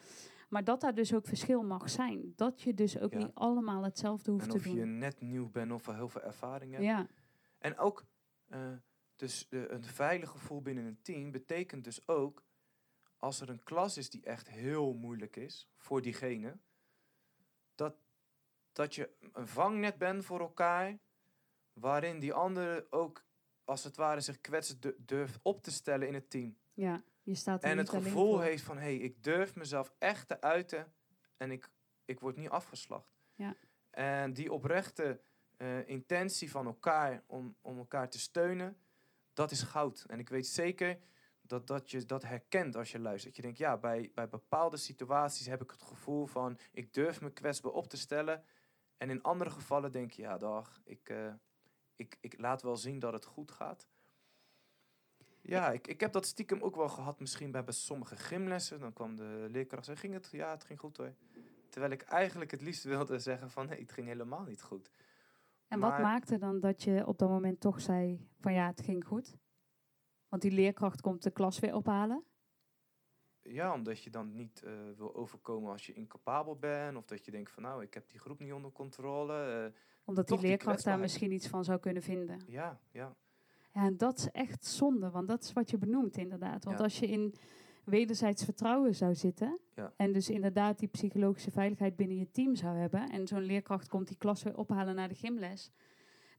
Maar 0.49 0.63
dat 0.63 0.81
daar 0.81 0.95
dus 0.95 1.13
ook 1.13 1.25
verschil 1.27 1.63
mag 1.63 1.89
zijn. 1.89 2.33
Dat 2.35 2.61
je 2.61 2.73
dus 2.73 2.99
ook 2.99 3.11
Ja. 3.11 3.17
niet 3.17 3.31
allemaal 3.33 3.83
hetzelfde 3.83 4.31
hoeft 4.31 4.43
en 4.43 4.49
te 4.49 4.55
of 4.57 4.63
doen. 4.63 4.75
je 4.75 4.85
net 4.85 5.21
nieuw 5.21 5.49
bent 5.49 5.71
of 5.71 5.87
al 5.87 5.93
heel 5.95 6.09
veel 6.09 6.21
ervaring 6.21 6.71
hebt. 6.71 6.83
ja. 6.83 7.07
En 7.57 7.77
ook, 7.77 8.05
eh, 8.47 8.71
dus 9.15 9.47
een 9.49 9.83
veilig 9.83 10.29
gevoel 10.29 10.61
binnen 10.61 10.85
een 10.85 11.01
team 11.01 11.31
betekent 11.31 11.83
dus 11.83 12.07
ook, 12.07 12.43
als 13.17 13.41
er 13.41 13.49
een 13.49 13.63
klas 13.63 13.97
is 13.97 14.09
die 14.09 14.23
echt 14.23 14.49
heel 14.49 14.93
moeilijk 14.93 15.35
is 15.35 15.69
voor 15.77 16.01
diegene, 16.01 16.57
dat, 17.75 17.95
dat 18.71 18.95
je 18.95 19.09
een 19.33 19.47
vangnet 19.47 19.97
bent 19.97 20.25
voor 20.25 20.39
elkaar, 20.39 20.99
waarin 21.73 22.19
die 22.19 22.33
andere 22.33 22.87
ook, 22.89 23.23
als 23.65 23.83
het 23.83 23.95
ware, 23.95 24.21
zich 24.21 24.41
kwetsend 24.41 24.81
du- 24.81 24.95
durft 24.97 25.39
op 25.41 25.63
te 25.63 25.71
stellen 25.71 26.07
in 26.07 26.13
het 26.13 26.29
team. 26.29 26.57
Ja, 26.79 27.03
je 27.23 27.35
staat 27.35 27.63
er 27.63 27.69
En 27.69 27.77
het 27.77 27.89
gevoel 27.89 28.33
voor. 28.33 28.43
heeft 28.43 28.63
van, 28.63 28.77
hé, 28.77 28.83
hey, 28.83 28.95
ik 28.95 29.23
durf 29.23 29.55
mezelf 29.55 29.93
echt 29.97 30.27
te 30.27 30.41
uiten 30.41 30.93
en 31.37 31.51
ik, 31.51 31.69
ik 32.05 32.19
word 32.19 32.37
niet 32.37 32.49
afgeslacht. 32.49 33.17
Ja. 33.33 33.55
En 33.89 34.33
die 34.33 34.51
oprechte 34.53 35.21
eh, 35.57 35.87
intentie 35.87 36.51
van 36.51 36.65
elkaar 36.65 37.23
om, 37.27 37.55
om 37.61 37.77
elkaar 37.77 38.09
te 38.09 38.19
steunen, 38.19 38.77
dat 39.33 39.51
is 39.51 39.61
goud. 39.61 40.05
En 40.07 40.19
ik 40.19 40.29
weet 40.29 40.47
zeker 40.47 40.99
dat, 41.41 41.67
dat 41.67 41.91
je 41.91 42.05
dat 42.05 42.23
herkent 42.23 42.75
als 42.75 42.91
je 42.91 42.99
luistert. 42.99 43.35
Je 43.35 43.41
denkt, 43.41 43.57
ja, 43.57 43.77
bij, 43.77 44.11
bij 44.13 44.29
bepaalde 44.29 44.77
situaties 44.77 45.45
heb 45.45 45.61
ik 45.61 45.71
het 45.71 45.81
gevoel 45.81 46.25
van, 46.25 46.59
ik 46.71 46.93
durf 46.93 47.21
me 47.21 47.33
kwetsbaar 47.33 47.71
op 47.71 47.87
te 47.87 47.97
stellen. 47.97 48.43
En 48.97 49.09
in 49.09 49.21
andere 49.21 49.49
gevallen 49.49 49.91
denk 49.91 50.11
je, 50.11 50.21
ja, 50.21 50.37
dag, 50.37 50.81
ik, 50.83 51.09
eh, 51.09 51.33
ik, 51.95 52.17
ik 52.21 52.39
laat 52.39 52.61
wel 52.61 52.75
zien 52.75 52.99
dat 52.99 53.13
het 53.13 53.25
goed 53.25 53.51
gaat. 53.51 53.89
Ja, 55.49 55.71
ik, 55.71 55.87
ik 55.87 55.99
heb 55.99 56.11
dat 56.11 56.25
stiekem 56.25 56.61
ook 56.61 56.75
wel 56.75 56.89
gehad, 56.89 57.19
misschien 57.19 57.51
bij, 57.51 57.63
bij 57.63 57.73
sommige 57.73 58.15
gymlessen. 58.15 58.79
Dan 58.79 58.93
kwam 58.93 59.15
de 59.15 59.47
leerkracht 59.51 59.87
en 59.87 59.97
ging 59.97 60.13
het? 60.13 60.29
Ja, 60.31 60.51
het 60.51 60.63
ging 60.63 60.79
goed 60.79 60.97
hoor. 60.97 61.13
Terwijl 61.69 61.91
ik 61.91 62.01
eigenlijk 62.01 62.51
het 62.51 62.61
liefst 62.61 62.83
wilde 62.83 63.19
zeggen 63.19 63.49
van, 63.49 63.65
nee, 63.67 63.79
het 63.79 63.91
ging 63.91 64.07
helemaal 64.07 64.43
niet 64.43 64.61
goed. 64.61 64.91
En 65.67 65.79
wat 65.79 65.99
maakte 65.99 66.37
dan 66.37 66.59
dat 66.59 66.83
je 66.83 67.07
op 67.07 67.17
dat 67.17 67.29
moment 67.29 67.59
toch 67.59 67.81
zei 67.81 68.27
van 68.39 68.53
ja, 68.53 68.67
het 68.67 68.81
ging 68.81 69.05
goed? 69.05 69.37
Want 70.27 70.41
die 70.41 70.51
leerkracht 70.51 71.01
komt 71.01 71.23
de 71.23 71.31
klas 71.31 71.59
weer 71.59 71.75
ophalen. 71.75 72.23
Ja, 73.41 73.73
omdat 73.73 74.03
je 74.03 74.09
dan 74.09 74.35
niet 74.35 74.63
eh, 74.63 74.71
wil 74.97 75.15
overkomen 75.15 75.71
als 75.71 75.85
je 75.85 75.93
incapabel 75.93 76.55
bent. 76.55 76.97
Of 76.97 77.05
dat 77.05 77.25
je 77.25 77.31
denkt 77.31 77.51
van, 77.51 77.63
nou, 77.63 77.83
ik 77.83 77.93
heb 77.93 78.09
die 78.09 78.19
groep 78.19 78.39
niet 78.39 78.53
onder 78.53 78.71
controle. 78.71 79.63
eh, 79.65 79.81
Omdat 80.05 80.27
die 80.27 80.37
die 80.37 80.47
leerkracht 80.47 80.83
daar 80.83 80.99
misschien 80.99 81.31
iets 81.31 81.47
van 81.47 81.63
zou 81.63 81.79
kunnen 81.79 82.03
vinden. 82.03 82.39
ja, 82.47 82.79
ja, 82.91 83.15
Ja, 83.79 83.85
en 83.85 83.97
dat 83.97 84.17
is 84.17 84.29
echt 84.31 84.65
zonde, 84.65 85.09
want 85.09 85.27
dat 85.27 85.43
is 85.43 85.53
wat 85.53 85.69
je 85.69 85.77
benoemt 85.77 86.17
inderdaad. 86.17 86.63
Want 86.63 86.77
Ja. 86.77 86.83
als 86.83 86.99
je 86.99 87.07
in 87.07 87.33
wederzijds 87.83 88.43
vertrouwen 88.43 88.95
zou 88.95 89.15
zitten... 89.15 89.59
Ja. 89.75 89.93
en 89.97 90.11
dus 90.13 90.29
inderdaad 90.29 90.79
die 90.79 90.87
psychologische 90.87 91.51
veiligheid 91.51 91.95
binnen 91.95 92.17
je 92.17 92.31
team 92.31 92.55
zou 92.55 92.77
hebben... 92.77 93.09
en 93.09 93.27
zo'n 93.27 93.41
leerkracht 93.41 93.87
komt 93.87 94.07
die 94.07 94.17
klas 94.17 94.43
weer 94.43 94.57
ophalen 94.57 94.95
naar 94.95 95.07
de 95.07 95.15
gymles... 95.15 95.71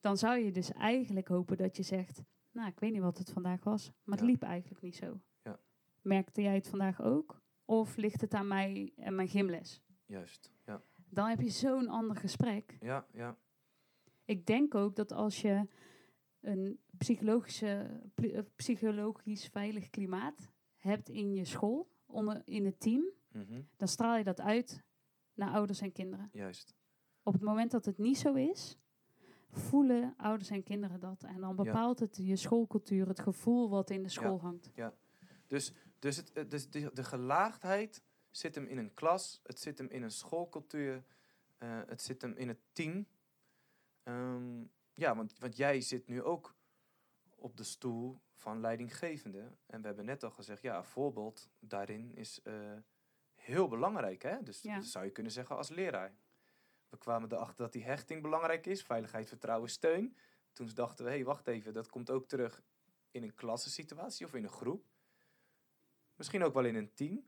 dan 0.01 0.17
zou 0.17 0.39
je 0.39 0.51
dus 0.53 0.73
eigenlijk 0.73 1.29
hopen 1.29 1.57
dat 1.57 1.77
je 1.77 1.83
zegt... 1.83 2.23
nou, 2.53 2.69
ik 2.69 2.81
weet 2.81 2.93
niet 2.93 3.01
wat 3.03 3.19
het 3.19 3.31
vandaag 3.31 3.65
was, 3.65 3.93
maar 4.05 4.17
het 4.19 4.27
Ja. 4.27 4.31
liep 4.33 4.43
eigenlijk 4.43 4.83
niet 4.83 4.97
zo. 4.97 5.21
Ja. 5.45 5.59
Merkte 6.03 6.43
jij 6.43 6.55
het 6.55 6.69
vandaag 6.69 7.03
ook? 7.03 7.41
Of 7.65 7.97
ligt 7.97 8.21
het 8.21 8.35
aan 8.35 8.49
mij 8.49 8.93
en 8.97 9.15
mijn 9.15 9.29
gymles? 9.29 9.83
juist. 10.07 10.53
Ja, 10.67 10.83
Dan 11.09 11.29
heb 11.29 11.41
je 11.41 11.49
zo'n 11.51 11.89
ander 11.89 12.17
gesprek. 12.17 12.77
ja, 12.81 13.07
ja. 13.13 13.37
Ik 14.25 14.47
denk 14.47 14.75
ook 14.75 14.97
dat 14.97 15.13
als 15.13 15.41
je 15.41 15.67
een 16.41 16.79
psychologische, 17.01 18.01
eh, 18.15 18.41
psychologisch 18.57 19.47
veilig 19.47 19.91
klimaat 19.91 20.51
hebt 20.77 21.09
in 21.09 21.35
je 21.35 21.45
school, 21.45 21.89
onder, 22.07 22.43
in 22.45 22.65
het 22.65 22.81
team, 22.81 23.05
mhm, 23.33 23.61
dan 23.77 23.89
straal 23.89 24.17
je 24.17 24.25
dat 24.25 24.41
uit 24.41 24.85
naar 25.35 25.51
ouders 25.51 25.81
en 25.81 25.93
kinderen. 25.93 26.29
juist. 26.33 26.75
Op 27.23 27.33
het 27.33 27.43
moment 27.43 27.71
dat 27.71 27.85
het 27.85 27.99
niet 27.99 28.19
zo 28.19 28.35
is, 28.35 28.79
voelen 29.51 30.15
ouders 30.17 30.51
en 30.51 30.63
kinderen 30.63 31.01
dat. 31.01 31.23
En 31.23 31.41
dan 31.41 31.57
bepaalt 31.57 31.99
het 31.99 32.17
je 32.17 32.37
schoolcultuur, 32.37 33.09
het 33.09 33.21
gevoel 33.21 33.69
wat 33.69 33.91
in 33.91 34.03
de 34.03 34.09
school 34.09 34.41
hangt. 34.41 34.71
Dus, 35.47 35.73
dus, 35.99 36.17
het, 36.17 36.33
eh, 36.33 36.49
dus 36.49 36.71
de, 36.71 36.91
de 36.95 37.05
gelaagdheid 37.05 38.03
zit 38.31 38.55
hem 38.55 38.67
in 38.67 38.79
een 38.79 38.95
klas, 38.95 39.41
het 39.43 39.61
zit 39.61 39.79
hem 39.79 39.89
in 39.89 40.03
een 40.03 40.11
schoolcultuur, 40.11 41.05
eh, 41.59 41.81
het 41.87 42.03
zit 42.03 42.23
hem 42.23 42.35
in 42.37 42.49
het 42.49 42.61
team. 42.73 43.07
Ehm, 44.03 44.65
ja, 44.95 45.17
want, 45.17 45.39
want 45.39 45.57
jij 45.57 45.81
zit 45.81 46.07
nu 46.07 46.23
ook 46.23 46.55
op 47.41 47.57
de 47.57 47.65
stoel 47.65 48.21
van 48.35 48.61
leidinggevende. 48.61 49.57
En 49.67 49.81
we 49.81 49.87
hebben 49.87 50.05
net 50.05 50.23
al 50.25 50.31
gezegd, 50.31 50.63
ja, 50.63 50.83
voorbeeld 50.85 51.51
daarin 51.59 52.15
is 52.15 52.43
eh, 52.43 52.77
heel 53.35 53.69
belangrijk. 53.69 54.23
Hè? 54.23 54.43
Dus 54.43 54.63
Ja. 54.63 54.75
dat 54.75 54.85
zou 54.85 55.05
je 55.05 55.11
kunnen 55.11 55.33
zeggen 55.33 55.57
als 55.57 55.69
leraar. 55.69 56.15
We 56.89 56.99
kwamen 56.99 57.33
erachter 57.33 57.57
dat 57.57 57.73
die 57.73 57.85
hechting 57.85 58.23
belangrijk 58.23 58.67
is, 58.67 58.83
veiligheid, 58.83 59.29
vertrouwen, 59.29 59.71
steun. 59.71 60.17
Toen 60.53 60.71
dachten 60.75 61.05
we, 61.05 61.11
hé, 61.11 61.17
hey, 61.17 61.25
wacht 61.27 61.47
even, 61.47 61.73
dat 61.73 61.89
komt 61.89 62.11
ook 62.11 62.29
terug 62.29 62.63
in 63.11 63.23
een 63.23 63.35
klassensituatie 63.35 64.27
of 64.27 64.35
in 64.35 64.43
een 64.45 64.51
groep. 64.51 64.85
Misschien 66.15 66.43
ook 66.43 66.55
wel 66.55 66.65
in 66.65 66.75
een 66.75 66.95
team. 66.95 67.25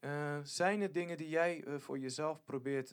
Eh, 0.00 0.38
zijn 0.42 0.80
er 0.80 0.92
dingen 0.92 1.16
die 1.16 1.28
jij 1.28 1.64
eh, 1.64 1.78
voor 1.78 1.98
jezelf 1.98 2.44
probeert 2.44 2.92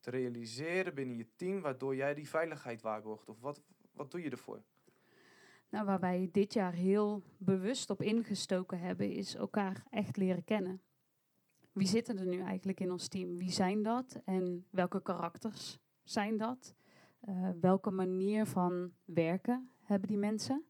te 0.00 0.10
realiseren 0.10 0.94
binnen 0.94 1.16
je 1.16 1.34
team, 1.36 1.60
waardoor 1.60 1.96
jij 1.96 2.14
die 2.14 2.28
veiligheid 2.28 2.82
waarborgt? 2.82 3.28
Of 3.28 3.40
wat, 3.40 3.62
wat 3.98 4.10
doe 4.10 4.22
je 4.22 4.30
ervoor? 4.30 4.62
Nou, 5.68 5.84
waar 5.86 6.00
wij 6.00 6.28
dit 6.32 6.52
jaar 6.52 6.72
heel 6.72 7.22
bewust 7.36 7.90
op 7.90 8.02
ingestoken 8.02 8.78
hebben, 8.78 9.10
is 9.12 9.34
elkaar 9.34 9.84
echt 9.90 10.16
leren 10.16 10.44
kennen. 10.44 10.80
Wie 11.72 11.86
zitten 11.86 12.18
er 12.18 12.26
nu 12.26 12.40
eigenlijk 12.40 12.80
in 12.80 12.90
ons 12.90 13.08
team? 13.08 13.38
Wie 13.38 13.50
zijn 13.50 13.82
dat? 13.82 14.20
En 14.24 14.66
welke 14.70 15.02
karakters 15.02 15.78
zijn 16.02 16.36
dat? 16.36 16.74
Eh, 17.20 17.50
welke 17.60 17.90
manier 17.90 18.46
van 18.46 18.92
werken 19.04 19.70
hebben 19.82 20.08
die 20.08 20.18
mensen? 20.18 20.64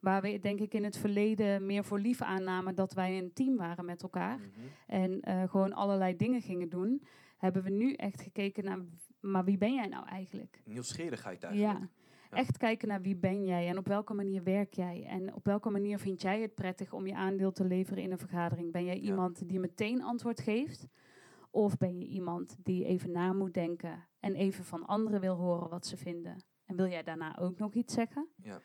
Waar 0.00 0.22
we 0.22 0.38
denk 0.38 0.60
ik 0.60 0.74
in 0.74 0.84
het 0.84 0.96
verleden 0.96 1.66
meer 1.66 1.84
voor 1.84 1.98
lief 1.98 2.22
aannamen 2.22 2.74
dat 2.74 2.92
wij 2.92 3.18
een 3.18 3.32
team 3.32 3.56
waren 3.56 3.84
met 3.84 4.02
elkaar. 4.02 4.38
Mhm. 4.38 4.48
En 4.86 5.20
eh, 5.20 5.48
gewoon 5.48 5.72
allerlei 5.72 6.16
dingen 6.16 6.42
gingen 6.42 6.68
doen. 6.68 7.02
Hebben 7.36 7.62
we 7.62 7.70
nu 7.70 7.92
echt 7.92 8.20
gekeken 8.20 8.64
naar, 8.64 8.78
maar 9.20 9.44
wie 9.44 9.58
ben 9.58 9.74
jij 9.74 9.86
nou 9.86 10.06
eigenlijk? 10.06 10.62
Nieuwsgierigheid 10.64 11.42
eigenlijk. 11.42 11.78
Ja. 11.78 11.88
Echt 12.30 12.56
kijken 12.56 12.88
naar 12.88 13.00
wie 13.00 13.16
ben 13.16 13.44
jij 13.44 13.68
en 13.68 13.78
op 13.78 13.86
welke 13.86 14.14
manier 14.14 14.42
werk 14.42 14.74
jij. 14.74 15.04
En 15.08 15.34
op 15.34 15.44
welke 15.44 15.70
manier 15.70 15.98
vind 15.98 16.22
jij 16.22 16.40
het 16.40 16.54
prettig 16.54 16.92
om 16.92 17.06
je 17.06 17.14
aandeel 17.14 17.52
te 17.52 17.64
leveren 17.64 18.02
in 18.02 18.12
een 18.12 18.18
vergadering. 18.18 18.72
Ben 18.72 18.84
jij 18.84 18.98
iemand 18.98 19.48
die 19.48 19.60
meteen 19.60 20.02
antwoord 20.02 20.40
geeft? 20.40 20.86
Of 21.50 21.76
ben 21.76 21.98
je 21.98 22.06
iemand 22.06 22.56
die 22.62 22.84
even 22.84 23.10
na 23.10 23.32
moet 23.32 23.54
denken 23.54 24.08
en 24.20 24.34
even 24.34 24.64
van 24.64 24.86
anderen 24.86 25.20
wil 25.20 25.34
horen 25.34 25.68
wat 25.68 25.86
ze 25.86 25.96
vinden? 25.96 26.44
En 26.64 26.76
wil 26.76 26.86
jij 26.86 27.02
daarna 27.02 27.38
ook 27.38 27.58
nog 27.58 27.74
iets 27.74 27.94
zeggen? 27.94 28.28
Ja. 28.42 28.60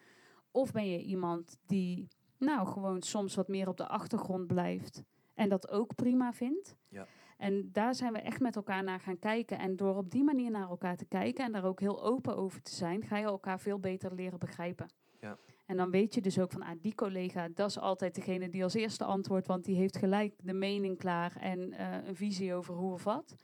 Of 0.52 0.72
ben 0.72 0.90
je 0.90 1.02
iemand 1.04 1.58
die 1.66 2.08
nou 2.38 2.68
gewoon 2.68 3.02
soms 3.02 3.36
wat 3.36 3.48
meer 3.48 3.68
op 3.68 3.78
de 3.78 3.88
achtergrond 3.88 4.48
blijft 4.48 5.04
en 5.34 5.50
dat 5.50 5.70
ook 5.70 5.96
prima 5.96 6.34
vindt? 6.34 6.76
Ja. 6.88 7.08
En 7.42 7.70
daar 7.72 7.96
zijn 7.96 8.14
we 8.14 8.20
echt 8.20 8.40
met 8.40 8.56
elkaar 8.56 8.84
naar 8.84 9.00
gaan 9.00 9.20
kijken. 9.20 9.60
En 9.60 9.76
door 9.76 9.98
op 9.98 10.12
die 10.12 10.24
manier 10.24 10.52
naar 10.52 10.70
elkaar 10.70 10.98
te 10.98 11.06
kijken 11.06 11.46
en 11.46 11.52
daar 11.52 11.66
ook 11.66 11.80
heel 11.80 12.04
open 12.04 12.36
over 12.36 12.62
te 12.62 12.76
zijn, 12.76 13.04
ga 13.04 13.18
je 13.18 13.26
elkaar 13.26 13.60
veel 13.60 13.80
beter 13.80 14.14
leren 14.14 14.40
begrijpen. 14.40 14.88
Ja. 15.20 15.38
En 15.66 15.78
dan 15.78 15.92
weet 15.92 16.14
je 16.14 16.22
dus 16.22 16.40
ook 16.40 16.52
van, 16.52 16.62
ah, 16.62 16.82
die 16.82 16.96
collega, 16.96 17.50
dat 17.54 17.70
is 17.70 17.80
altijd 17.80 18.16
degene 18.16 18.50
die 18.50 18.64
als 18.64 18.74
eerste 18.74 19.04
antwoordt, 19.04 19.48
want 19.48 19.66
die 19.66 19.76
heeft 19.76 19.98
gelijk 19.98 20.34
de 20.44 20.54
mening 20.54 20.98
klaar 20.98 21.36
en 21.36 21.74
eh, 21.74 22.08
een 22.08 22.16
visie 22.16 22.54
over 22.54 22.74
hoe 22.74 22.94
of 22.94 23.04
wat. 23.04 23.36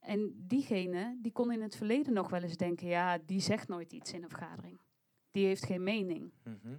En 0.00 0.34
diegene, 0.46 1.18
die 1.22 1.32
kon 1.32 1.52
in 1.52 1.62
het 1.62 1.76
verleden 1.76 2.12
nog 2.12 2.30
wel 2.30 2.42
eens 2.42 2.56
denken, 2.56 2.86
ja, 2.86 3.18
die 3.26 3.40
zegt 3.40 3.68
nooit 3.68 3.92
iets 3.92 4.12
in 4.12 4.22
een 4.22 4.28
vergadering. 4.28 4.80
Die 5.30 5.46
heeft 5.46 5.64
geen 5.64 5.82
mening. 5.82 6.32
Mhm. 6.44 6.76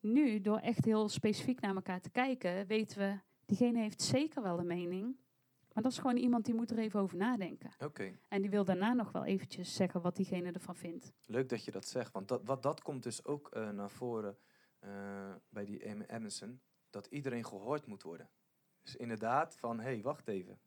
Nu, 0.00 0.40
door 0.40 0.58
echt 0.58 0.84
heel 0.84 1.08
specifiek 1.08 1.60
naar 1.60 1.74
elkaar 1.74 2.00
te 2.00 2.10
kijken, 2.10 2.66
weten 2.66 2.98
we, 2.98 3.18
diegene 3.46 3.80
heeft 3.80 4.02
zeker 4.02 4.42
wel 4.42 4.58
een 4.58 4.66
mening. 4.66 5.16
Maar 5.74 5.82
dat 5.82 5.92
is 5.92 5.98
gewoon 5.98 6.16
iemand 6.16 6.44
die 6.44 6.54
moet 6.54 6.70
er 6.70 6.78
even 6.78 7.00
over 7.00 7.16
nadenken. 7.16 7.70
Oké, 7.78 8.18
En 8.28 8.40
die 8.40 8.50
wil 8.50 8.64
daarna 8.64 8.92
nog 8.92 9.12
wel 9.12 9.24
eventjes 9.24 9.74
zeggen 9.74 10.00
wat 10.00 10.16
diegene 10.16 10.52
ervan 10.52 10.76
vindt. 10.76 11.12
leuk 11.26 11.48
dat 11.48 11.64
je 11.64 11.70
dat 11.70 11.86
zegt. 11.86 12.12
Want 12.12 12.28
dat, 12.28 12.40
wat, 12.44 12.62
dat 12.62 12.82
komt 12.82 13.02
dus 13.02 13.24
ook 13.24 13.48
eh, 13.48 13.70
naar 13.70 13.90
voren 13.90 14.36
eh, 14.78 14.90
bij 15.48 15.64
die 15.64 15.82
Em- 15.82 16.02
Emerson. 16.02 16.60
Dat 16.90 17.06
iedereen 17.06 17.44
gehoord 17.44 17.86
moet 17.86 18.02
worden. 18.02 18.28
Dus 18.82 18.96
inderdaad 18.96 19.56
van, 19.56 19.78
hé, 19.78 19.84
hey, 19.84 20.02
wacht 20.02 20.28
even. 20.28 20.58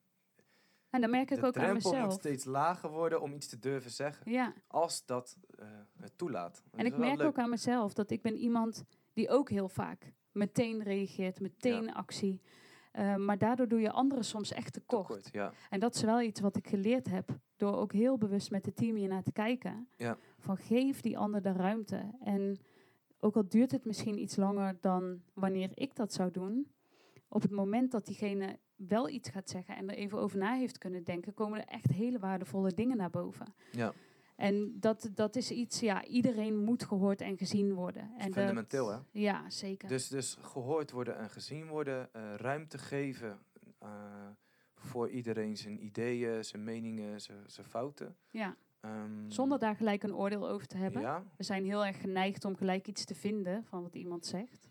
En 0.89 1.01
dan 1.01 1.09
merk 1.09 1.31
ik 1.31 1.39
De 1.39 1.45
ook 1.47 1.57
aan 1.57 1.63
drempel 1.63 1.89
moet 1.91 1.99
mezelf. 2.01 2.13
steeds 2.19 2.45
lager 2.45 2.89
worden 2.89 3.21
om 3.21 3.33
iets 3.33 3.47
te 3.47 3.59
durven 3.59 3.91
zeggen. 3.91 4.31
Ja, 4.31 4.53
Als 4.67 5.05
dat 5.05 5.37
eh, 5.49 5.67
het 5.99 6.17
toelaat. 6.17 6.63
En 6.71 6.85
ik 6.85 6.97
merk 6.97 7.17
leuk. 7.17 7.27
ook 7.27 7.37
aan 7.37 7.49
mezelf 7.49 7.93
dat 7.93 8.09
ik 8.09 8.21
ben 8.21 8.35
iemand 8.35 8.83
die 9.13 9.29
ook 9.29 9.49
heel 9.49 9.69
vaak 9.69 10.13
meteen 10.31 10.83
reageert, 10.83 11.39
meteen 11.39 11.93
actie. 11.93 12.41
Eh, 12.95 13.15
maar 13.15 13.37
daardoor 13.37 13.67
doe 13.67 13.79
je 13.79 13.91
anderen 13.91 14.25
soms 14.25 14.51
echt 14.51 14.73
tekort. 14.73 15.07
Tekort, 15.07 15.29
ja. 15.31 15.51
En 15.69 15.79
dat 15.79 15.95
is 15.95 16.01
wel 16.01 16.21
iets 16.21 16.39
wat 16.39 16.55
ik 16.55 16.67
geleerd 16.67 17.09
heb 17.09 17.29
door 17.55 17.75
ook 17.75 17.93
heel 17.93 18.17
bewust 18.17 18.51
met 18.51 18.65
het 18.65 18.75
team 18.75 18.95
hier 18.95 19.07
naar 19.07 19.23
te 19.23 19.31
kijken. 19.31 19.87
Ja. 19.97 20.17
Van 20.39 20.57
geef 20.57 21.01
die 21.01 21.17
ander 21.17 21.41
de 21.41 21.51
ruimte. 21.51 22.01
En 22.23 22.57
ook 23.19 23.35
al 23.35 23.47
duurt 23.49 23.71
het 23.71 23.85
misschien 23.85 24.21
iets 24.21 24.35
langer 24.35 24.77
dan 24.81 25.21
wanneer 25.33 25.69
ik 25.73 25.95
dat 25.95 26.13
zou 26.13 26.31
doen, 26.31 26.67
op 27.27 27.41
het 27.41 27.51
moment 27.51 27.91
dat 27.91 28.05
diegene 28.05 28.59
wel 28.75 29.09
iets 29.09 29.29
gaat 29.29 29.49
zeggen 29.49 29.75
en 29.75 29.89
er 29.89 29.95
even 29.95 30.19
over 30.19 30.37
na 30.37 30.53
heeft 30.53 30.77
kunnen 30.77 31.03
denken, 31.03 31.33
komen 31.33 31.59
er 31.59 31.67
echt 31.67 31.91
hele 31.91 32.19
waardevolle 32.19 32.73
dingen 32.73 32.97
naar 32.97 33.09
boven. 33.09 33.53
ja. 33.71 33.93
En 34.35 34.79
dat, 34.79 35.09
dat 35.13 35.35
is 35.35 35.51
iets, 35.51 35.79
ja, 35.79 36.05
iedereen 36.05 36.57
moet 36.63 36.83
gehoord 36.83 37.21
en 37.21 37.37
gezien 37.37 37.73
worden. 37.73 38.01
En 38.17 38.25
dat- 38.25 38.33
fundamenteel, 38.33 38.89
hè? 38.91 38.97
Ja, 39.11 39.49
zeker. 39.49 39.87
Dus, 39.89 40.07
dus 40.07 40.37
gehoord 40.41 40.91
worden 40.91 41.17
en 41.17 41.29
gezien 41.29 41.67
worden, 41.67 42.13
eh, 42.13 42.33
ruimte 42.35 42.77
geven 42.77 43.39
eh, 43.79 43.89
voor 44.75 45.09
iedereen 45.09 45.57
zijn 45.57 45.83
ideeën, 45.85 46.45
zijn 46.45 46.63
meningen, 46.63 47.21
zijn, 47.21 47.43
zijn 47.47 47.67
fouten. 47.67 48.15
ja. 48.29 48.55
Ehm, 48.79 49.29
Zonder 49.29 49.59
daar 49.59 49.75
gelijk 49.75 50.03
een 50.03 50.15
oordeel 50.15 50.49
over 50.49 50.67
te 50.67 50.77
hebben. 50.77 51.01
Ja, 51.01 51.23
We 51.37 51.43
zijn 51.43 51.65
heel 51.65 51.85
erg 51.85 52.01
geneigd 52.01 52.45
om 52.45 52.55
gelijk 52.55 52.87
iets 52.87 53.05
te 53.05 53.15
vinden 53.15 53.63
van 53.65 53.81
wat 53.81 53.95
iemand 53.95 54.25
zegt. 54.25 54.69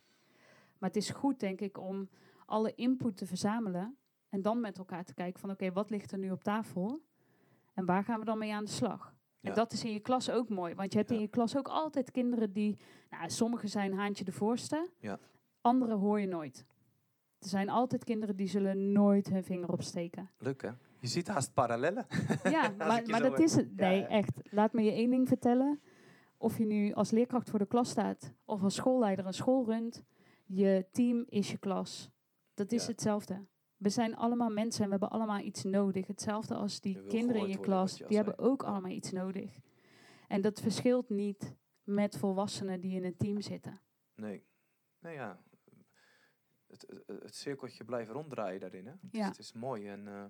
Maar 0.78 0.88
het 0.88 0.96
is 0.96 1.10
goed, 1.10 1.40
denk 1.40 1.60
ik, 1.60 1.78
om 1.78 2.08
alle 2.46 2.74
input 2.74 3.16
te 3.16 3.26
verzamelen. 3.26 3.96
En 4.28 4.42
dan 4.42 4.60
met 4.60 4.78
elkaar 4.78 5.04
te 5.04 5.14
kijken 5.14 5.40
van 5.40 5.50
oké, 5.50 5.72
wat 5.72 5.90
ligt 5.90 6.12
er 6.12 6.18
nu 6.18 6.30
op 6.30 6.44
tafel? 6.44 7.02
En 7.74 7.84
waar 7.84 8.04
gaan 8.04 8.18
we 8.18 8.24
dan 8.24 8.38
mee 8.38 8.54
aan 8.54 8.64
de 8.64 8.70
slag? 8.70 9.13
En 9.44 9.50
Ja. 9.50 9.56
dat 9.56 9.72
is 9.72 9.84
in 9.84 9.92
je 9.92 10.00
klas 10.00 10.30
ook 10.30 10.48
mooi. 10.48 10.74
Want 10.74 10.92
je 10.92 10.98
hebt 10.98 11.10
Ja. 11.10 11.16
in 11.16 11.22
je 11.22 11.28
klas 11.28 11.56
ook 11.56 11.68
altijd 11.68 12.10
kinderen 12.10 12.52
die... 12.52 12.78
Nou, 13.10 13.30
sommigen 13.30 13.68
zijn 13.68 13.92
haantje 13.94 14.24
de 14.24 14.32
voorste. 14.32 14.88
Ja. 14.98 15.18
Andere 15.60 15.94
hoor 15.94 16.20
je 16.20 16.26
nooit. 16.26 16.64
Er 17.38 17.48
zijn 17.48 17.68
altijd 17.68 18.04
kinderen 18.04 18.36
die 18.36 18.46
zullen 18.48 18.92
nooit 18.92 19.28
hun 19.28 19.44
vinger 19.44 19.72
opsteken. 19.72 20.30
leuk 20.38 20.62
hè? 20.62 20.70
Je 21.00 21.06
ziet 21.06 21.28
haast 21.28 21.54
parallellen. 21.54 22.06
Ja, 22.44 22.74
maar, 22.78 23.22
dat 23.22 23.38
is 23.38 23.54
het. 23.54 23.68
Ja, 23.76 23.88
Nee, 23.88 24.00
ja. 24.00 24.06
echt. 24.06 24.40
Laat 24.50 24.72
me 24.72 24.82
je 24.82 24.92
één 24.92 25.10
ding 25.10 25.28
vertellen. 25.28 25.80
Of 26.36 26.58
je 26.58 26.64
nu 26.66 26.92
als 26.92 27.10
leerkracht 27.10 27.50
voor 27.50 27.58
de 27.58 27.66
klas 27.66 27.88
staat 27.90 28.32
of 28.44 28.62
als 28.62 28.74
schoolleider 28.74 29.26
een 29.26 29.32
school 29.34 29.64
runt, 29.64 30.04
je 30.46 30.86
team 30.90 31.24
is 31.28 31.50
je 31.50 31.58
klas. 31.58 32.10
Dat 32.54 32.72
is 32.72 32.82
Ja. 32.84 32.90
hetzelfde. 32.90 33.44
We 33.84 33.90
zijn 33.90 34.16
allemaal 34.16 34.50
mensen 34.50 34.80
en 34.80 34.86
we 34.86 34.90
hebben 34.90 35.10
allemaal 35.10 35.40
iets 35.40 35.62
nodig. 35.64 36.06
Hetzelfde 36.06 36.54
als 36.54 36.80
die 36.80 37.06
kinderen 37.06 37.42
in 37.42 37.48
je 37.48 37.60
klas, 37.60 37.98
je 37.98 38.06
die 38.06 38.16
hebben 38.16 38.38
ook 38.38 38.62
allemaal 38.62 38.90
iets 38.90 39.10
nodig. 39.10 39.58
En 40.28 40.40
dat 40.40 40.60
verschilt 40.60 41.08
niet 41.08 41.56
met 41.82 42.16
volwassenen 42.16 42.80
die 42.80 42.94
in 42.94 43.04
een 43.04 43.16
team 43.16 43.40
zitten. 43.40 43.80
Nee. 44.14 44.46
Nou 44.98 45.14
ja, 45.14 45.42
het, 46.66 46.84
het, 47.06 47.22
het 47.22 47.34
cirkeltje 47.34 47.84
blijft 47.84 48.10
ronddraaien 48.10 48.60
daarin 48.60 48.86
hè? 48.86 48.92
Het, 48.92 49.00
Ja. 49.10 49.20
is, 49.22 49.26
het 49.26 49.38
is 49.38 49.52
mooi. 49.52 49.88
En 49.88 50.08
eh, 50.08 50.24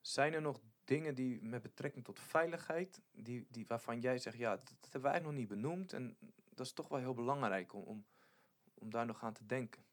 zijn 0.00 0.32
er 0.32 0.42
nog 0.42 0.60
dingen 0.84 1.14
die 1.14 1.42
met 1.42 1.62
betrekking 1.62 2.04
tot 2.04 2.20
veiligheid, 2.20 3.02
die, 3.12 3.46
die, 3.50 3.66
waarvan 3.66 4.00
jij 4.00 4.18
zegt, 4.18 4.36
ja, 4.36 4.50
dat, 4.56 4.66
dat 4.66 4.92
hebben 4.92 5.00
we 5.02 5.08
eigenlijk 5.08 5.38
nog 5.38 5.48
niet 5.48 5.60
benoemd. 5.62 5.92
En 5.92 6.16
dat 6.54 6.66
is 6.66 6.72
toch 6.72 6.88
wel 6.88 6.98
heel 6.98 7.14
belangrijk 7.14 7.72
om, 7.72 7.82
om, 7.82 8.06
om 8.74 8.90
daar 8.90 9.06
nog 9.06 9.22
aan 9.22 9.32
te 9.32 9.46
denken. 9.46 9.85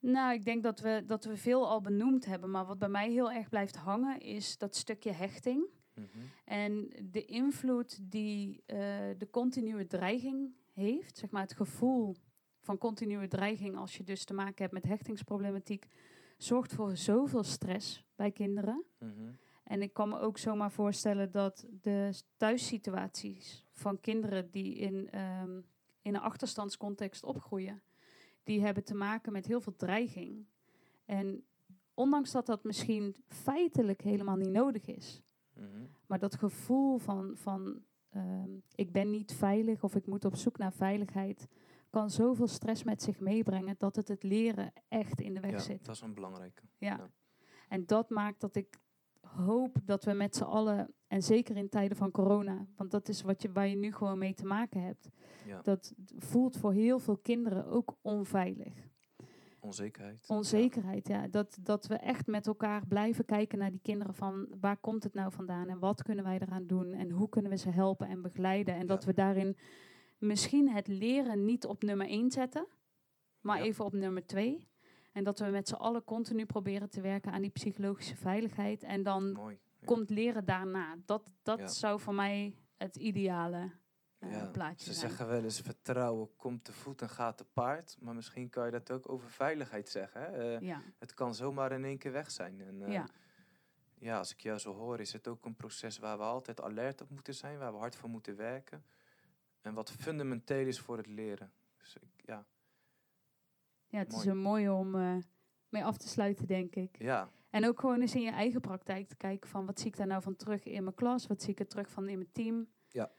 Nou, 0.00 0.34
ik 0.34 0.44
denk 0.44 0.62
dat 0.62 0.80
we, 0.80 1.02
dat 1.06 1.24
we 1.24 1.36
veel 1.36 1.68
al 1.68 1.80
benoemd 1.80 2.24
hebben. 2.24 2.50
Maar 2.50 2.66
wat 2.66 2.78
bij 2.78 2.88
mij 2.88 3.10
heel 3.10 3.32
erg 3.32 3.48
blijft 3.48 3.76
hangen 3.76 4.20
is 4.20 4.58
dat 4.58 4.76
stukje 4.76 5.12
hechting. 5.12 5.66
Mhm. 5.94 6.06
En 6.44 6.90
de 7.02 7.24
invloed 7.24 8.10
die 8.10 8.62
eh, 8.66 8.78
de 9.18 9.28
continue 9.30 9.86
dreiging 9.86 10.54
heeft, 10.72 11.16
zeg 11.16 11.30
maar 11.30 11.42
het 11.42 11.56
gevoel 11.56 12.16
van 12.60 12.78
continue 12.78 13.28
dreiging 13.28 13.76
als 13.76 13.96
je 13.96 14.04
dus 14.04 14.24
te 14.24 14.34
maken 14.34 14.62
hebt 14.62 14.72
met 14.72 14.84
hechtingsproblematiek, 14.84 15.86
zorgt 16.36 16.74
voor 16.74 16.96
zoveel 16.96 17.42
stress 17.42 18.04
bij 18.14 18.30
kinderen. 18.30 18.84
Mhm. 18.98 19.30
En 19.64 19.82
ik 19.82 19.92
kan 19.92 20.08
me 20.08 20.18
ook 20.18 20.38
zomaar 20.38 20.72
voorstellen 20.72 21.30
dat 21.30 21.66
de 21.80 22.22
thuissituaties 22.36 23.64
van 23.72 24.00
kinderen 24.00 24.50
die 24.50 24.74
in, 24.74 25.10
ehm, 25.10 25.56
in 26.02 26.14
een 26.14 26.20
achterstandscontext 26.20 27.24
opgroeien, 27.24 27.82
die 28.46 28.60
hebben 28.60 28.84
te 28.84 28.94
maken 28.94 29.32
met 29.32 29.46
heel 29.46 29.60
veel 29.60 29.76
dreiging. 29.76 30.46
En 31.04 31.44
ondanks 31.94 32.32
dat 32.32 32.46
dat 32.46 32.64
misschien 32.64 33.16
feitelijk 33.28 34.00
helemaal 34.02 34.36
niet 34.36 34.50
nodig 34.50 34.86
is, 34.86 35.22
Mhm. 35.52 35.66
maar 36.06 36.18
dat 36.18 36.34
gevoel 36.34 36.98
van, 36.98 37.36
van 37.36 37.82
ehm, 38.10 38.50
ik 38.74 38.92
ben 38.92 39.10
niet 39.10 39.32
veilig 39.34 39.82
of 39.84 39.94
ik 39.94 40.06
moet 40.06 40.24
op 40.24 40.36
zoek 40.36 40.58
naar 40.58 40.72
veiligheid, 40.72 41.48
kan 41.90 42.10
zoveel 42.10 42.46
stress 42.46 42.84
met 42.84 43.02
zich 43.02 43.20
meebrengen 43.20 43.74
dat 43.78 43.96
het 43.96 44.08
het 44.08 44.22
leren 44.22 44.72
echt 44.88 45.20
in 45.20 45.34
de 45.34 45.40
weg 45.40 45.50
Ja, 45.50 45.58
zit. 45.58 45.84
dat 45.84 45.94
is 45.94 46.00
een 46.00 46.14
belangrijke. 46.14 46.62
Ja. 46.78 46.96
ja. 46.96 47.10
En 47.68 47.86
dat 47.86 48.10
maakt 48.10 48.40
dat 48.40 48.56
ik 48.56 48.78
hoop 49.20 49.76
dat 49.84 50.04
we 50.04 50.12
met 50.12 50.36
z'n 50.36 50.42
allen, 50.44 50.94
en 51.06 51.22
zeker 51.22 51.56
in 51.56 51.68
tijden 51.68 51.96
van 51.96 52.10
corona, 52.10 52.66
want 52.76 52.90
dat 52.90 53.08
is 53.08 53.22
wat 53.22 53.42
je, 53.42 53.52
waar 53.52 53.68
je 53.68 53.76
nu 53.76 53.92
gewoon 53.92 54.18
mee 54.18 54.34
te 54.34 54.44
maken 54.46 54.82
hebt, 54.82 55.08
Ja. 55.46 55.60
dat 55.62 55.94
voelt 56.16 56.56
voor 56.56 56.72
heel 56.72 56.98
veel 56.98 57.16
kinderen 57.16 57.66
ook 57.66 57.96
onveilig. 58.02 58.74
Onzekerheid. 59.60 60.24
Onzekerheid, 60.28 61.08
ja. 61.08 61.28
Dat, 61.28 61.58
dat 61.62 61.86
we 61.86 61.94
echt 61.94 62.26
met 62.26 62.46
elkaar 62.46 62.86
blijven 62.86 63.24
kijken 63.24 63.58
naar 63.58 63.70
die 63.70 63.80
kinderen 63.82 64.14
van 64.14 64.48
waar 64.60 64.76
komt 64.76 65.02
het 65.02 65.14
nou 65.14 65.32
vandaan 65.32 65.68
en 65.68 65.78
wat 65.78 66.02
kunnen 66.02 66.24
wij 66.24 66.38
eraan 66.38 66.66
doen 66.66 66.92
en 66.92 67.10
hoe 67.10 67.28
kunnen 67.28 67.50
we 67.50 67.56
ze 67.56 67.70
helpen 67.70 68.08
en 68.08 68.22
begeleiden. 68.22 68.74
En 68.74 68.86
dat 68.86 69.04
we 69.04 69.14
daarin 69.14 69.56
misschien 70.18 70.68
het 70.70 70.86
leren 70.88 71.44
niet 71.44 71.66
op 71.66 71.82
nummer 71.82 72.06
één 72.06 72.30
zetten, 72.30 72.66
maar 73.40 73.60
even 73.60 73.84
op 73.84 73.92
nummer 73.92 74.26
twee. 74.26 74.68
En 75.12 75.24
dat 75.24 75.38
we 75.38 75.46
met 75.46 75.68
z'n 75.68 75.74
allen 75.74 76.04
continu 76.04 76.46
proberen 76.46 76.90
te 76.90 77.00
werken 77.00 77.32
aan 77.32 77.42
die 77.42 77.50
psychologische 77.50 78.16
veiligheid. 78.16 78.82
En 78.82 79.02
dan 79.02 79.32
Mooi. 79.32 79.58
Ja. 79.88 79.94
komt 79.94 80.10
leren 80.10 80.44
daarna. 80.44 80.96
Dat, 81.04 81.32
dat 81.42 81.58
Ja. 81.58 81.66
zou 81.66 82.00
voor 82.00 82.14
mij 82.14 82.54
het 82.76 82.96
ideale 82.96 83.70
eh, 84.18 84.30
Ja, 84.30 84.46
plaatje 84.46 84.86
Ze 84.86 84.94
zijn. 84.94 85.08
zeggen 85.10 85.28
wel 85.28 85.42
eens 85.44 85.60
vertrouwen 85.60 86.36
komt 86.36 86.64
te 86.64 86.72
voet 86.72 87.02
en 87.02 87.08
gaat 87.08 87.36
te 87.36 87.44
paard. 87.44 87.96
Maar 88.00 88.14
misschien 88.14 88.50
kan 88.50 88.64
je 88.64 88.70
dat 88.70 88.90
ook 88.90 89.08
over 89.08 89.30
veiligheid 89.30 89.88
zeggen. 89.88 90.20
Hè? 90.20 90.54
Eh, 90.56 90.60
Ja, 90.60 90.82
Het 90.98 91.14
kan 91.14 91.34
zomaar 91.34 91.72
in 91.72 91.84
één 91.84 91.98
keer 91.98 92.12
weg 92.12 92.30
zijn. 92.30 92.60
En, 92.60 92.82
eh, 92.82 92.92
ja. 92.92 93.08
ja, 93.98 94.18
als 94.18 94.32
ik 94.32 94.40
jou 94.40 94.58
zo 94.58 94.74
hoor, 94.74 95.00
is 95.00 95.12
het 95.12 95.28
ook 95.28 95.44
een 95.44 95.56
proces 95.56 95.98
waar 95.98 96.16
we 96.18 96.24
altijd 96.24 96.60
alert 96.60 97.00
op 97.00 97.10
moeten 97.10 97.34
zijn. 97.34 97.58
Waar 97.58 97.72
we 97.72 97.78
hard 97.78 97.96
voor 97.96 98.08
moeten 98.08 98.36
werken. 98.36 98.84
En 99.60 99.74
wat 99.74 99.90
fundamenteel 99.90 100.66
is 100.66 100.80
voor 100.80 100.96
het 100.96 101.06
leren. 101.06 101.52
Dus 101.78 101.96
ik, 101.96 102.02
ja, 102.24 102.46
ja, 103.86 103.98
het 103.98 104.12
is 104.12 104.24
een 104.24 104.38
mooie 104.38 104.72
om 104.72 104.90
mee 105.68 105.84
af 105.84 105.96
te 105.96 106.08
sluiten, 106.08 106.46
denk 106.46 106.74
ik. 106.74 106.98
ja, 106.98 107.30
En 107.56 107.66
ook 107.66 107.80
gewoon 107.80 108.00
eens 108.00 108.14
in 108.14 108.22
je 108.22 108.30
eigen 108.30 108.60
praktijk 108.60 109.08
te 109.08 109.16
kijken 109.16 109.48
van 109.48 109.66
wat 109.66 109.78
zie 109.78 109.86
ik 109.86 109.96
daar 109.96 110.06
nou 110.06 110.22
van 110.22 110.36
terug 110.36 110.64
in 110.64 110.82
mijn 110.82 110.94
klas, 110.94 111.26
wat 111.26 111.42
zie 111.42 111.50
ik 111.50 111.60
er 111.60 111.66
terug 111.66 111.90
van 111.90 112.08
in 112.08 112.18
mijn 112.18 112.32
team. 112.32 112.68
Ja. 112.88 113.12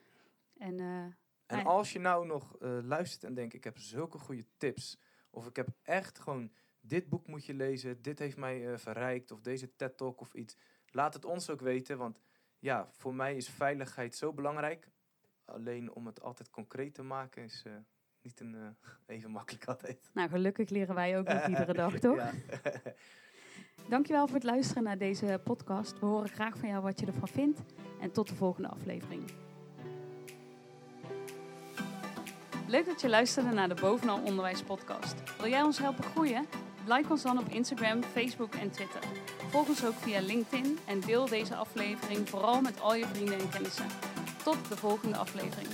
En 0.57 0.79
eh, 0.79 1.03
En 1.45 1.57
ja. 1.57 1.61
als 1.61 1.93
je 1.93 1.99
nou 1.99 2.25
nog 2.25 2.57
eh, 2.57 2.77
luistert 2.83 3.23
en 3.23 3.33
denkt, 3.33 3.53
ik 3.53 3.63
heb 3.63 3.77
zulke 3.77 4.17
goede 4.17 4.45
tips. 4.57 4.99
Of 5.29 5.47
ik 5.47 5.55
heb 5.55 5.67
echt 5.83 6.19
gewoon, 6.19 6.51
dit 6.79 7.09
boek 7.09 7.27
moet 7.27 7.45
je 7.45 7.53
lezen. 7.53 8.01
Dit 8.01 8.19
heeft 8.19 8.37
mij 8.37 8.71
eh, 8.71 8.77
verrijkt. 8.77 9.31
Of 9.31 9.41
deze 9.41 9.75
TED 9.75 9.97
Talk 9.97 10.21
of 10.21 10.33
iets. 10.33 10.57
Laat 10.89 11.13
het 11.13 11.25
ons 11.25 11.49
ook 11.49 11.61
weten. 11.61 11.97
Want 11.97 12.19
ja, 12.59 12.89
voor 12.91 13.15
mij 13.15 13.35
is 13.35 13.49
veiligheid 13.49 14.15
zo 14.15 14.33
belangrijk. 14.33 14.89
Alleen 15.45 15.93
om 15.93 16.05
het 16.05 16.21
altijd 16.21 16.49
concreet 16.49 16.93
te 16.93 17.03
maken 17.03 17.43
is 17.43 17.63
niet 18.21 18.39
een, 18.39 18.77
even 19.05 19.31
makkelijk 19.31 19.65
altijd. 19.65 20.09
Nou, 20.13 20.29
gelukkig 20.29 20.69
leren 20.69 20.95
wij 20.95 21.17
ook 21.17 21.27
nog 21.27 21.47
iedere 21.53 21.73
dag, 21.73 21.99
toch? 21.99 22.17
Dankjewel 23.89 24.25
voor 24.25 24.35
het 24.35 24.43
luisteren 24.43 24.83
naar 24.83 24.97
deze 24.97 25.39
podcast. 25.43 25.99
We 25.99 26.05
horen 26.05 26.29
graag 26.29 26.57
van 26.57 26.69
jou 26.69 26.81
wat 26.81 26.99
je 26.99 27.05
ervan 27.05 27.27
vindt. 27.27 27.59
En 27.99 28.11
tot 28.11 28.27
de 28.27 28.35
volgende 28.35 28.69
aflevering. 28.69 29.23
Leuk 32.67 32.85
dat 32.85 33.01
je 33.01 33.09
luisterde 33.09 33.49
naar 33.49 33.67
de 33.67 33.81
Bovenal 33.81 34.19
Onderwijs 34.23 34.61
podcast. 34.61 35.15
Wil 35.39 35.49
jij 35.49 35.61
ons 35.61 35.79
helpen 35.79 36.03
groeien? 36.03 36.45
Like 36.87 37.09
ons 37.09 37.21
dan 37.21 37.39
op 37.39 37.47
Instagram, 37.47 38.03
Facebook 38.03 38.53
en 38.53 38.71
Twitter. 38.71 39.01
Volg 39.49 39.67
ons 39.67 39.85
ook 39.85 39.93
via 39.93 40.21
LinkedIn 40.21 40.77
en 40.85 40.99
deel 40.99 41.25
deze 41.25 41.55
aflevering 41.55 42.29
vooral 42.29 42.61
met 42.61 42.81
al 42.81 42.95
je 42.95 43.05
vrienden 43.05 43.39
en 43.39 43.49
kennissen. 43.49 43.87
Tot 44.43 44.69
de 44.69 44.77
volgende 44.77 45.17
aflevering. 45.17 45.67